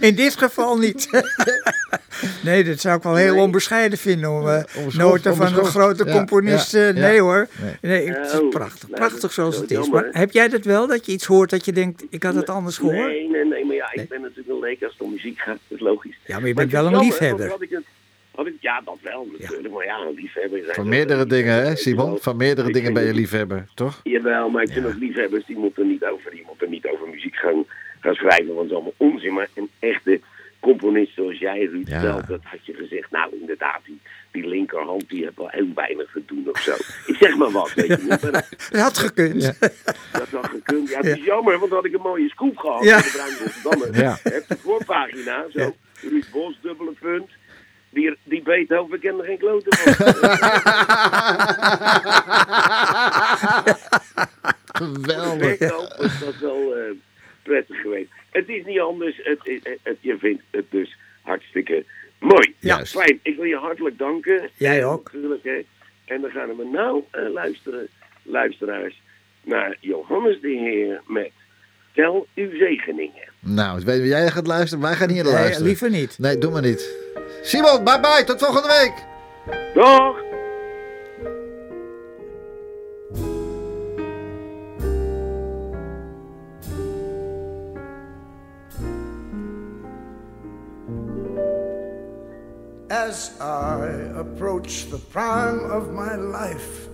In 0.00 0.14
dit 0.14 0.36
geval 0.36 0.78
niet. 0.78 1.08
nee, 2.44 2.64
dat 2.64 2.80
zou 2.80 2.96
ik 2.96 3.02
wel 3.02 3.14
heel 3.14 3.34
Nee. 3.34 3.42
onbescheiden 3.42 3.98
vinden 3.98 4.30
om 4.30 4.46
uh, 4.46 4.54
onbeschoft, 4.76 4.96
noten 4.96 5.36
van 5.36 5.58
een 5.58 5.64
grote 5.64 6.04
componist. 6.04 6.72
ja, 6.72 6.78
eh, 6.78 6.86
ja. 6.94 7.00
nee 7.00 7.20
hoor. 7.20 7.48
Nee. 7.60 7.76
Nee, 7.80 8.08
het 8.12 8.32
is 8.32 8.38
Oh, 8.40 8.48
prachtig. 8.48 8.90
Prachtig 8.90 9.32
zoals 9.32 9.56
het 9.56 9.70
is. 9.70 9.88
Maar 9.88 10.08
heb 10.10 10.30
jij 10.32 10.48
dat 10.48 10.64
wel, 10.64 10.86
dat 10.86 11.06
je 11.06 11.12
iets 11.12 11.24
hoort 11.26 11.50
dat 11.50 11.64
je 11.64 11.72
denkt, 11.72 12.04
ik 12.10 12.22
had 12.22 12.34
het 12.34 12.50
anders 12.50 12.76
gehoord? 12.76 12.96
Nee, 12.96 13.28
nee, 13.30 13.44
nee, 13.44 13.64
maar 13.64 13.76
ja, 13.76 13.92
ik 13.92 14.08
ben 14.08 14.20
natuurlijk 14.20 14.48
een 14.48 14.58
leek 14.58 14.82
als 14.82 14.92
het 14.92 15.00
om 15.02 15.10
muziek 15.10 15.38
gaat. 15.38 15.58
Dat 15.68 15.78
is 15.78 15.84
logisch. 15.84 16.18
Ja, 16.26 16.38
maar 16.38 16.48
je 16.48 16.54
bent 16.54 16.70
wel 16.72 16.84
een 16.84 16.90
jammer, 16.90 17.08
liefhebber. 17.10 17.56
Ik 18.46 18.52
het- 18.52 18.62
ja, 18.62 18.80
dat 18.84 18.98
wel 19.02 19.28
natuurlijk. 19.38 19.74
Maar 19.74 19.84
ja, 19.84 19.98
een 20.00 20.14
liefhebber 20.14 20.62
zijn... 20.62 20.74
Van 20.74 20.88
meerdere 20.88 21.26
dingen, 21.26 21.54
hè, 21.54 21.76
Simon? 21.76 22.18
Van 22.20 22.36
meerdere 22.36 22.72
dingen 22.72 22.92
ben 22.92 23.04
je 23.04 23.14
liefhebber, 23.14 23.66
toch? 23.74 24.00
Jawel, 24.02 24.48
maar 24.48 24.62
ik 24.62 24.72
vind 24.72 24.86
ook 24.86 24.94
liefhebbers, 24.98 25.46
die 25.46 25.56
moeten 25.56 25.86
niet 25.88 26.04
over, 26.04 26.30
die 26.30 26.44
moeten 26.46 26.70
niet 26.70 26.86
over 26.86 27.08
muziek 27.08 27.36
gaan, 27.36 27.64
gaan 28.00 28.14
schrijven, 28.14 28.46
want 28.54 28.56
dat 28.56 28.66
is 28.66 28.72
allemaal 28.72 28.94
onzin. 28.96 29.32
Maar 29.32 29.48
een 29.54 29.70
echte 29.78 30.20
componist 30.60 31.14
zoals 31.14 31.38
jij, 31.38 31.64
Ruud, 31.64 31.88
Ja. 31.88 32.02
wel, 32.02 32.20
dat 32.28 32.40
had 32.42 32.66
je 32.66 32.74
gezegd. 32.74 33.10
Nou, 33.10 33.36
inderdaad, 33.40 33.80
die, 33.84 34.00
die 34.30 34.46
linkerhand, 34.46 35.08
die 35.08 35.22
heeft 35.24 35.36
wel 35.36 35.48
heel 35.50 35.68
weinig 35.74 36.10
te 36.12 36.22
doen 36.26 36.48
of 36.50 36.58
zo. 36.60 36.72
Ik 37.06 37.16
zeg 37.20 37.36
maar 37.36 37.50
wat, 37.50 37.74
weet 37.74 37.86
je 37.86 37.96
niet. 37.96 38.08
Maar 38.08 38.32
dat, 38.32 38.48
Dat 38.70 38.80
had 38.80 38.98
gekund. 38.98 39.42
dat 40.12 40.28
had 40.30 40.46
gekund. 40.48 40.88
Ja, 40.88 40.96
het 40.96 41.18
is 41.18 41.24
jammer, 41.24 41.58
want 41.58 41.70
dan 41.70 41.78
had 41.78 41.86
ik 41.88 41.94
een 41.94 42.00
mooie 42.00 42.28
scoop 42.28 42.56
gehad 42.56 42.84
Ja. 42.84 42.96
in 42.96 43.02
de 43.02 43.10
Bruin 43.12 43.36
Rotterdammer. 43.38 44.02
Ja. 44.02 44.18
De 44.48 44.56
voorpagina, 44.62 45.46
zo, 45.50 45.60
Ja. 45.60 45.72
Ruud 46.00 46.24
Bos, 46.32 46.58
dubbele 46.62 46.92
punt. 47.00 47.30
Die, 47.96 48.16
die 48.24 48.42
Beethoven 48.42 48.98
kende 49.00 49.22
geen 49.24 49.38
kloten 49.38 49.76
van. 49.76 49.92
Geweldig. 54.72 55.58
Beethoven 55.58 55.96
was 55.98 56.18
dat 56.20 56.36
wel 56.40 56.74
eh, 56.76 56.82
prettig 57.42 57.80
geweest. 57.80 58.10
Het 58.30 58.48
is 58.48 58.64
niet 58.64 58.80
anders. 58.80 59.20
Het, 59.22 59.38
het, 59.42 59.78
het- 59.82 59.96
je 60.00 60.16
vindt 60.18 60.42
het 60.50 60.64
dus 60.70 60.96
hartstikke 61.22 61.84
mooi. 62.18 62.54
Ja. 62.58 62.84
Fijn. 62.84 63.18
Ik 63.22 63.36
wil 63.36 63.44
je 63.44 63.56
hartelijk 63.56 63.98
danken. 63.98 64.50
Jij 64.56 64.84
ook. 64.84 65.10
Natuurlijk, 65.12 65.44
hè. 65.44 65.64
En 66.04 66.20
dan 66.20 66.30
gaan 66.30 66.56
we 66.56 66.68
nou 66.72 67.02
eh, 67.10 67.32
luisteren, 67.32 67.88
luisteraars, 68.22 69.00
naar 69.42 69.76
Johannes 69.80 70.40
de 70.40 70.48
Heer 70.48 71.00
met 71.06 71.30
Tel 71.94 72.26
uw 72.34 72.50
zegeningen. 72.58 73.28
Nou, 73.40 73.78
ik 73.80 73.86
weet 73.86 74.00
wie 74.00 74.08
jij 74.08 74.30
gaat 74.30 74.46
luisteren. 74.46 74.84
Wij 74.84 74.94
gaan 74.94 75.08
hier 75.10 75.24
Nee, 75.24 75.32
luisteren. 75.32 75.66
liever 75.66 75.90
niet. 75.90 76.18
Nee, 76.18 76.38
doe 76.38 76.50
maar 76.50 76.62
niet. 76.62 76.94
Simon, 77.46 77.84
bye 77.84 77.96
bye. 77.96 78.24
Tot 78.24 78.40
volgende 78.40 78.68
week. 78.68 78.94
Dag! 79.74 80.16
As 92.90 93.40
I 93.40 94.10
approach 94.18 94.90
the 94.90 94.98
prime 94.98 95.70
of 95.70 95.92
my 95.92 96.16
life, 96.16 96.88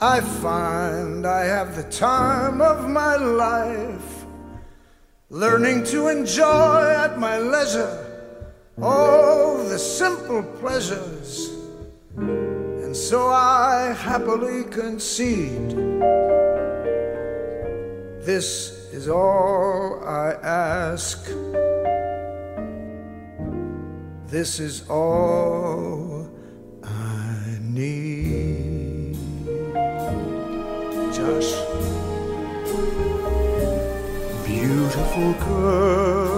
I 0.00 0.20
find 0.20 1.26
I 1.26 1.44
have 1.44 1.76
the 1.76 1.90
time 1.90 2.62
of 2.62 2.88
my 2.88 3.16
life, 3.16 4.24
learning 5.28 5.84
to 5.92 6.08
enjoy 6.08 6.94
at 6.96 7.18
my 7.18 7.38
leisure 7.38 8.01
all 8.80 9.58
the 9.58 9.78
simple 9.78 10.42
pleasures. 10.60 11.50
And 12.16 12.96
so 12.96 13.28
I 13.28 13.92
happily 13.98 14.64
concede 14.64 15.76
this 18.24 18.70
is 18.92 19.08
all 19.08 20.00
I 20.04 20.34
ask. 20.44 21.26
This 24.28 24.60
is 24.60 24.88
all 24.88 26.30
I 26.84 27.58
need. 27.60 29.16
Josh. 31.12 31.52
Beautiful 34.46 35.32
girls, 35.44 36.31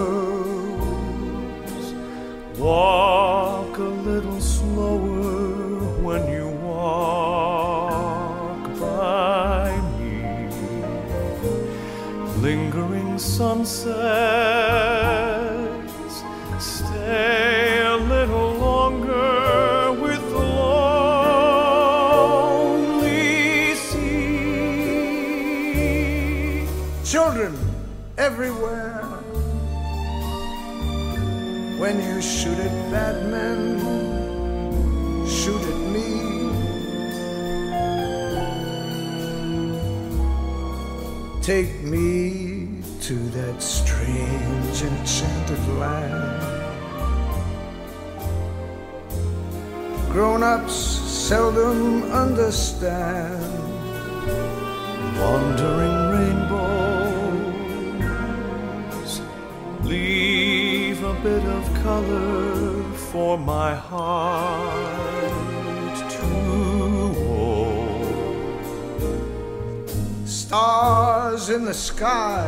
walk 2.65 3.77
a 3.77 3.91
little 4.09 4.41
slower 4.41 5.77
when 6.01 6.27
you 6.27 6.47
walk 6.65 8.63
by 8.79 9.69
me. 9.99 10.49
Lingering 12.41 13.19
sunsets, 13.19 14.64
you 32.15 32.21
shoot 32.21 32.57
at 32.59 32.91
Batman, 32.91 33.77
shoot 35.27 35.61
at 35.61 35.79
me. 35.95 36.07
Take 41.41 41.83
me 41.83 42.81
to 43.01 43.15
that 43.37 43.61
strange 43.61 44.81
enchanted 44.81 45.67
land. 45.77 46.41
Grown 50.13 50.41
ups 50.41 50.73
seldom 50.73 52.03
understand. 52.13 53.43
Wandering 55.19 55.97
rainbows 56.13 57.11
leave 59.83 60.41
a 60.41 60.44
bit 61.25 61.45
of 61.45 61.65
color 61.81 62.83
for 63.09 63.35
my 63.35 63.73
heart 63.73 64.75
to 66.11 66.27
hold. 67.19 68.67
Stars 70.27 71.49
in 71.49 71.65
the 71.65 71.73
sky 71.73 72.47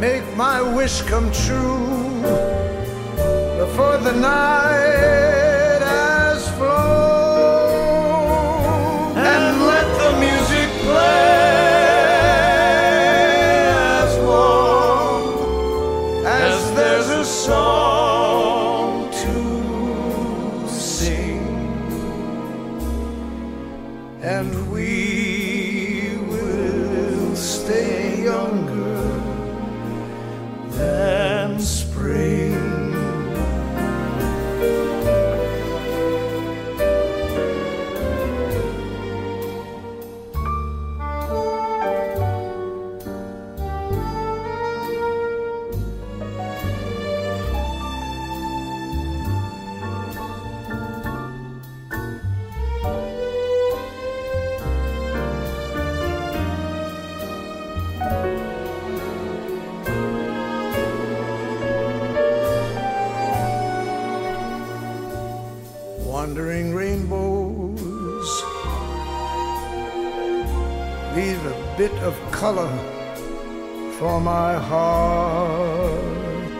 make 0.00 0.26
my 0.36 0.60
wish 0.60 1.02
come 1.02 1.30
true 1.30 1.86
before 3.62 3.98
the 3.98 4.14
night 4.20 5.41
color 72.42 72.74
for 74.00 74.20
my 74.20 74.54
heart 74.54 75.94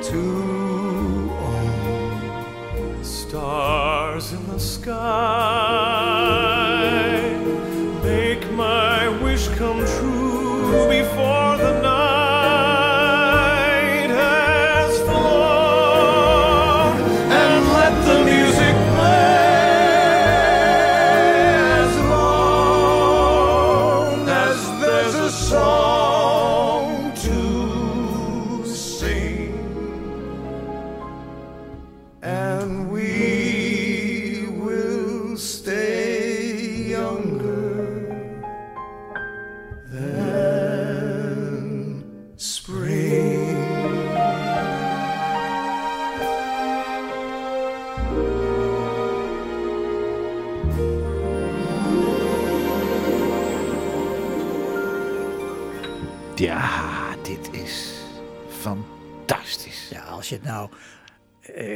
to 0.01 0.23
own. 1.51 3.03
Stars 3.03 4.33
in 4.33 4.47
the 4.47 4.61
sky 4.61 5.62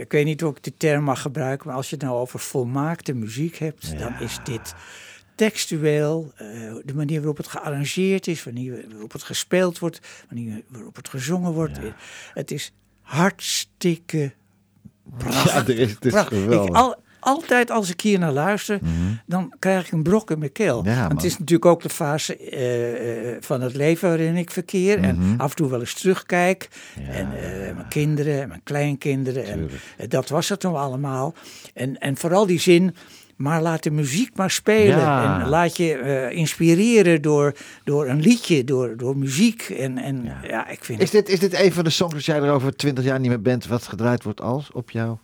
ik 0.06 0.12
weet 0.12 0.24
niet 0.24 0.44
of 0.44 0.56
ik 0.56 0.62
de 0.62 0.76
term 0.76 1.04
mag 1.04 1.22
gebruiken, 1.22 1.66
maar 1.66 1.76
als 1.76 1.90
je 1.90 1.96
het 1.96 2.04
nou 2.04 2.16
over 2.16 2.38
volmaakte 2.38 3.12
muziek 3.12 3.56
hebt, 3.56 3.98
dan 3.98 4.20
is 4.20 4.38
dit 4.44 4.74
textueel, 5.34 6.32
eh, 6.36 6.46
de 6.84 6.94
manier 6.94 7.18
waarop 7.18 7.36
het 7.36 7.48
gearrangeerd 7.48 8.26
is, 8.26 8.44
wanneer 8.44 8.84
waarop 8.90 9.12
het 9.12 9.22
gespeeld 9.22 9.78
wordt, 9.78 10.00
wanneer 10.28 10.62
waarop 10.68 10.96
het 10.96 11.08
gezongen 11.08 11.52
wordt. 11.52 11.78
Het 12.32 12.50
is 12.50 12.72
hartstikke 13.00 14.32
prachtig. 15.18 15.52
Ja, 15.52 15.66
er 15.66 15.78
is, 15.78 15.90
het 15.90 16.04
is 16.04 16.12
prachtig. 16.12 16.38
Ik, 16.38 16.44
geweldig. 16.44 16.74
Al, 16.74 16.96
altijd 17.26 17.70
als 17.70 17.90
ik 17.90 18.00
hier 18.00 18.18
naar 18.18 18.32
luister, 18.32 18.78
dan 19.26 19.52
krijg 19.58 19.86
ik 19.86 19.92
een 19.92 20.02
brok 20.02 20.30
in 20.30 20.38
mijn 20.38 20.52
keel. 20.52 20.84
Ja, 20.84 21.00
Want 21.00 21.12
het 21.12 21.24
is 21.24 21.38
natuurlijk 21.38 21.66
ook 21.66 21.82
de 21.82 21.88
fase 21.88 22.36
eh, 22.36 23.30
eh, 23.30 23.36
van 23.40 23.60
het 23.60 23.74
leven 23.74 24.08
waarin 24.08 24.36
ik 24.36 24.50
verkeer. 24.50 24.98
Mhm. 24.98 25.08
En 25.08 25.34
af 25.38 25.50
en 25.50 25.56
toe 25.56 25.70
wel 25.70 25.80
eens 25.80 25.94
terugkijk. 25.94 26.68
en 27.08 27.28
eh, 27.32 27.74
mijn 27.74 27.88
kinderen 27.88 28.42
en 28.42 28.48
mijn 28.48 28.60
kleinkinderen. 28.64 29.44
En 29.44 29.70
dat 30.08 30.28
was 30.28 30.48
het 30.48 30.60
toen 30.60 30.76
allemaal. 30.76 31.34
En, 31.74 31.98
en 31.98 32.16
vooral 32.16 32.46
die 32.46 32.60
zin. 32.60 32.94
Maar 33.36 33.62
laat 33.62 33.82
de 33.82 33.90
muziek 33.90 34.36
maar 34.36 34.50
spelen. 34.50 34.98
Ja. 34.98 35.40
En 35.40 35.48
laat 35.48 35.76
je 35.76 35.94
eh, 35.94 36.36
inspireren 36.36 37.22
door, 37.22 37.54
door 37.84 38.06
een 38.06 38.20
liedje, 38.20 38.64
door, 38.64 38.96
door 38.96 39.16
muziek. 39.16 39.62
En, 39.62 39.98
en 39.98 40.32
ja. 40.42 40.68
ik 40.68 40.84
vind 40.84 41.00
Is 41.00 41.10
dit, 41.10 41.28
is 41.28 41.38
dit 41.38 41.60
een 41.60 41.72
van 41.72 41.84
de 41.84 41.90
songs 41.90 42.14
als 42.14 42.26
jij 42.26 42.40
er 42.40 42.50
over 42.50 42.76
twintig 42.76 43.04
jaar 43.04 43.20
niet 43.20 43.28
meer 43.28 43.42
bent, 43.42 43.66
wat 43.66 43.82
gedraaid 43.82 44.22
wordt 44.22 44.40
als 44.40 44.70
op 44.72 44.90
jou? 44.90 45.16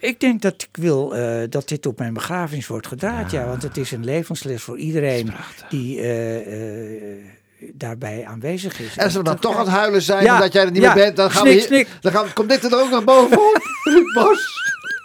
Ik 0.00 0.20
denk 0.20 0.42
dat 0.42 0.62
ik 0.62 0.68
wil 0.72 1.16
eh, 1.16 1.42
dat 1.50 1.68
dit 1.68 1.86
op 1.86 1.98
mijn 1.98 2.12
begrafenis 2.14 2.66
wordt 2.66 2.86
gedraaid. 2.86 3.30
Ja, 3.30 3.46
want 3.46 3.62
het 3.62 3.76
is 3.76 3.90
een 3.90 4.04
levensles 4.04 4.62
voor 4.62 4.78
iedereen 4.78 5.30
die 5.68 6.00
eh, 6.00 7.12
eh, 7.16 7.24
daarbij 7.72 8.26
aanwezig 8.26 8.80
is. 8.80 8.96
En 8.96 9.04
als 9.04 9.14
we 9.14 9.22
dan 9.22 9.38
toch 9.38 9.54
aan 9.56 9.64
het 9.64 9.68
huilen 9.74 10.02
zijn 10.02 10.24
Ja, 10.24 10.34
omdat 10.34 10.52
jij 10.52 10.64
er 10.64 10.70
niet 10.70 10.82
ja, 10.82 10.94
meer 10.94 11.04
bent, 11.04 11.16
dan 11.16 11.30
gaan 11.30 11.40
snik, 11.46 11.52
we 11.52 11.58
hier- 11.58 11.66
snik. 11.66 11.88
Dan 12.00 12.12
gaan, 12.12 12.32
komt 12.32 12.48
dit 12.48 12.64
er 12.64 12.80
ook 12.80 12.90
nog 12.90 13.04
bovenop. 13.04 13.62
Bos. 14.14 14.56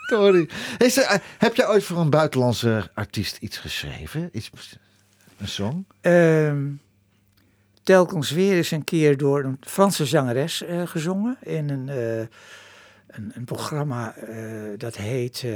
Sorry. 0.08 0.50
Eh, 0.78 1.16
heb 1.38 1.56
jij 1.56 1.68
ooit 1.68 1.84
voor 1.84 1.98
een 1.98 2.10
buitenlandse 2.10 2.90
artiest 2.94 3.38
iets 3.40 3.58
geschreven? 3.58 4.30
Iets, 4.32 4.50
een 5.38 5.48
song? 5.48 5.86
Ehm, 6.02 6.62
telkens 7.84 8.32
weer 8.32 8.56
eens 8.56 8.72
een 8.72 8.84
keer 8.84 9.18
door 9.18 9.44
een 9.44 9.58
Franse 9.62 10.06
zangeres 10.06 10.64
gezongen 10.86 11.38
in 11.42 11.70
een, 11.70 11.90
een, 13.14 13.32
een 13.36 13.44
programma 13.46 14.16
eh, 14.16 14.36
dat 14.78 14.96
heet. 14.98 15.42
eh, 15.46 15.52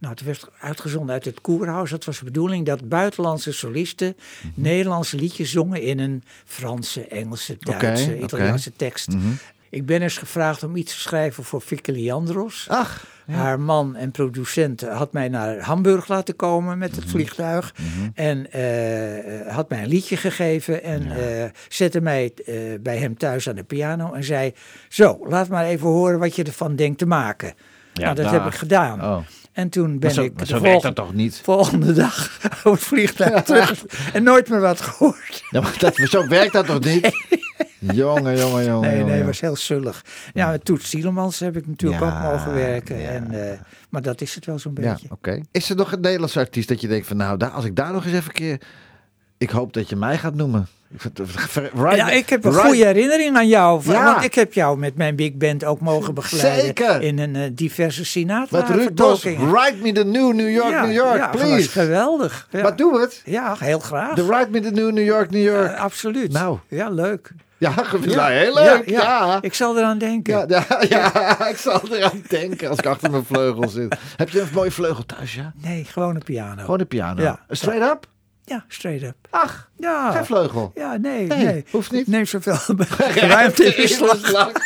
Nou, 0.00 0.14
het 0.14 0.22
werd 0.24 0.48
uitgezonden 0.60 1.14
uit 1.14 1.24
het 1.24 1.40
Koerhuis. 1.40 1.90
Dat 1.90 2.04
was 2.04 2.18
de 2.18 2.24
bedoeling 2.24 2.66
dat 2.66 2.88
buitenlandse 2.88 3.52
solisten 3.52 4.16
Mhm. 4.42 4.50
Nederlandse 4.60 5.16
liedjes 5.16 5.50
zongen 5.50 5.82
in 5.82 5.98
een 5.98 6.22
Franse, 6.44 7.06
Engelse, 7.06 7.56
Duitse. 7.60 8.18
Italiaanse 8.18 8.72
tekst. 8.72 9.08
Mhm. 9.08 9.26
Ik 9.70 9.86
ben 9.86 10.02
eens 10.02 10.18
gevraagd 10.18 10.62
om 10.62 10.76
iets 10.76 10.92
te 10.94 11.00
schrijven 11.00 11.44
voor 11.44 11.60
Vicky 11.62 11.90
Leandros. 11.90 12.66
Ach, 12.70 13.04
Haar 13.30 13.60
man 13.60 13.96
en 13.96 14.10
producent 14.10 14.80
had 14.80 15.12
mij 15.12 15.28
naar 15.28 15.58
Hamburg 15.60 16.08
laten 16.08 16.36
komen 16.36 16.78
met 16.78 16.90
Mhm. 16.90 17.00
het 17.00 17.10
vliegtuig. 17.10 17.74
En 18.14 18.52
eh, 18.52 19.40
eh, 19.40 19.54
had 19.54 19.68
mij 19.68 19.82
een 19.82 19.88
liedje 19.88 20.16
gegeven. 20.16 20.82
En 20.82 21.10
eh, 21.10 21.50
zette 21.68 22.00
mij 22.00 22.32
eh, 22.46 22.54
bij 22.80 22.96
hem 22.98 23.16
thuis 23.16 23.48
aan 23.48 23.54
de 23.54 23.62
piano. 23.64 24.12
En 24.12 24.24
zei: 24.24 24.52
Zo, 24.88 25.18
laat 25.28 25.48
maar 25.48 25.64
even 25.64 25.88
horen 25.88 26.18
wat 26.18 26.36
je 26.36 26.42
ervan 26.44 26.76
denkt 26.76 26.98
te 26.98 27.06
maken. 27.06 27.54
Ja, 27.92 28.02
nou, 28.04 28.14
dat 28.14 28.30
heb 28.30 28.46
ik 28.46 28.54
gedaan. 28.54 29.02
Oh. 29.04 29.18
En 29.52 29.68
toen 29.68 29.98
ben 29.98 30.10
zo- 30.10 30.22
ik 30.22 30.38
de 30.38 30.46
zo 30.46 30.52
werkt 30.52 30.68
volgende, 30.70 30.94
dat 30.94 31.04
toch 31.04 31.14
niet? 31.14 31.40
volgende 31.44 31.92
dag 31.92 32.38
op 32.64 32.72
het 32.72 32.82
vliegtuig 32.82 33.42
terug. 33.52 33.84
En 34.12 34.22
nooit 34.22 34.48
meer 34.48 34.60
wat 34.60 34.80
gehoord. 34.80 35.42
Ja, 35.50 35.60
maar 35.60 35.74
dat, 35.78 35.94
zo 35.96 36.26
werkt 36.28 36.52
dat 36.52 36.66
toch 36.66 36.80
niet? 36.84 37.10
Jongen, 37.78 38.38
jongen, 38.38 38.64
jongen. 38.64 38.80
Nee, 38.90 38.98
nee, 38.98 39.08
jongen. 39.10 39.26
was 39.26 39.40
heel 39.40 39.56
zullig. 39.56 40.04
Ja, 40.34 40.50
met 40.50 40.64
Toet 40.64 40.82
Stielemans 40.82 41.38
heb 41.38 41.56
ik 41.56 41.66
natuurlijk 41.66 42.02
Ja, 42.02 42.06
ook 42.26 42.32
mogen 42.32 42.54
werken. 42.54 42.98
ja. 43.00 43.08
En, 43.08 43.50
eh, 43.50 43.58
maar 43.88 44.02
dat 44.02 44.20
is 44.20 44.34
het 44.34 44.46
wel 44.46 44.58
zo'n 44.58 44.76
Ja, 44.80 44.90
beetje. 44.92 45.06
oké. 45.10 45.40
Is 45.50 45.70
er 45.70 45.76
nog 45.76 45.92
een 45.92 46.00
Nederlandse 46.00 46.38
artiest 46.38 46.68
dat 46.68 46.80
je 46.80 46.88
denkt 46.88 47.06
van 47.06 47.16
nou, 47.16 47.36
daar, 47.38 47.50
als 47.50 47.64
ik 47.64 47.76
daar 47.76 47.92
nog 47.92 48.04
eens 48.04 48.12
even 48.14 48.26
een 48.26 48.32
keer... 48.32 48.60
Ik 49.38 49.50
hoop 49.50 49.72
dat 49.72 49.88
je 49.88 49.96
mij 49.96 50.18
gaat 50.18 50.34
noemen. 50.34 50.66
Right- 51.74 51.96
ja, 51.96 52.10
ik 52.10 52.28
heb 52.28 52.44
een 52.44 52.50
right- 52.50 52.66
goede 52.66 52.84
herinnering 52.84 53.36
aan 53.36 53.48
jou. 53.48 53.82
Ja. 53.84 54.04
Want 54.12 54.24
ik 54.24 54.34
heb 54.34 54.52
jou 54.52 54.78
met 54.78 54.96
mijn 54.96 55.16
big 55.16 55.34
band 55.34 55.64
ook 55.64 55.80
mogen 55.80 56.14
begeleiden. 56.14 56.64
Zeker. 56.64 57.02
In 57.02 57.18
een 57.18 57.36
eh, 57.36 57.42
diverse 57.52 58.04
Sinatra 58.04 58.58
Met 58.58 58.68
Ruud 58.68 58.82
vertolkingen. 58.82 59.50
Write 59.52 59.76
me 59.82 59.92
the 59.92 60.04
new 60.04 60.32
New 60.32 60.50
York, 60.50 60.70
ja, 60.70 60.84
New 60.84 60.94
York, 60.94 61.16
ja, 61.16 61.30
was 61.32 61.40
please. 61.40 61.68
geweldig. 61.68 62.48
Ja. 62.50 62.62
Maar 62.62 62.76
doe 62.76 63.00
het. 63.00 63.22
Ja, 63.24 63.56
heel 63.58 63.78
graag. 63.78 64.14
The 64.14 64.26
Write 64.26 64.48
me 64.50 64.60
the 64.60 64.70
new 64.70 64.90
New 64.92 65.04
York, 65.04 65.30
New 65.30 65.42
York. 65.42 65.72
Eh, 65.72 65.80
absoluut. 65.80 66.32
Nou. 66.32 66.58
Ja, 66.68 66.88
leuk. 66.90 67.32
Ja, 67.58 67.74
ja, 68.00 68.26
heel 68.26 68.54
leuk. 68.54 68.88
Ja, 68.88 69.00
ja. 69.00 69.42
Ik 69.42 69.54
zal 69.54 69.78
eraan 69.78 69.98
denken. 69.98 70.48
Ja, 70.48 70.64
ja, 70.88 71.46
ik 71.54 71.56
zal 71.56 71.80
eraan 71.90 72.22
denken 72.28 72.68
als 72.68 72.78
ik 72.78 72.86
achter 72.86 73.10
mijn 73.10 73.24
vleugel 73.24 73.68
zit. 73.68 73.96
Heb 74.16 74.28
je 74.28 74.40
een 74.40 74.48
mooie 74.52 74.70
vleugel 74.70 75.06
thuis, 75.06 75.34
ja? 75.34 75.52
Nee, 75.54 75.84
gewoon 75.84 76.14
een 76.14 76.22
piano. 76.22 76.60
Gewoon 76.60 76.80
een 76.80 76.86
piano. 76.86 77.36
Straight 77.48 77.90
up? 77.90 78.06
Ja, 78.44 78.64
straight 78.68 79.02
up. 79.02 79.16
Ach, 79.30 79.67
Ja. 79.78 80.10
geen 80.12 80.24
vleugel. 80.24 80.72
Ja, 80.74 80.96
nee, 80.96 81.26
Nee, 81.26 81.44
nee. 81.44 81.64
hoeft 81.70 81.92
niet. 81.92 82.06
Neem 82.06 82.26
zoveel 82.26 82.56
ruimte 83.14 83.64
in 83.64 83.82
beslag. 83.82 84.50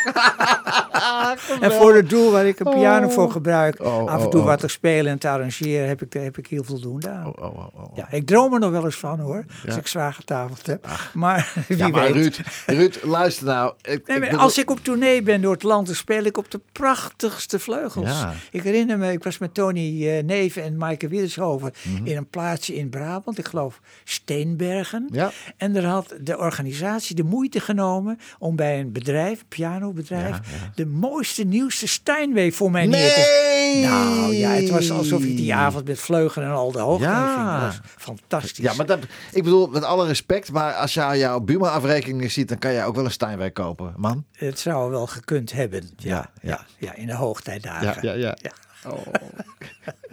En 1.61 1.71
voor 1.71 1.95
het 1.95 2.09
doel 2.09 2.31
waar 2.31 2.45
ik 2.45 2.59
een 2.59 2.73
piano 2.73 3.09
voor 3.09 3.31
gebruik, 3.31 3.81
Oh, 3.81 4.07
af 4.07 4.19
en 4.19 4.25
oh, 4.25 4.31
toe 4.31 4.39
oh. 4.41 4.45
wat 4.45 4.59
te 4.59 4.67
spelen 4.67 5.11
en 5.11 5.17
te 5.19 5.29
arrangeren, 5.29 5.87
heb 5.87 6.01
ik, 6.01 6.13
heb 6.13 6.37
ik 6.37 6.47
heel 6.47 6.63
voldoende 6.63 7.09
aan. 7.09 7.25
Oh, 7.25 7.33
oh, 7.43 7.57
oh, 7.57 7.67
oh. 7.75 7.95
Ja, 7.95 8.07
ik 8.11 8.25
droom 8.27 8.53
er 8.53 8.59
nog 8.59 8.71
wel 8.71 8.85
eens 8.85 8.95
van 8.95 9.19
hoor, 9.19 9.45
als 9.67 9.75
ik 9.77 9.87
zwaar 9.87 10.13
getafeld 10.13 10.65
heb. 10.65 10.87
Maar 11.13 11.53
wie 11.67 11.77
Ja, 11.77 11.87
maar 11.87 12.01
weet. 12.13 12.13
Ruud, 12.13 12.39
Ruud, 12.65 12.99
luister 13.03 13.45
nou. 13.45 13.73
Ik, 13.81 14.07
Nee, 14.07 14.35
als 14.35 14.57
ik 14.57 14.69
op 14.69 14.79
tournee 14.83 15.21
ben 15.21 15.41
door 15.41 15.53
het 15.53 15.63
land, 15.63 15.85
dan 15.87 15.95
speel 15.95 16.23
ik 16.23 16.37
op 16.37 16.51
de 16.51 16.59
prachtigste 16.71 17.59
vleugels. 17.59 18.09
Ja. 18.09 18.33
Ik 18.51 18.63
herinner 18.63 18.97
me, 18.97 19.11
ik 19.11 19.23
was 19.23 19.37
met 19.37 19.53
Tony 19.53 20.07
eh, 20.09 20.23
Neven 20.23 20.63
en 20.63 20.77
Maaike 20.77 21.07
Widdeshoven 21.07 21.71
Mhm. 21.83 22.05
in 22.05 22.17
een 22.17 22.29
plaatsje 22.29 22.75
in 22.75 22.89
Brabant, 22.89 23.37
ik 23.37 23.47
geloof 23.47 23.79
Steenbergen. 24.03 25.02
Ja. 25.11 25.31
En 25.57 25.73
daar 25.73 25.83
had 25.83 26.15
de 26.21 26.37
organisatie 26.37 27.15
de 27.15 27.23
moeite 27.23 27.59
genomen 27.59 28.19
om 28.39 28.55
bij 28.55 28.79
een 28.79 28.91
bedrijf, 28.91 29.39
een 29.39 29.47
pianobedrijf, 29.47 30.39
de 30.75 30.85
mooiste, 30.85 31.43
nieuwste 31.43 31.87
Steinway 31.87 32.51
voor 32.51 32.71
mij 32.71 32.85
neer 32.85 33.13
te 33.13 33.19
Nee! 33.19 33.85
Nou 33.85 34.33
ja, 34.33 34.49
het 34.49 34.69
was 34.69 34.91
alsof 34.91 35.23
ik 35.23 35.37
die 35.37 35.53
avond 35.53 35.85
met 35.85 35.99
vleugelen 35.99 36.47
en 36.47 36.53
al 36.53 36.71
de 36.71 36.79
hoogte 36.79 37.03
Ja. 37.03 37.59
Dat 37.59 37.69
was 37.69 37.79
fantastisch. 37.97 38.63
Ja, 38.63 38.73
maar 38.73 38.85
dat, 38.85 38.99
ik 39.31 39.43
bedoel, 39.43 39.67
met 39.67 39.83
alle 39.83 40.07
respect, 40.07 40.51
maar 40.51 40.73
als 40.73 40.93
je 40.93 41.11
jouw 41.17 41.39
Buma-afrekening 41.39 42.31
ziet, 42.31 42.47
dan 42.47 42.57
kan 42.57 42.71
je 42.71 42.83
ook 42.83 42.95
wel 42.95 43.05
een 43.05 43.11
Steinway 43.11 43.51
kopen, 43.51 43.93
man. 43.97 44.25
Het 44.31 44.59
zou 44.59 44.91
wel 44.91 45.07
gekund 45.07 45.51
hebben. 45.51 45.89
Ja, 45.97 46.09
Ja, 46.09 46.29
ja. 46.41 46.49
ja. 46.49 46.65
ja 46.77 46.95
in 46.95 47.07
de 47.07 47.15
hoogtijdagen. 47.15 48.19
ja. 48.19 48.35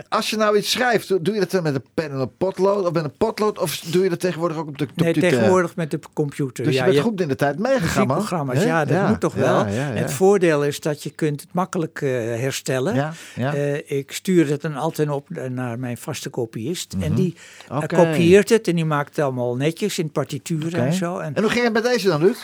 Als 0.08 0.30
je 0.30 0.36
nou 0.36 0.56
iets 0.56 0.70
schrijft, 0.70 1.08
doe 1.24 1.34
je 1.34 1.40
dat 1.40 1.50
dan 1.50 1.62
met 1.62 1.74
een 1.74 1.84
pen 1.94 2.10
en 2.10 2.16
een 2.18 2.36
potlood, 2.36 2.86
of 2.86 2.92
met 2.92 3.04
een 3.04 3.16
potlood, 3.18 3.58
of 3.58 3.76
doe 3.80 4.02
je 4.02 4.08
dat 4.08 4.20
tegenwoordig 4.20 4.56
ook 4.56 4.68
op 4.68 4.78
de 4.78 4.84
Nee, 4.94 4.94
computer? 5.12 5.30
tegenwoordig 5.30 5.76
met 5.76 5.90
de 5.90 5.98
computer. 6.12 6.64
Dus 6.64 6.72
je 6.72 6.78
ja, 6.78 6.84
bent 6.84 6.96
je 6.96 7.02
goed 7.02 7.20
in 7.20 7.28
de 7.28 7.36
tijd 7.36 7.58
meegegaan, 7.58 8.06
man. 8.06 8.16
muziekprogramma's, 8.16 8.58
Hè? 8.58 8.64
ja, 8.64 8.84
dat 8.84 9.08
moet 9.08 9.20
toch 9.20 9.34
ja, 9.34 9.40
wel. 9.40 9.66
Ja, 9.66 9.82
het 9.82 10.12
voordeel 10.12 10.64
is 10.64 10.80
dat 10.80 11.02
je 11.02 11.10
kunt 11.10 11.40
het 11.40 11.52
makkelijk 11.52 12.00
eh, 12.02 12.10
herstellen. 12.10 13.12
Eh, 13.36 13.90
ik 13.90 14.12
stuur 14.12 14.48
het 14.48 14.60
dan 14.62 14.76
altijd 14.76 15.08
op 15.08 15.28
naar 15.48 15.78
mijn 15.78 15.96
vaste 15.98 16.28
kopiist. 16.28 16.96
En 17.00 17.14
die 17.14 17.34
eh, 17.68 17.76
Mhm. 17.78 17.86
Kopieert 17.86 18.48
het 18.48 18.68
en 18.68 18.74
die 18.74 18.84
maakt 18.84 19.16
het 19.16 19.24
allemaal 19.24 19.56
netjes 19.56 19.98
in 19.98 20.10
partituren 20.10 20.86
en 20.86 20.92
zo. 20.92 21.18
En, 21.18 21.34
En 21.34 21.42
hoe 21.42 21.50
ging 21.50 21.64
het 21.64 21.72
met 21.72 21.82
deze 21.82 22.08
dan, 22.08 22.20
Ruud? 22.20 22.36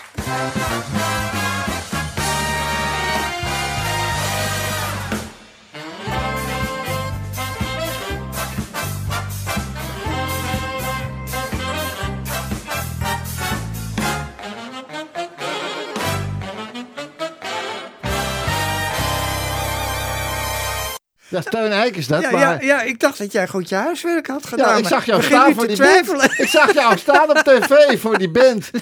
Ja, 21.29 21.41
Steun 21.41 21.71
Eijk 21.71 21.97
is 21.97 22.07
dat. 22.07 22.23
ja, 22.23 22.31
maar... 22.31 22.41
ja, 22.41 22.59
ja, 22.61 22.83
ik 22.83 23.01
dacht 23.01 23.19
dat 23.19 23.33
jij 23.33 23.49
goed 23.49 23.69
je 23.69 23.75
huiswerk 23.75 24.27
had 24.27 24.47
gedaan. 24.47 24.69
Ja, 24.69 24.77
ik 24.77 24.87
zag 24.87 25.07
jou 25.07 25.23
staan 25.23 25.55
voor 25.55 25.67
die 25.67 25.77
twijfelen. 25.77 26.19
band. 26.19 26.39
Ik 26.39 26.49
zag 26.49 26.75
jou 26.75 26.99
staan 26.99 27.31
op 27.31 27.37
tv 27.37 28.01
voor 28.01 28.19
die 28.19 28.31
band. 28.31 28.71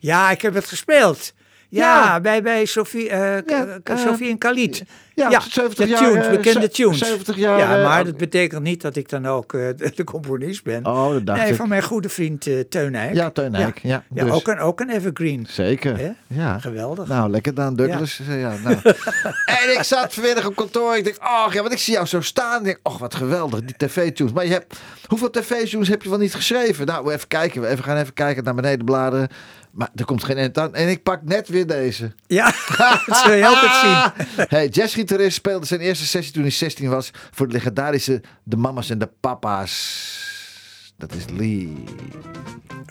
Ja, 0.00 0.30
ik 0.30 0.42
heb 0.42 0.54
het 0.54 0.66
gespeeld. 0.66 1.32
Ja, 1.74 2.04
Ja. 2.04 2.20
bij, 2.20 2.42
bij 2.42 2.64
Sophie, 2.64 3.08
eh, 3.08 3.36
Ja, 3.46 3.96
Sophie 3.96 4.30
en 4.30 4.38
Khalid. 4.38 4.84
ja, 5.14 5.40
70 5.40 5.84
de 5.84 5.90
jaar, 5.90 6.04
tunes, 6.10 6.26
eh, 6.26 6.30
bekende 6.30 6.68
tunes. 6.68 6.98
70 6.98 7.36
jaar, 7.36 7.58
Ja, 7.58 7.76
eh, 7.76 7.84
maar 7.84 8.04
dat 8.04 8.16
betekent 8.16 8.62
niet 8.62 8.82
dat 8.82 8.96
ik 8.96 9.08
dan 9.08 9.26
ook 9.26 9.52
de, 9.96 10.04
componist 10.04 10.64
ben. 10.64 10.86
Oh, 10.86 11.10
dat 11.12 11.26
dacht 11.26 11.40
nee, 11.40 11.50
ik. 11.50 11.56
van 11.56 11.68
mijn 11.68 11.82
goede 11.82 12.08
vriend 12.08 12.48
Teun 12.68 12.94
Eijk. 12.94 13.14
Ja, 13.14 13.30
Teun 13.30 13.54
Eijk, 13.54 13.78
ja, 13.78 14.04
Ja, 14.14 14.24
dus. 14.24 14.32
ook, 14.32 14.48
een, 14.48 14.58
ook 14.58 14.80
een 14.80 14.90
evergreen. 14.90 15.46
Zeker. 15.50 16.14
Ja. 16.26 16.58
Geweldig. 16.58 17.08
Nou, 17.08 17.30
lekker 17.30 17.54
dan, 17.54 17.76
Douglas. 17.76 18.20
Ja. 18.28 18.34
Ja, 18.34 18.54
nou. 18.64 18.76
en 19.62 19.72
ik 19.72 19.82
zat 19.82 20.14
vanmiddag 20.14 20.46
op 20.46 20.56
kantoor. 20.56 20.96
Ik 20.96 21.04
denk, 21.04 21.16
oh 21.22 21.52
ja, 21.52 21.60
want 21.60 21.72
ik 21.72 21.78
zie 21.78 21.92
jou 21.92 22.06
zo 22.06 22.20
staan. 22.20 22.58
Ik 22.58 22.64
denk, 22.64 22.78
oh 22.82 22.98
wat 22.98 23.14
geweldig, 23.14 23.60
die 23.60 23.74
tv-tunes. 23.76 24.32
Maar 24.32 24.46
je 24.46 24.52
hebt, 24.52 24.76
hoeveel 25.06 25.30
tv-tunes 25.30 25.88
heb 25.88 26.02
je 26.02 26.08
wel 26.08 26.18
niet 26.18 26.34
geschreven? 26.34 26.86
Nou, 26.86 27.12
even 27.12 27.28
kijken. 27.28 27.60
We 27.60 27.68
even 27.68 27.84
gaan 27.84 27.96
even 27.96 28.12
kijken 28.14 28.44
naar 28.44 28.54
beneden 28.54 28.84
bladeren. 28.84 29.28
Maar 29.74 29.88
er 29.94 30.04
komt 30.04 30.24
geen 30.24 30.36
eind 30.36 30.58
aan. 30.58 30.74
En 30.74 30.88
ik 30.88 31.02
pak 31.02 31.22
net 31.22 31.48
weer 31.48 31.66
deze. 31.66 32.12
Ja, 32.26 32.44
dat 33.06 33.16
zul 33.24 33.32
je 33.32 33.46
altijd 33.46 33.72
zien. 33.74 34.46
Hey, 34.56 34.68
jazzgitarist 34.68 35.36
speelde 35.36 35.66
zijn 35.66 35.80
eerste 35.80 36.06
sessie 36.06 36.32
toen 36.32 36.42
hij 36.42 36.50
16 36.50 36.88
was. 36.88 37.10
Voor 37.30 37.46
de 37.46 37.52
legendarische 37.52 38.22
De 38.42 38.56
Mama's 38.56 38.90
en 38.90 38.98
de 38.98 39.08
Papa's. 39.20 40.92
Dat 40.96 41.14
is 41.14 41.24
Lee. 41.36 41.84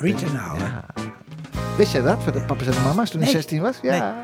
Ja. 0.02 0.86
Wist 1.78 1.92
jij 1.92 2.02
dat? 2.02 2.24
Voor 2.24 2.32
de 2.32 2.42
papa's 2.42 2.68
en 2.68 2.74
de 2.74 2.80
mama's 2.80 3.10
toen 3.10 3.22
hij 3.22 3.32
Nee. 3.32 3.42
16 3.42 3.62
was? 3.62 3.78
Ja. 3.82 3.92
Nee. 4.16 4.24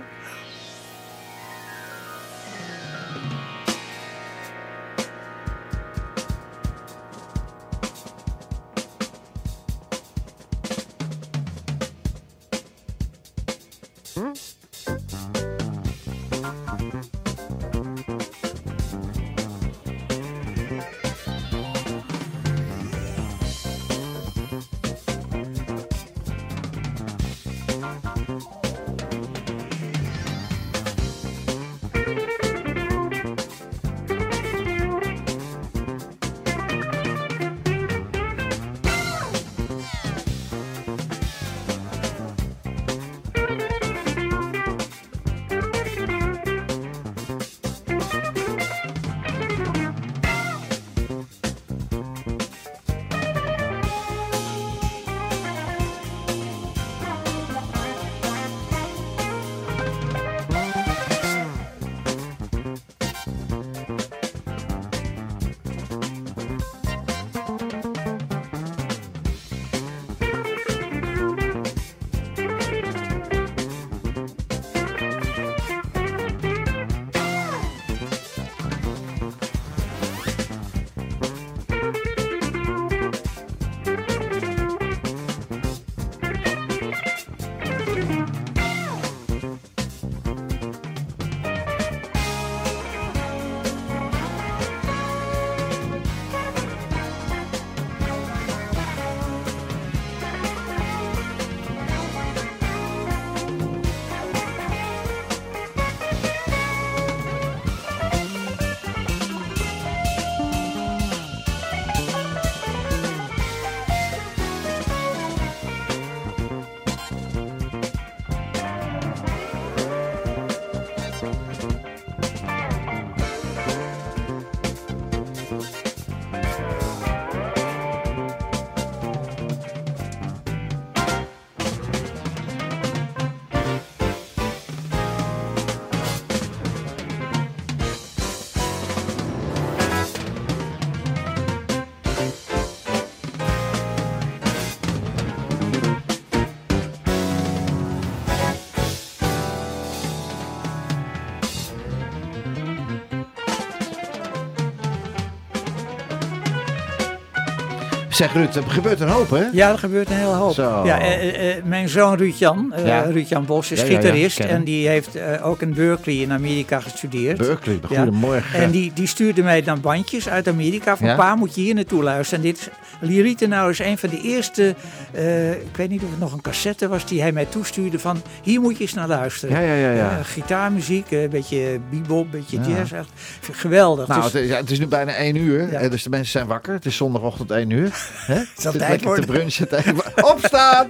Zeg 158.20 158.34
Ruud, 158.34 158.56
er 158.56 158.64
gebeurt 158.68 159.00
een 159.00 159.08
hoop, 159.08 159.30
hè? 159.30 159.44
Ja, 159.52 159.72
er 159.72 159.78
gebeurt 159.78 160.10
een 160.10 160.16
hele 160.16 160.34
hoop. 160.34 160.54
Zo. 160.54 160.82
Ja, 160.86 161.00
eh, 161.00 161.14
eh, 161.14 161.58
eh, 161.58 161.64
mijn 161.64 161.90
zoon 161.90 162.18
Ruud-Jan, 162.18 162.74
eh, 162.74 162.86
Ja. 162.86 163.02
Ruud-Jan 163.02 163.46
Bos, 163.46 163.72
is 163.72 163.80
Ja, 163.80 163.86
ja, 163.86 163.92
ja, 163.92 163.98
gitarist. 164.00 164.40
en 164.40 164.64
die 164.64 164.88
heeft 164.88 165.10
ook 165.42 165.62
in 165.62 165.74
Berkeley 165.74 166.16
in 166.16 166.32
Amerika 166.32 166.80
gestudeerd. 166.80 167.38
Berkeley, 167.38 167.80
goedemorgen. 167.86 168.60
En 168.60 168.72
die, 168.72 168.92
die 168.94 169.08
stuurde 169.08 169.44
mij 169.44 169.64
dan 169.64 169.82
bandjes 169.82 170.30
uit 170.30 170.48
Amerika. 170.48 170.98
Van 170.98 171.16
pa, 171.16 171.36
moet 171.36 171.56
je 171.56 171.62
hier 171.62 171.74
naartoe 171.76 172.04
luisteren. 172.04 172.44
En 172.44 172.50
dit 172.52 172.60
is, 172.60 172.70
Lieritenau 173.02 173.70
is 173.70 173.80
een 173.80 173.98
van 173.98 174.10
de 174.10 174.22
eerste, 174.22 174.76
eh, 175.12 175.52
ik 175.52 175.76
weet 175.76 175.90
niet 175.90 176.04
of 176.04 176.10
het 176.10 176.20
nog 176.20 176.34
een 176.34 176.42
cassette 176.42 176.88
was, 176.88 177.06
die 177.06 177.22
hij 177.22 177.32
mij 177.32 177.46
toestuurde 177.46 178.00
van, 178.00 178.22
hier 178.44 178.62
moet 178.62 178.76
je 178.78 178.82
eens 178.84 178.94
naar 178.94 179.08
luisteren. 179.08 179.56
Ja, 179.62 179.74
ja, 179.74 179.74
ja, 179.74 179.92
ja. 179.92 180.10
Eh, 180.10 180.26
gitaarmuziek, 180.26 181.12
eh, 181.12 181.22
een 181.24 181.30
beetje 181.30 181.80
bebop, 181.90 182.24
een 182.24 182.30
beetje 182.30 182.60
Ja. 182.60 182.76
jazz. 182.78 182.92
Echt 182.92 183.10
geweldig. 183.52 184.08
Nou, 184.08 184.22
Dus- 184.22 184.34
het, 184.34 184.42
is, 184.42 184.50
ja, 184.50 184.56
het 184.58 184.72
is 184.72 184.80
nu 184.80 184.88
bijna 184.88 185.20
1 185.20 185.36
uur, 185.36 185.90
dus 185.90 186.04
de 186.04 186.10
mensen 186.10 186.32
zijn 186.32 186.48
wakker. 186.48 186.74
Het 186.74 186.86
is 186.86 186.96
zondagochtend 186.96 187.52
1 187.52 187.70
uur. 187.70 187.90
Het 188.26 188.48
is 188.58 188.64
tijd 188.64 188.76
lekker 188.76 188.98
te 189.00 189.06
worden. 189.06 189.26
brunchen. 189.26 189.68
Tijd- 189.68 189.94
Opstaan! 190.34 190.88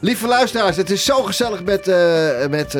Lieve 0.00 0.26
luisteraars, 0.26 0.76
het 0.76 0.90
is 0.90 1.04
zo 1.04 1.22
gezellig 1.22 1.64
met, 1.64 1.86
met, 2.50 2.78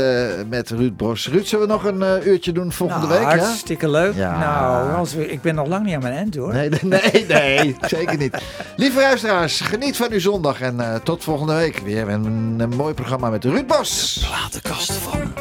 met 0.49 0.71
Ruud 0.71 0.97
Bros. 0.97 1.29
Ruud, 1.29 1.47
zullen 1.47 1.67
we 1.67 1.73
nog 1.73 1.85
een 1.85 2.29
uurtje 2.29 2.53
doen 2.53 2.73
volgende 2.73 3.07
nou, 3.07 3.19
week? 3.19 3.31
Ja? 3.33 3.45
hartstikke 3.45 3.89
leuk. 3.91 4.17
Nou, 4.17 5.09
ik 5.21 5.43
ben 5.43 5.55
nog 5.55 5.67
lang 5.69 5.85
niet 5.85 5.95
aan 5.95 6.03
mijn 6.03 6.15
eind 6.15 6.35
hoor. 6.37 6.53
Nee, 6.53 6.69
nee, 6.83 7.25
nee, 7.29 7.77
zeker 7.81 8.17
niet. 8.17 8.37
Lieve 8.77 9.01
luisteraars, 9.01 9.61
geniet 9.61 9.97
van 9.97 10.11
uw 10.11 10.21
zondag 10.21 10.61
en 10.61 10.81
eh, 10.81 10.95
tot 10.95 11.25
volgende 11.25 11.55
week. 11.55 11.79
Weer 11.79 12.09
een, 12.09 12.55
een 12.59 12.77
mooi 12.77 12.95
programma 12.95 13.31
met 13.31 13.45
Ruud 13.45 13.67
Bos. 13.67 14.25
Platenkast 14.29 14.93
van 14.93 15.33